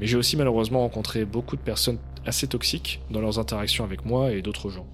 Mais 0.00 0.06
j'ai 0.06 0.16
aussi 0.16 0.36
malheureusement 0.36 0.80
rencontré 0.80 1.26
beaucoup 1.26 1.56
de 1.56 1.60
personnes 1.60 1.98
assez 2.24 2.46
toxiques 2.46 3.00
dans 3.10 3.20
leurs 3.20 3.38
interactions 3.38 3.84
avec 3.84 4.06
moi 4.06 4.32
et 4.32 4.40
d'autres 4.40 4.70
gens. 4.70 4.86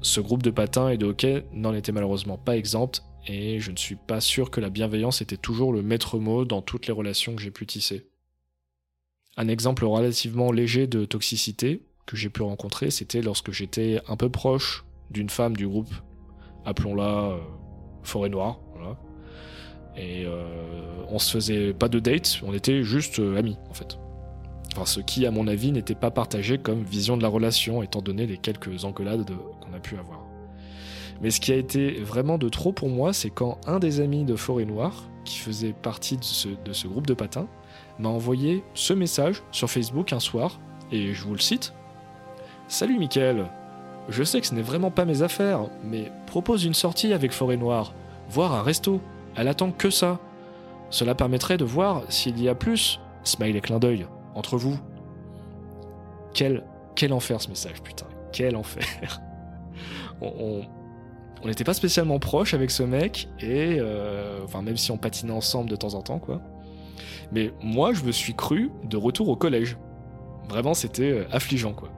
Ce 0.00 0.20
groupe 0.20 0.42
de 0.44 0.50
patins 0.50 0.88
et 0.88 0.96
de 0.96 1.06
hockey 1.06 1.44
n'en 1.52 1.74
était 1.74 1.90
malheureusement 1.90 2.38
pas 2.38 2.56
exempt 2.56 3.02
et 3.26 3.58
je 3.58 3.72
ne 3.72 3.76
suis 3.76 3.96
pas 3.96 4.20
sûr 4.20 4.50
que 4.50 4.60
la 4.60 4.70
bienveillance 4.70 5.20
était 5.20 5.36
toujours 5.36 5.72
le 5.72 5.82
maître 5.82 6.18
mot 6.18 6.44
dans 6.44 6.62
toutes 6.62 6.86
les 6.86 6.92
relations 6.92 7.34
que 7.34 7.42
j'ai 7.42 7.50
pu 7.50 7.66
tisser. 7.66 8.06
Un 9.36 9.48
exemple 9.48 9.84
relativement 9.84 10.52
léger 10.52 10.86
de 10.86 11.04
toxicité 11.04 11.82
que 12.06 12.16
j'ai 12.16 12.30
pu 12.30 12.42
rencontrer, 12.42 12.90
c'était 12.92 13.20
lorsque 13.20 13.50
j'étais 13.50 14.00
un 14.06 14.16
peu 14.16 14.30
proche 14.30 14.84
d'une 15.10 15.28
femme 15.28 15.56
du 15.56 15.66
groupe, 15.66 15.92
appelons-la 16.64 17.32
euh, 17.32 17.38
Forêt 18.04 18.28
Noire. 18.28 18.60
Et 19.96 20.26
euh, 20.26 20.44
on 21.08 21.18
se 21.18 21.30
faisait 21.30 21.72
pas 21.72 21.88
de 21.88 21.98
date, 21.98 22.40
on 22.44 22.52
était 22.52 22.82
juste 22.82 23.18
euh, 23.18 23.38
amis 23.38 23.56
en 23.70 23.74
fait. 23.74 23.98
Enfin, 24.72 24.84
ce 24.84 25.00
qui, 25.00 25.24
à 25.24 25.30
mon 25.30 25.46
avis, 25.46 25.72
n'était 25.72 25.94
pas 25.94 26.10
partagé 26.10 26.58
comme 26.58 26.82
vision 26.82 27.16
de 27.16 27.22
la 27.22 27.28
relation, 27.28 27.82
étant 27.82 28.02
donné 28.02 28.26
les 28.26 28.36
quelques 28.36 28.84
engueulades 28.84 29.30
qu'on 29.60 29.74
a 29.74 29.80
pu 29.80 29.96
avoir. 29.96 30.26
Mais 31.22 31.30
ce 31.30 31.40
qui 31.40 31.50
a 31.52 31.56
été 31.56 31.92
vraiment 32.00 32.36
de 32.36 32.50
trop 32.50 32.72
pour 32.72 32.90
moi, 32.90 33.14
c'est 33.14 33.30
quand 33.30 33.58
un 33.66 33.78
des 33.78 34.00
amis 34.00 34.24
de 34.24 34.36
Forêt 34.36 34.66
Noire, 34.66 35.08
qui 35.24 35.38
faisait 35.38 35.72
partie 35.72 36.16
de 36.18 36.22
ce, 36.72 36.86
groupe 36.86 37.06
de 37.06 37.14
patins, 37.14 37.48
m'a 37.98 38.10
envoyé 38.10 38.62
ce 38.74 38.92
message 38.92 39.42
sur 39.50 39.70
Facebook 39.70 40.12
un 40.12 40.20
soir, 40.20 40.60
et 40.92 41.14
je 41.14 41.24
vous 41.24 41.32
le 41.32 41.40
cite. 41.40 41.72
Salut 42.68 42.98
Mickaël, 42.98 43.46
je 44.08 44.22
sais 44.22 44.40
que 44.40 44.46
ce 44.46 44.54
n'est 44.54 44.62
vraiment 44.62 44.90
pas 44.90 45.04
mes 45.04 45.22
affaires, 45.22 45.68
mais 45.82 46.12
propose 46.26 46.64
une 46.64 46.74
sortie 46.74 47.12
avec 47.12 47.32
Forêt 47.32 47.56
Noire, 47.56 47.94
voire 48.28 48.52
un 48.52 48.62
resto. 48.62 49.00
Elle 49.36 49.48
attend 49.48 49.70
que 49.70 49.90
ça. 49.90 50.18
Cela 50.90 51.14
permettrait 51.14 51.58
de 51.58 51.64
voir 51.64 52.04
s'il 52.08 52.40
y 52.40 52.48
a 52.48 52.54
plus, 52.54 53.00
smile 53.24 53.56
et 53.56 53.60
clin 53.60 53.78
d'œil, 53.78 54.06
entre 54.34 54.56
vous. 54.56 54.78
Quel, 56.32 56.64
quel 56.94 57.12
enfer 57.12 57.40
ce 57.40 57.48
message, 57.48 57.82
putain. 57.82 58.06
Quel 58.32 58.56
enfer. 58.56 58.84
on 60.20 60.62
n'était 61.44 61.64
pas 61.64 61.74
spécialement 61.74 62.18
proches 62.18 62.54
avec 62.54 62.70
ce 62.70 62.82
mec, 62.82 63.28
et 63.40 63.76
euh, 63.78 64.40
enfin, 64.44 64.62
même 64.62 64.76
si 64.76 64.90
on 64.90 64.98
patinait 64.98 65.32
ensemble 65.32 65.70
de 65.70 65.76
temps 65.76 65.94
en 65.94 66.02
temps, 66.02 66.18
quoi. 66.18 66.40
Mais 67.32 67.52
moi, 67.60 67.92
je 67.92 68.04
me 68.04 68.12
suis 68.12 68.34
cru 68.34 68.70
de 68.84 68.96
retour 68.96 69.28
au 69.28 69.36
collège. 69.36 69.76
Vraiment, 70.48 70.74
c'était 70.74 71.10
euh, 71.10 71.24
affligeant, 71.32 71.72
quoi. 71.72 71.90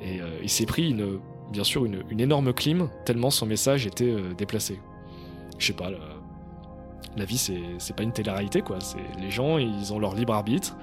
Et 0.00 0.20
euh, 0.20 0.38
il 0.42 0.48
s'est 0.48 0.66
pris 0.66 0.90
une, 0.90 1.18
bien 1.52 1.64
sûr 1.64 1.84
une, 1.84 2.04
énorme 2.18 2.52
clim, 2.52 2.88
tellement 3.04 3.30
son 3.30 3.46
message 3.46 3.86
était 3.86 4.14
déplacé. 4.38 4.78
Je 5.58 5.66
sais 5.66 5.72
pas, 5.72 5.90
la 7.16 7.24
vie, 7.24 7.38
c'est 7.78 7.96
pas 7.96 8.02
une 8.02 8.12
télé-réalité, 8.12 8.62
quoi. 8.62 8.78
Les 9.20 9.30
gens, 9.30 9.58
ils 9.58 9.92
ont 9.92 9.98
leur 9.98 10.14
libre 10.14 10.32
arbitre. 10.32 10.76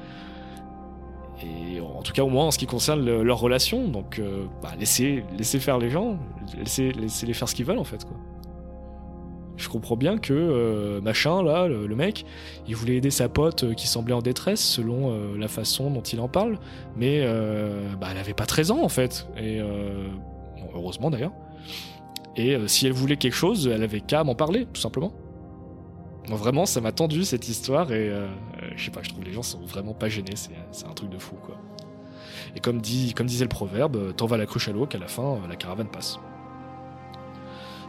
Et 1.44 1.80
en 1.80 2.02
tout 2.02 2.14
cas, 2.14 2.24
au 2.24 2.30
moins 2.30 2.48
en 2.48 2.52
ce 2.52 2.58
qui 2.58 2.66
concerne 2.66 3.06
leur 3.06 3.40
relation. 3.40 3.88
Donc, 3.88 4.20
euh, 4.20 4.46
bah, 4.62 4.72
laissez, 4.80 5.24
faire 5.60 5.78
les 5.78 5.90
gens, 5.90 6.18
laissez, 6.58 6.92
les 6.92 7.34
faire 7.34 7.48
ce 7.48 7.56
qu'ils 7.56 7.66
veulent, 7.66 7.80
en 7.80 7.84
fait, 7.84 8.04
quoi. 8.06 8.18
Je 9.56 9.70
comprends 9.70 9.96
bien 9.96 10.20
que 10.20 10.34
euh, 10.34 11.02
machin, 11.02 11.42
là, 11.42 11.68
le, 11.68 11.96
mec, 11.96 12.26
il 12.68 12.76
voulait 12.76 12.98
aider 12.98 13.10
sa 13.10 13.28
pote 13.28 13.64
euh, 13.64 13.74
qui 13.74 13.88
semblait 13.88 14.14
en 14.14 14.22
détresse 14.22 14.62
selon 14.62 15.36
la 15.36 15.48
façon 15.48 15.90
dont 15.90 16.02
il 16.02 16.20
en 16.20 16.28
parle, 16.28 16.60
mais 16.96 17.26
bah, 18.00 18.10
elle 18.12 18.20
avait 18.20 18.36
pas 18.36 18.46
13 18.46 18.70
ans 18.70 18.84
en 18.84 18.90
fait, 18.90 19.28
et 19.36 19.60
heureusement 20.76 21.10
d'ailleurs. 21.10 21.32
Et 22.36 22.56
si 22.68 22.86
elle 22.86 22.94
voulait 22.94 23.18
quelque 23.18 23.34
chose, 23.34 23.68
elle 23.68 23.82
avait 23.82 24.02
qu'à 24.02 24.24
m'en 24.24 24.36
parler, 24.36 24.68
tout 24.72 24.80
simplement 24.80 25.12
vraiment, 26.36 26.66
ça 26.66 26.82
m'a 26.82 26.92
tendu 26.92 27.24
cette 27.24 27.48
histoire 27.48 27.92
et 27.92 28.10
euh, 28.10 28.28
je 28.76 28.86
sais 28.86 28.92
pas, 28.92 29.02
je 29.02 29.10
trouve 29.10 29.24
les 29.24 29.32
gens 29.32 29.44
sont 29.44 29.62
vraiment 29.62 29.94
pas 29.94 30.10
gênés, 30.10 30.36
c'est 30.36 30.86
un 30.86 30.94
truc 30.94 31.10
de 31.10 31.18
fou 31.18 31.36
quoi. 31.36 31.56
Et 32.56 32.60
comme, 32.60 32.82
comme 33.16 33.28
disait 33.28 33.46
le 33.46 33.50
proverbe, 33.50 34.16
t'en 34.16 34.26
vas 34.26 34.38
la 34.38 34.46
cruche 34.46 34.68
à 34.68 34.72
l'eau 34.72 34.86
qu'à 34.86 34.98
la 34.98 35.08
fin 35.08 35.36
euh, 35.36 35.48
la 35.48 35.56
caravane 35.56 35.88
passe. 35.88 36.20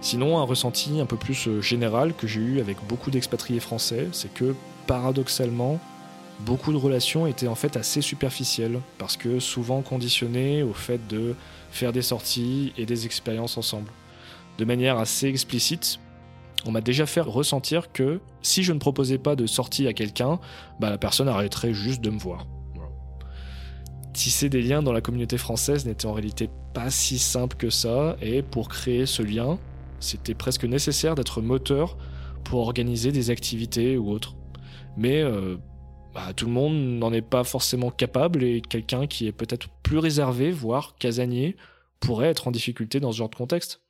Sinon, 0.00 0.38
un 0.38 0.44
ressenti 0.44 1.00
un 1.00 1.06
peu 1.06 1.16
plus 1.16 1.48
euh, 1.48 1.60
général 1.60 2.14
que 2.14 2.28
j'ai 2.28 2.40
eu 2.40 2.60
avec 2.60 2.76
beaucoup 2.88 3.10
d'expatriés 3.10 3.60
français, 3.60 4.08
c'est 4.12 4.32
que 4.32 4.54
paradoxalement, 4.86 5.80
beaucoup 6.40 6.72
de 6.72 6.76
relations 6.76 7.26
étaient 7.26 7.48
en 7.48 7.56
fait 7.56 7.76
assez 7.76 8.00
superficielles, 8.00 8.80
parce 8.98 9.16
que 9.16 9.40
souvent 9.40 9.82
conditionnées 9.82 10.62
au 10.62 10.72
fait 10.72 11.00
de 11.08 11.34
faire 11.72 11.92
des 11.92 12.02
sorties 12.02 12.72
et 12.78 12.86
des 12.86 13.06
expériences 13.06 13.58
ensemble. 13.58 13.90
De 14.58 14.64
manière 14.64 14.98
assez 14.98 15.26
explicite, 15.26 15.98
on 16.64 16.70
m'a 16.70 16.80
déjà 16.80 17.06
fait 17.06 17.20
ressentir 17.20 17.92
que 17.92 18.20
si 18.42 18.62
je 18.62 18.72
ne 18.72 18.78
proposais 18.78 19.18
pas 19.18 19.36
de 19.36 19.46
sortie 19.46 19.86
à 19.86 19.92
quelqu'un, 19.92 20.40
bah, 20.80 20.90
la 20.90 20.98
personne 20.98 21.28
arrêterait 21.28 21.72
juste 21.72 22.00
de 22.00 22.10
me 22.10 22.18
voir. 22.18 22.46
Tisser 24.12 24.48
des 24.48 24.62
liens 24.62 24.82
dans 24.82 24.92
la 24.92 25.00
communauté 25.00 25.38
française 25.38 25.86
n'était 25.86 26.06
en 26.06 26.12
réalité 26.12 26.50
pas 26.74 26.90
si 26.90 27.18
simple 27.18 27.56
que 27.56 27.70
ça, 27.70 28.16
et 28.20 28.42
pour 28.42 28.68
créer 28.68 29.06
ce 29.06 29.22
lien, 29.22 29.58
c'était 30.00 30.34
presque 30.34 30.64
nécessaire 30.64 31.14
d'être 31.14 31.40
moteur 31.40 31.96
pour 32.44 32.60
organiser 32.60 33.12
des 33.12 33.30
activités 33.30 33.96
ou 33.96 34.10
autres. 34.10 34.34
Mais 34.96 35.22
euh, 35.22 35.56
bah, 36.14 36.32
tout 36.34 36.46
le 36.46 36.52
monde 36.52 36.74
n'en 36.74 37.12
est 37.12 37.22
pas 37.22 37.44
forcément 37.44 37.90
capable, 37.90 38.42
et 38.42 38.60
quelqu'un 38.60 39.06
qui 39.06 39.28
est 39.28 39.32
peut-être 39.32 39.68
plus 39.84 39.98
réservé, 39.98 40.50
voire 40.50 40.96
casanier, 40.98 41.56
pourrait 42.00 42.28
être 42.28 42.48
en 42.48 42.50
difficulté 42.50 42.98
dans 42.98 43.12
ce 43.12 43.18
genre 43.18 43.30
de 43.30 43.36
contexte. 43.36 43.80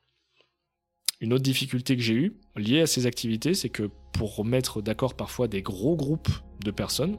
Une 1.20 1.32
autre 1.32 1.42
difficulté 1.42 1.96
que 1.96 2.02
j'ai 2.02 2.14
eue, 2.14 2.36
liée 2.56 2.82
à 2.82 2.86
ces 2.86 3.06
activités, 3.06 3.54
c'est 3.54 3.70
que 3.70 3.90
pour 4.12 4.44
mettre 4.44 4.80
d'accord 4.80 5.14
parfois 5.14 5.48
des 5.48 5.62
gros 5.62 5.96
groupes 5.96 6.28
de 6.64 6.70
personnes, 6.70 7.16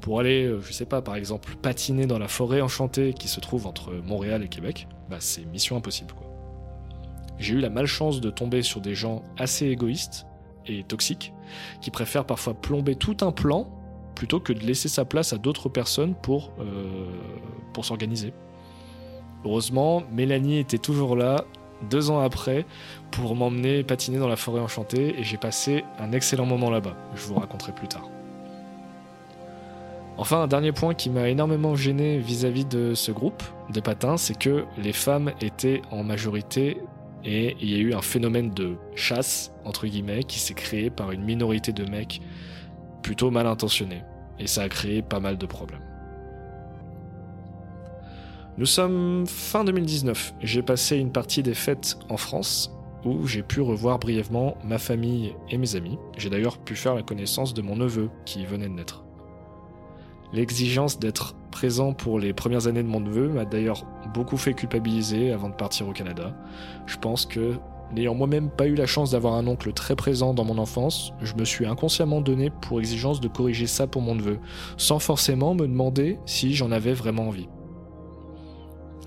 pour 0.00 0.20
aller, 0.20 0.46
euh, 0.46 0.60
je 0.62 0.72
sais 0.72 0.86
pas, 0.86 1.02
par 1.02 1.16
exemple, 1.16 1.54
patiner 1.60 2.06
dans 2.06 2.18
la 2.18 2.28
forêt 2.28 2.62
enchantée 2.62 3.12
qui 3.12 3.28
se 3.28 3.38
trouve 3.38 3.66
entre 3.66 3.92
Montréal 3.92 4.42
et 4.42 4.48
Québec, 4.48 4.88
bah 5.10 5.18
c'est 5.20 5.44
mission 5.44 5.76
impossible 5.76 6.14
quoi. 6.14 6.26
J'ai 7.38 7.54
eu 7.54 7.60
la 7.60 7.68
malchance 7.68 8.22
de 8.22 8.30
tomber 8.30 8.62
sur 8.62 8.80
des 8.80 8.94
gens 8.94 9.22
assez 9.36 9.66
égoïstes 9.66 10.26
et 10.66 10.82
toxiques, 10.84 11.34
qui 11.82 11.90
préfèrent 11.90 12.26
parfois 12.26 12.54
plomber 12.54 12.94
tout 12.94 13.18
un 13.20 13.32
plan 13.32 13.68
plutôt 14.14 14.40
que 14.40 14.54
de 14.54 14.60
laisser 14.60 14.88
sa 14.88 15.04
place 15.04 15.34
à 15.34 15.38
d'autres 15.38 15.68
personnes 15.68 16.14
pour, 16.14 16.52
euh, 16.58 17.10
pour 17.74 17.84
s'organiser. 17.84 18.32
Heureusement, 19.44 20.02
Mélanie 20.12 20.58
était 20.58 20.78
toujours 20.78 21.16
là 21.16 21.44
deux 21.88 22.10
ans 22.10 22.20
après 22.20 22.66
pour 23.10 23.34
m'emmener 23.34 23.82
patiner 23.82 24.18
dans 24.18 24.28
la 24.28 24.36
forêt 24.36 24.60
enchantée 24.60 25.18
et 25.18 25.24
j'ai 25.24 25.36
passé 25.36 25.84
un 25.98 26.12
excellent 26.12 26.46
moment 26.46 26.70
là-bas. 26.70 26.96
Je 27.14 27.22
vous 27.22 27.34
raconterai 27.34 27.72
plus 27.72 27.88
tard. 27.88 28.08
Enfin, 30.18 30.42
un 30.42 30.48
dernier 30.48 30.72
point 30.72 30.92
qui 30.92 31.08
m'a 31.08 31.28
énormément 31.28 31.74
gêné 31.74 32.18
vis-à-vis 32.18 32.66
de 32.66 32.94
ce 32.94 33.10
groupe 33.10 33.42
de 33.70 33.80
patins, 33.80 34.18
c'est 34.18 34.38
que 34.38 34.66
les 34.76 34.92
femmes 34.92 35.32
étaient 35.40 35.80
en 35.90 36.02
majorité 36.04 36.76
et 37.24 37.56
il 37.60 37.70
y 37.70 37.74
a 37.74 37.78
eu 37.78 37.94
un 37.94 38.02
phénomène 38.02 38.50
de 38.50 38.76
chasse, 38.94 39.52
entre 39.64 39.86
guillemets, 39.86 40.24
qui 40.24 40.38
s'est 40.38 40.54
créé 40.54 40.90
par 40.90 41.12
une 41.12 41.22
minorité 41.22 41.72
de 41.72 41.84
mecs 41.84 42.20
plutôt 43.02 43.30
mal 43.30 43.46
intentionnés. 43.46 44.02
Et 44.38 44.46
ça 44.46 44.62
a 44.62 44.68
créé 44.68 45.02
pas 45.02 45.20
mal 45.20 45.38
de 45.38 45.46
problèmes. 45.46 45.89
Nous 48.58 48.66
sommes 48.66 49.26
fin 49.26 49.64
2019. 49.64 50.34
J'ai 50.40 50.62
passé 50.62 50.96
une 50.96 51.12
partie 51.12 51.42
des 51.42 51.54
fêtes 51.54 51.98
en 52.08 52.16
France 52.16 52.74
où 53.04 53.26
j'ai 53.26 53.42
pu 53.42 53.60
revoir 53.60 53.98
brièvement 53.98 54.58
ma 54.64 54.78
famille 54.78 55.34
et 55.48 55.56
mes 55.56 55.76
amis. 55.76 55.98
J'ai 56.18 56.30
d'ailleurs 56.30 56.58
pu 56.58 56.74
faire 56.74 56.94
la 56.94 57.02
connaissance 57.02 57.54
de 57.54 57.62
mon 57.62 57.76
neveu 57.76 58.10
qui 58.26 58.44
venait 58.44 58.68
de 58.68 58.74
naître. 58.74 59.04
L'exigence 60.32 60.98
d'être 60.98 61.36
présent 61.50 61.92
pour 61.92 62.18
les 62.18 62.32
premières 62.32 62.66
années 62.66 62.82
de 62.82 62.88
mon 62.88 63.00
neveu 63.00 63.28
m'a 63.28 63.44
d'ailleurs 63.44 63.86
beaucoup 64.14 64.36
fait 64.36 64.54
culpabiliser 64.54 65.32
avant 65.32 65.48
de 65.48 65.54
partir 65.54 65.88
au 65.88 65.92
Canada. 65.92 66.36
Je 66.86 66.96
pense 66.98 67.26
que 67.26 67.54
N'ayant 67.92 68.14
moi-même 68.14 68.50
pas 68.50 68.68
eu 68.68 68.76
la 68.76 68.86
chance 68.86 69.10
d'avoir 69.10 69.34
un 69.34 69.48
oncle 69.48 69.72
très 69.72 69.96
présent 69.96 70.32
dans 70.32 70.44
mon 70.44 70.58
enfance, 70.58 71.12
je 71.22 71.34
me 71.34 71.44
suis 71.44 71.66
inconsciemment 71.66 72.20
donné 72.20 72.48
pour 72.48 72.78
exigence 72.78 73.20
de 73.20 73.26
corriger 73.26 73.66
ça 73.66 73.88
pour 73.88 74.00
mon 74.00 74.14
neveu, 74.14 74.38
sans 74.76 75.00
forcément 75.00 75.54
me 75.54 75.66
demander 75.66 76.20
si 76.24 76.54
j'en 76.54 76.70
avais 76.70 76.92
vraiment 76.92 77.26
envie. 77.26 77.48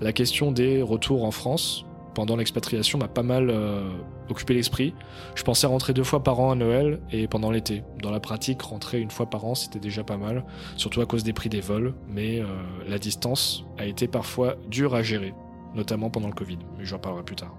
La 0.00 0.12
question 0.12 0.52
des 0.52 0.82
retours 0.82 1.24
en 1.24 1.30
France 1.30 1.84
pendant 2.14 2.36
l'expatriation 2.36 2.98
m'a 2.98 3.08
pas 3.08 3.22
mal 3.22 3.50
euh, 3.50 3.90
occupé 4.28 4.54
l'esprit. 4.54 4.94
Je 5.34 5.42
pensais 5.42 5.66
rentrer 5.66 5.92
deux 5.92 6.04
fois 6.04 6.22
par 6.22 6.40
an 6.40 6.52
à 6.52 6.54
Noël 6.54 7.00
et 7.10 7.26
pendant 7.26 7.50
l'été. 7.50 7.82
Dans 8.00 8.10
la 8.10 8.20
pratique, 8.20 8.62
rentrer 8.62 9.00
une 9.00 9.10
fois 9.10 9.26
par 9.26 9.44
an, 9.44 9.54
c'était 9.54 9.80
déjà 9.80 10.04
pas 10.04 10.16
mal, 10.16 10.44
surtout 10.76 11.00
à 11.00 11.06
cause 11.06 11.24
des 11.24 11.32
prix 11.32 11.48
des 11.48 11.60
vols, 11.60 11.94
mais 12.08 12.40
euh, 12.40 12.46
la 12.88 12.98
distance 12.98 13.64
a 13.78 13.84
été 13.84 14.08
parfois 14.08 14.54
dure 14.68 14.94
à 14.94 15.02
gérer, 15.02 15.34
notamment 15.74 16.08
pendant 16.08 16.28
le 16.28 16.34
Covid, 16.34 16.58
mais 16.78 16.84
j'en 16.84 16.98
parlerai 16.98 17.24
plus 17.24 17.36
tard. 17.36 17.54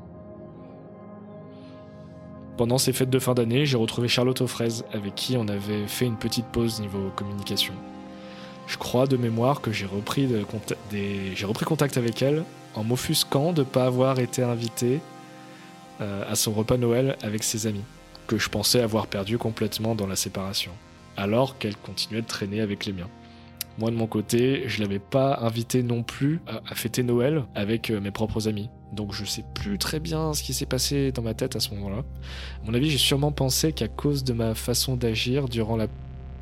Pendant 2.58 2.78
ces 2.78 2.94
fêtes 2.94 3.10
de 3.10 3.20
fin 3.20 3.34
d'année, 3.34 3.66
j'ai 3.66 3.76
retrouvé 3.76 4.08
Charlotte 4.08 4.40
aux 4.40 4.48
fraises, 4.48 4.86
avec 4.94 5.16
qui 5.16 5.36
on 5.36 5.48
avait 5.50 5.88
fait 5.88 6.06
une 6.06 6.18
petite 6.18 6.46
pause 6.46 6.80
niveau 6.80 7.12
communication. 7.16 7.74
Je 8.68 8.78
crois 8.78 9.08
de 9.08 9.18
mémoire 9.18 9.62
que 9.62 9.72
j'ai 9.72 9.86
repris, 9.86 10.28
contact 11.66 11.98
avec 11.98 12.22
elle 12.22 12.44
en 12.76 12.84
m'offusquant 12.84 13.54
de 13.54 13.62
ne 13.62 13.66
pas 13.66 13.86
avoir 13.86 14.20
été 14.20 14.44
invité 14.44 15.00
euh, 16.02 16.30
à 16.30 16.36
son 16.36 16.52
repas 16.52 16.78
Noël 16.78 17.16
avec 17.22 17.44
ses 17.44 17.68
amis, 17.68 17.84
que 18.28 18.38
je 18.38 18.50
pensais 18.50 18.82
avoir 18.82 19.08
perdu 19.08 19.38
complètement 19.38 19.96
dans 19.96 20.08
la 20.08 20.16
séparation, 20.16 20.72
alors 21.16 21.58
qu'elle 21.58 21.78
continuait 21.78 22.22
de 22.22 22.28
traîner 22.28 22.60
avec 22.60 22.86
les 22.86 22.94
miens. 22.94 23.10
Moi 23.78 23.92
de 23.92 23.96
mon 23.96 24.08
côté, 24.08 24.64
je 24.68 24.82
l'avais 24.82 25.00
pas 25.00 25.40
invité 25.42 25.84
non 25.84 26.02
plus 26.02 26.40
à, 26.48 26.76
fêter 26.76 27.04
Noël 27.04 27.44
avec 27.56 27.90
euh, 27.90 28.00
mes 28.00 28.12
propres 28.12 28.48
amis. 28.48 28.70
Donc 28.94 29.14
je 29.14 29.26
sais 29.26 29.44
plus 29.54 29.78
très 29.78 30.00
bien 30.00 30.34
ce 30.34 30.44
qui 30.44 30.54
s'est 30.54 30.66
passé 30.66 31.12
dans 31.12 31.22
ma 31.22 31.34
tête 31.34 31.58
à 31.58 31.60
ce 31.60 31.74
moment-là. 31.76 31.98
À 31.98 32.66
mon 32.66 32.74
avis, 32.74 32.90
j'ai 32.90 32.98
sûrement 32.98 33.34
pensé 33.34 33.74
qu'à 33.74 33.90
cause 33.90 34.24
de 34.24 34.32
ma 34.32 34.56
façon 34.56 34.96
d'agir 34.96 35.50
durant 35.50 35.76
la 35.76 35.88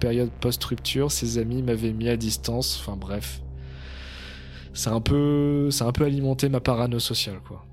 période 0.04 0.32
post-rupture, 0.42 1.14
ses 1.14 1.38
amis 1.38 1.64
m'avaient 1.64 1.94
mis 1.94 2.10
à 2.10 2.18
distance. 2.18 2.78
Enfin 2.82 2.98
bref. 2.98 3.42
Ça 4.74 4.90
a 4.90 4.94
un 4.96 5.00
peu, 5.00 5.72
ça 5.72 5.86
un 5.86 5.94
peu 5.94 6.04
alimenté 6.04 6.50
ma 6.50 6.60
parano 6.60 7.00
sociale, 7.00 7.40
quoi. 7.48 7.66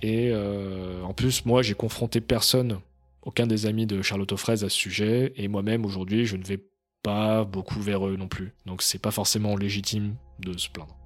Et 0.00 0.30
euh, 0.32 1.02
en 1.02 1.12
plus, 1.12 1.44
moi, 1.44 1.60
j'ai 1.60 1.74
confronté 1.74 2.22
personne, 2.22 2.78
aucun 3.20 3.46
des 3.46 3.66
amis 3.66 3.84
de 3.84 4.00
Charlotte 4.00 4.34
Fraise 4.36 4.64
à 4.64 4.70
ce 4.70 4.76
sujet, 4.76 5.34
et 5.36 5.48
moi-même 5.48 5.84
aujourd'hui, 5.84 6.24
je 6.24 6.36
ne 6.36 6.44
vais 6.44 6.64
pas 7.02 7.44
beaucoup 7.44 7.80
vers 7.80 8.06
eux 8.06 8.16
non 8.16 8.28
plus. 8.28 8.54
Donc 8.64 8.80
c'est 8.80 9.02
pas 9.02 9.10
forcément 9.10 9.54
légitime 9.54 10.14
de 10.38 10.56
se 10.56 10.70
plaindre. 10.70 10.96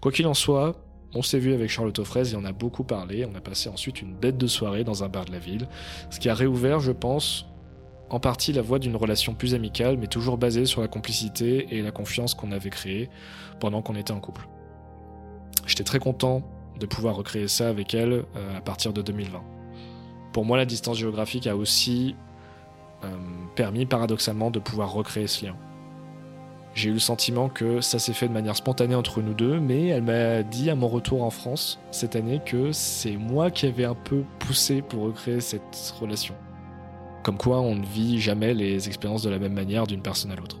Quoi 0.00 0.12
qu'il 0.12 0.26
en 0.28 0.34
soit, 0.34 0.84
on 1.14 1.22
s'est 1.22 1.40
vu 1.40 1.52
avec 1.52 1.68
Charlotte 1.68 2.04
Fraise 2.04 2.32
et 2.32 2.36
on 2.36 2.44
a 2.44 2.52
beaucoup 2.52 2.84
parlé. 2.84 3.24
On 3.24 3.34
a 3.34 3.40
passé 3.40 3.68
ensuite 3.68 4.02
une 4.02 4.14
bête 4.14 4.38
de 4.38 4.46
soirée 4.46 4.84
dans 4.84 5.02
un 5.02 5.08
bar 5.08 5.24
de 5.24 5.32
la 5.32 5.40
ville, 5.40 5.66
ce 6.10 6.20
qui 6.20 6.28
a 6.28 6.34
réouvert, 6.34 6.78
je 6.78 6.92
pense, 6.92 7.46
en 8.10 8.20
partie 8.20 8.52
la 8.52 8.62
voie 8.62 8.78
d'une 8.78 8.96
relation 8.96 9.34
plus 9.34 9.54
amicale, 9.54 9.98
mais 9.98 10.06
toujours 10.06 10.38
basée 10.38 10.64
sur 10.64 10.80
la 10.80 10.88
complicité 10.88 11.76
et 11.76 11.82
la 11.82 11.90
confiance 11.90 12.34
qu'on 12.34 12.52
avait 12.52 12.70
créée 12.70 13.10
pendant 13.60 13.82
qu'on 13.82 13.96
était 13.96 14.12
en 14.12 14.20
couple. 14.20 14.48
J'étais 15.66 15.84
très 15.84 15.98
content 15.98 16.42
de 16.78 16.86
pouvoir 16.86 17.16
recréer 17.16 17.48
ça 17.48 17.68
avec 17.68 17.94
elle 17.94 18.24
euh, 18.36 18.56
à 18.56 18.60
partir 18.60 18.92
de 18.92 19.02
2020. 19.02 19.42
Pour 20.32 20.44
moi, 20.44 20.56
la 20.56 20.64
distance 20.64 20.98
géographique 20.98 21.46
a 21.46 21.56
aussi 21.56 22.14
euh, 23.04 23.08
permis 23.54 23.84
paradoxalement 23.84 24.50
de 24.50 24.58
pouvoir 24.58 24.92
recréer 24.92 25.26
ce 25.26 25.46
lien. 25.46 25.56
J'ai 26.74 26.90
eu 26.90 26.92
le 26.92 26.98
sentiment 27.00 27.48
que 27.48 27.80
ça 27.80 27.98
s'est 27.98 28.12
fait 28.12 28.28
de 28.28 28.32
manière 28.32 28.54
spontanée 28.54 28.94
entre 28.94 29.20
nous 29.20 29.34
deux, 29.34 29.58
mais 29.58 29.88
elle 29.88 30.02
m'a 30.02 30.42
dit 30.42 30.70
à 30.70 30.76
mon 30.76 30.86
retour 30.86 31.24
en 31.24 31.30
France 31.30 31.80
cette 31.90 32.14
année 32.14 32.40
que 32.44 32.70
c'est 32.72 33.16
moi 33.16 33.50
qui 33.50 33.66
avais 33.66 33.84
un 33.84 33.96
peu 33.96 34.22
poussé 34.38 34.80
pour 34.80 35.02
recréer 35.02 35.40
cette 35.40 35.94
relation. 36.00 36.34
Comme 37.22 37.36
quoi 37.36 37.60
on 37.60 37.74
ne 37.74 37.84
vit 37.84 38.20
jamais 38.20 38.54
les 38.54 38.86
expériences 38.88 39.22
de 39.22 39.30
la 39.30 39.38
même 39.38 39.52
manière 39.52 39.86
d'une 39.86 40.02
personne 40.02 40.30
à 40.30 40.36
l'autre. 40.36 40.58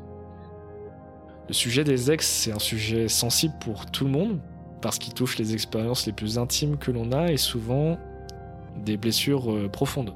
Le 1.48 1.54
sujet 1.54 1.84
des 1.84 2.10
ex, 2.10 2.26
c'est 2.26 2.52
un 2.52 2.58
sujet 2.58 3.08
sensible 3.08 3.54
pour 3.60 3.86
tout 3.86 4.04
le 4.04 4.10
monde, 4.10 4.40
parce 4.82 4.98
qu'il 4.98 5.14
touche 5.14 5.38
les 5.38 5.54
expériences 5.54 6.06
les 6.06 6.12
plus 6.12 6.38
intimes 6.38 6.76
que 6.76 6.90
l'on 6.90 7.12
a 7.12 7.32
et 7.32 7.36
souvent 7.36 7.98
des 8.84 8.96
blessures 8.96 9.50
euh, 9.50 9.68
profondes. 9.68 10.14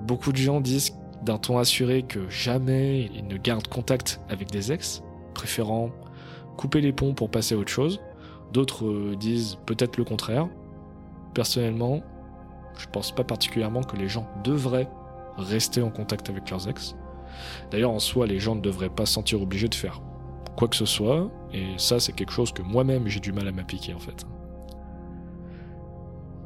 Beaucoup 0.00 0.32
de 0.32 0.38
gens 0.38 0.60
disent 0.60 0.94
d'un 1.22 1.38
ton 1.38 1.58
assuré 1.58 2.02
que 2.02 2.28
jamais 2.28 3.10
ils 3.14 3.26
ne 3.26 3.36
gardent 3.36 3.68
contact 3.68 4.20
avec 4.28 4.50
des 4.50 4.72
ex, 4.72 5.02
préférant 5.34 5.90
couper 6.56 6.80
les 6.80 6.92
ponts 6.92 7.14
pour 7.14 7.30
passer 7.30 7.54
à 7.54 7.58
autre 7.58 7.70
chose. 7.70 8.00
D'autres 8.52 8.86
euh, 8.86 9.16
disent 9.18 9.56
peut-être 9.66 9.96
le 9.96 10.04
contraire. 10.04 10.48
Personnellement, 11.34 12.02
je 12.78 12.86
pense 12.86 13.12
pas 13.12 13.24
particulièrement 13.24 13.82
que 13.82 13.96
les 13.96 14.08
gens 14.08 14.26
devraient 14.44 14.88
rester 15.36 15.82
en 15.82 15.90
contact 15.90 16.28
avec 16.30 16.50
leurs 16.50 16.68
ex. 16.68 16.96
D'ailleurs, 17.70 17.90
en 17.90 17.98
soi, 17.98 18.26
les 18.26 18.38
gens 18.38 18.54
ne 18.54 18.60
devraient 18.60 18.90
pas 18.90 19.06
se 19.06 19.14
sentir 19.14 19.40
obligés 19.40 19.68
de 19.68 19.74
faire 19.74 20.00
quoi 20.56 20.68
que 20.68 20.76
ce 20.76 20.84
soit, 20.84 21.30
et 21.52 21.66
ça, 21.78 21.98
c'est 21.98 22.12
quelque 22.12 22.32
chose 22.32 22.52
que 22.52 22.62
moi-même 22.62 23.08
j'ai 23.08 23.20
du 23.20 23.32
mal 23.32 23.48
à 23.48 23.52
m'appliquer 23.52 23.94
en 23.94 23.98
fait. 23.98 24.26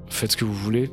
Faites 0.08 0.32
ce 0.32 0.36
que 0.36 0.44
vous 0.44 0.54
voulez, 0.54 0.92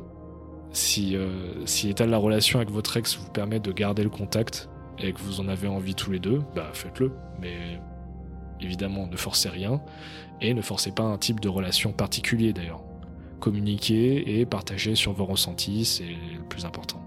si, 0.72 1.16
euh, 1.16 1.64
si 1.66 1.86
l'état 1.86 2.04
de 2.04 2.10
la 2.10 2.18
relation 2.18 2.58
avec 2.58 2.70
votre 2.70 2.96
ex 2.96 3.16
vous 3.16 3.30
permet 3.30 3.60
de 3.60 3.70
garder 3.70 4.02
le 4.02 4.10
contact 4.10 4.68
et 4.98 5.12
que 5.12 5.20
vous 5.20 5.40
en 5.40 5.48
avez 5.48 5.68
envie 5.68 5.94
tous 5.94 6.10
les 6.10 6.18
deux, 6.18 6.42
bah 6.54 6.70
faites-le. 6.72 7.12
Mais 7.40 7.80
évidemment, 8.60 9.06
ne 9.06 9.16
forcez 9.16 9.48
rien 9.48 9.80
et 10.40 10.52
ne 10.52 10.62
forcez 10.62 10.90
pas 10.90 11.04
un 11.04 11.16
type 11.18 11.40
de 11.40 11.48
relation 11.48 11.92
particulier 11.92 12.52
d'ailleurs. 12.52 12.82
Communiquer 13.44 14.40
et 14.40 14.46
partager 14.46 14.94
sur 14.94 15.12
vos 15.12 15.26
ressentis, 15.26 15.84
c'est 15.84 16.04
le 16.04 16.42
plus 16.48 16.64
important. 16.64 17.02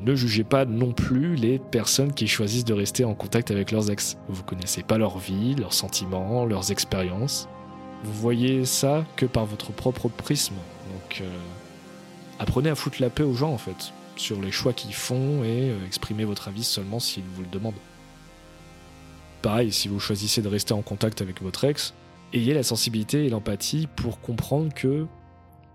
Ne 0.00 0.14
jugez 0.14 0.44
pas 0.44 0.64
non 0.64 0.92
plus 0.92 1.34
les 1.34 1.58
personnes 1.58 2.12
qui 2.12 2.28
choisissent 2.28 2.64
de 2.64 2.72
rester 2.72 3.04
en 3.04 3.12
contact 3.14 3.50
avec 3.50 3.72
leurs 3.72 3.90
ex. 3.90 4.16
Vous 4.28 4.44
connaissez 4.44 4.84
pas 4.84 4.96
leur 4.96 5.18
vie, 5.18 5.56
leurs 5.56 5.72
sentiments, 5.72 6.44
leurs 6.44 6.70
expériences. 6.70 7.48
Vous 8.04 8.12
voyez 8.12 8.64
ça 8.64 9.04
que 9.16 9.26
par 9.26 9.44
votre 9.44 9.72
propre 9.72 10.08
prisme. 10.08 10.54
Donc 10.92 11.20
euh, 11.20 11.36
apprenez 12.38 12.70
à 12.70 12.76
foutre 12.76 13.02
la 13.02 13.10
paix 13.10 13.24
aux 13.24 13.34
gens 13.34 13.50
en 13.50 13.58
fait, 13.58 13.92
sur 14.14 14.40
les 14.40 14.52
choix 14.52 14.72
qu'ils 14.72 14.94
font 14.94 15.42
et 15.42 15.70
euh, 15.70 15.84
exprimez 15.84 16.24
votre 16.24 16.46
avis 16.46 16.62
seulement 16.62 17.00
s'ils 17.00 17.24
vous 17.34 17.42
le 17.42 17.48
demandent. 17.48 17.74
Pareil, 19.42 19.72
si 19.72 19.88
vous 19.88 19.98
choisissez 19.98 20.42
de 20.42 20.48
rester 20.48 20.74
en 20.74 20.82
contact 20.82 21.22
avec 21.22 21.42
votre 21.42 21.64
ex, 21.64 21.92
ayez 22.36 22.54
la 22.54 22.62
sensibilité 22.62 23.24
et 23.24 23.28
l'empathie 23.28 23.88
pour 23.96 24.20
comprendre 24.20 24.72
que 24.72 25.06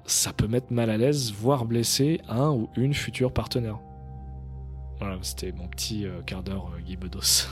ça 0.06 0.34
peut 0.34 0.48
mettre 0.48 0.72
mal 0.72 0.90
à 0.90 0.98
l'aise, 0.98 1.32
voire 1.32 1.66
blesser 1.66 2.22
un 2.28 2.52
ou 2.52 2.70
une 2.76 2.94
future 2.94 3.34
partenaire. 3.34 3.80
Voilà, 5.00 5.18
c'était 5.22 5.52
mon 5.52 5.68
petit 5.68 6.06
euh, 6.06 6.22
quart 6.22 6.44
d'heure 6.44 6.72
euh, 6.76 6.82
Guy 6.82 6.96
Bedos. 6.96 7.48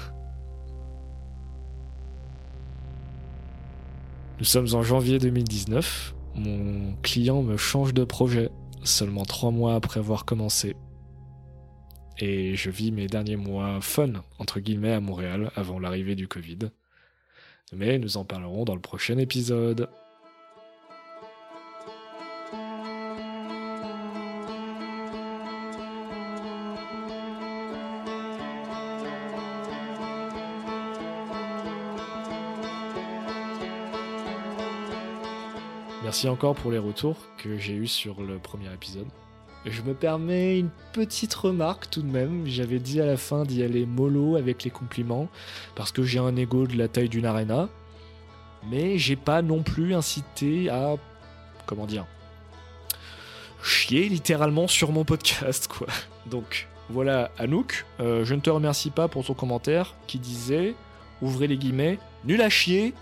Nous 4.37 4.45
sommes 4.45 4.67
en 4.73 4.83
janvier 4.83 5.19
2019. 5.19 6.15
Mon 6.35 6.95
client 7.01 7.41
me 7.41 7.57
change 7.57 7.93
de 7.93 8.03
projet 8.03 8.49
seulement 8.83 9.25
trois 9.25 9.51
mois 9.51 9.75
après 9.75 9.99
avoir 9.99 10.25
commencé. 10.25 10.75
Et 12.19 12.55
je 12.55 12.69
vis 12.69 12.91
mes 12.91 13.07
derniers 13.07 13.35
mois 13.35 13.79
fun, 13.81 14.13
entre 14.37 14.59
guillemets, 14.59 14.93
à 14.93 14.99
Montréal 14.99 15.51
avant 15.55 15.79
l'arrivée 15.79 16.15
du 16.15 16.27
Covid. 16.27 16.59
Mais 17.73 17.99
nous 17.99 18.17
en 18.17 18.25
parlerons 18.25 18.65
dans 18.65 18.75
le 18.75 18.81
prochain 18.81 19.17
épisode. 19.17 19.89
Merci 36.09 36.27
encore 36.27 36.55
pour 36.55 36.71
les 36.71 36.79
retours 36.79 37.17
que 37.37 37.57
j'ai 37.59 37.75
eus 37.75 37.87
sur 37.87 38.21
le 38.21 38.39
premier 38.39 38.73
épisode. 38.73 39.07
Je 39.65 39.81
me 39.81 39.93
permets 39.93 40.57
une 40.57 40.69
petite 40.93 41.33
remarque 41.33 41.89
tout 41.89 42.01
de 42.01 42.07
même. 42.07 42.47
J'avais 42.47 42.79
dit 42.79 43.01
à 43.01 43.05
la 43.05 43.17
fin 43.17 43.43
d'y 43.43 43.61
aller 43.61 43.85
mollo 43.85 44.35
avec 44.35 44.63
les 44.63 44.69
compliments 44.69 45.27
parce 45.75 45.91
que 45.91 46.03
j'ai 46.03 46.19
un 46.19 46.35
ego 46.35 46.65
de 46.65 46.77
la 46.77 46.87
taille 46.87 47.09
d'une 47.09 47.25
arena. 47.25 47.67
Mais 48.69 48.97
j'ai 48.97 49.15
pas 49.15 49.41
non 49.41 49.63
plus 49.63 49.93
incité 49.93 50.69
à. 50.69 50.95
Comment 51.65 51.85
dire 51.85 52.05
Chier 53.61 54.07
littéralement 54.07 54.67
sur 54.67 54.91
mon 54.91 55.03
podcast, 55.03 55.67
quoi. 55.67 55.87
Donc 56.25 56.67
voilà, 56.89 57.29
Anouk, 57.37 57.85
euh, 57.99 58.25
je 58.25 58.33
ne 58.33 58.39
te 58.39 58.49
remercie 58.49 58.89
pas 58.89 59.07
pour 59.07 59.25
ton 59.25 59.33
commentaire 59.33 59.95
qui 60.07 60.17
disait, 60.17 60.73
ouvrez 61.21 61.47
les 61.47 61.57
guillemets, 61.57 61.99
nul 62.25 62.41
à 62.41 62.49
chier, 62.49 62.93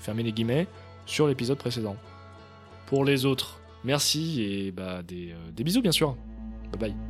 fermez 0.00 0.22
les 0.22 0.32
guillemets, 0.32 0.66
sur 1.06 1.28
l'épisode 1.28 1.58
précédent 1.58 1.96
pour 2.86 3.04
les 3.04 3.26
autres. 3.26 3.60
Merci 3.84 4.42
et 4.42 4.72
bah, 4.72 5.02
des, 5.02 5.32
euh, 5.32 5.50
des 5.52 5.64
bisous 5.64 5.82
bien 5.82 5.92
sûr. 5.92 6.16
Bye 6.72 6.90
bye. 6.90 7.07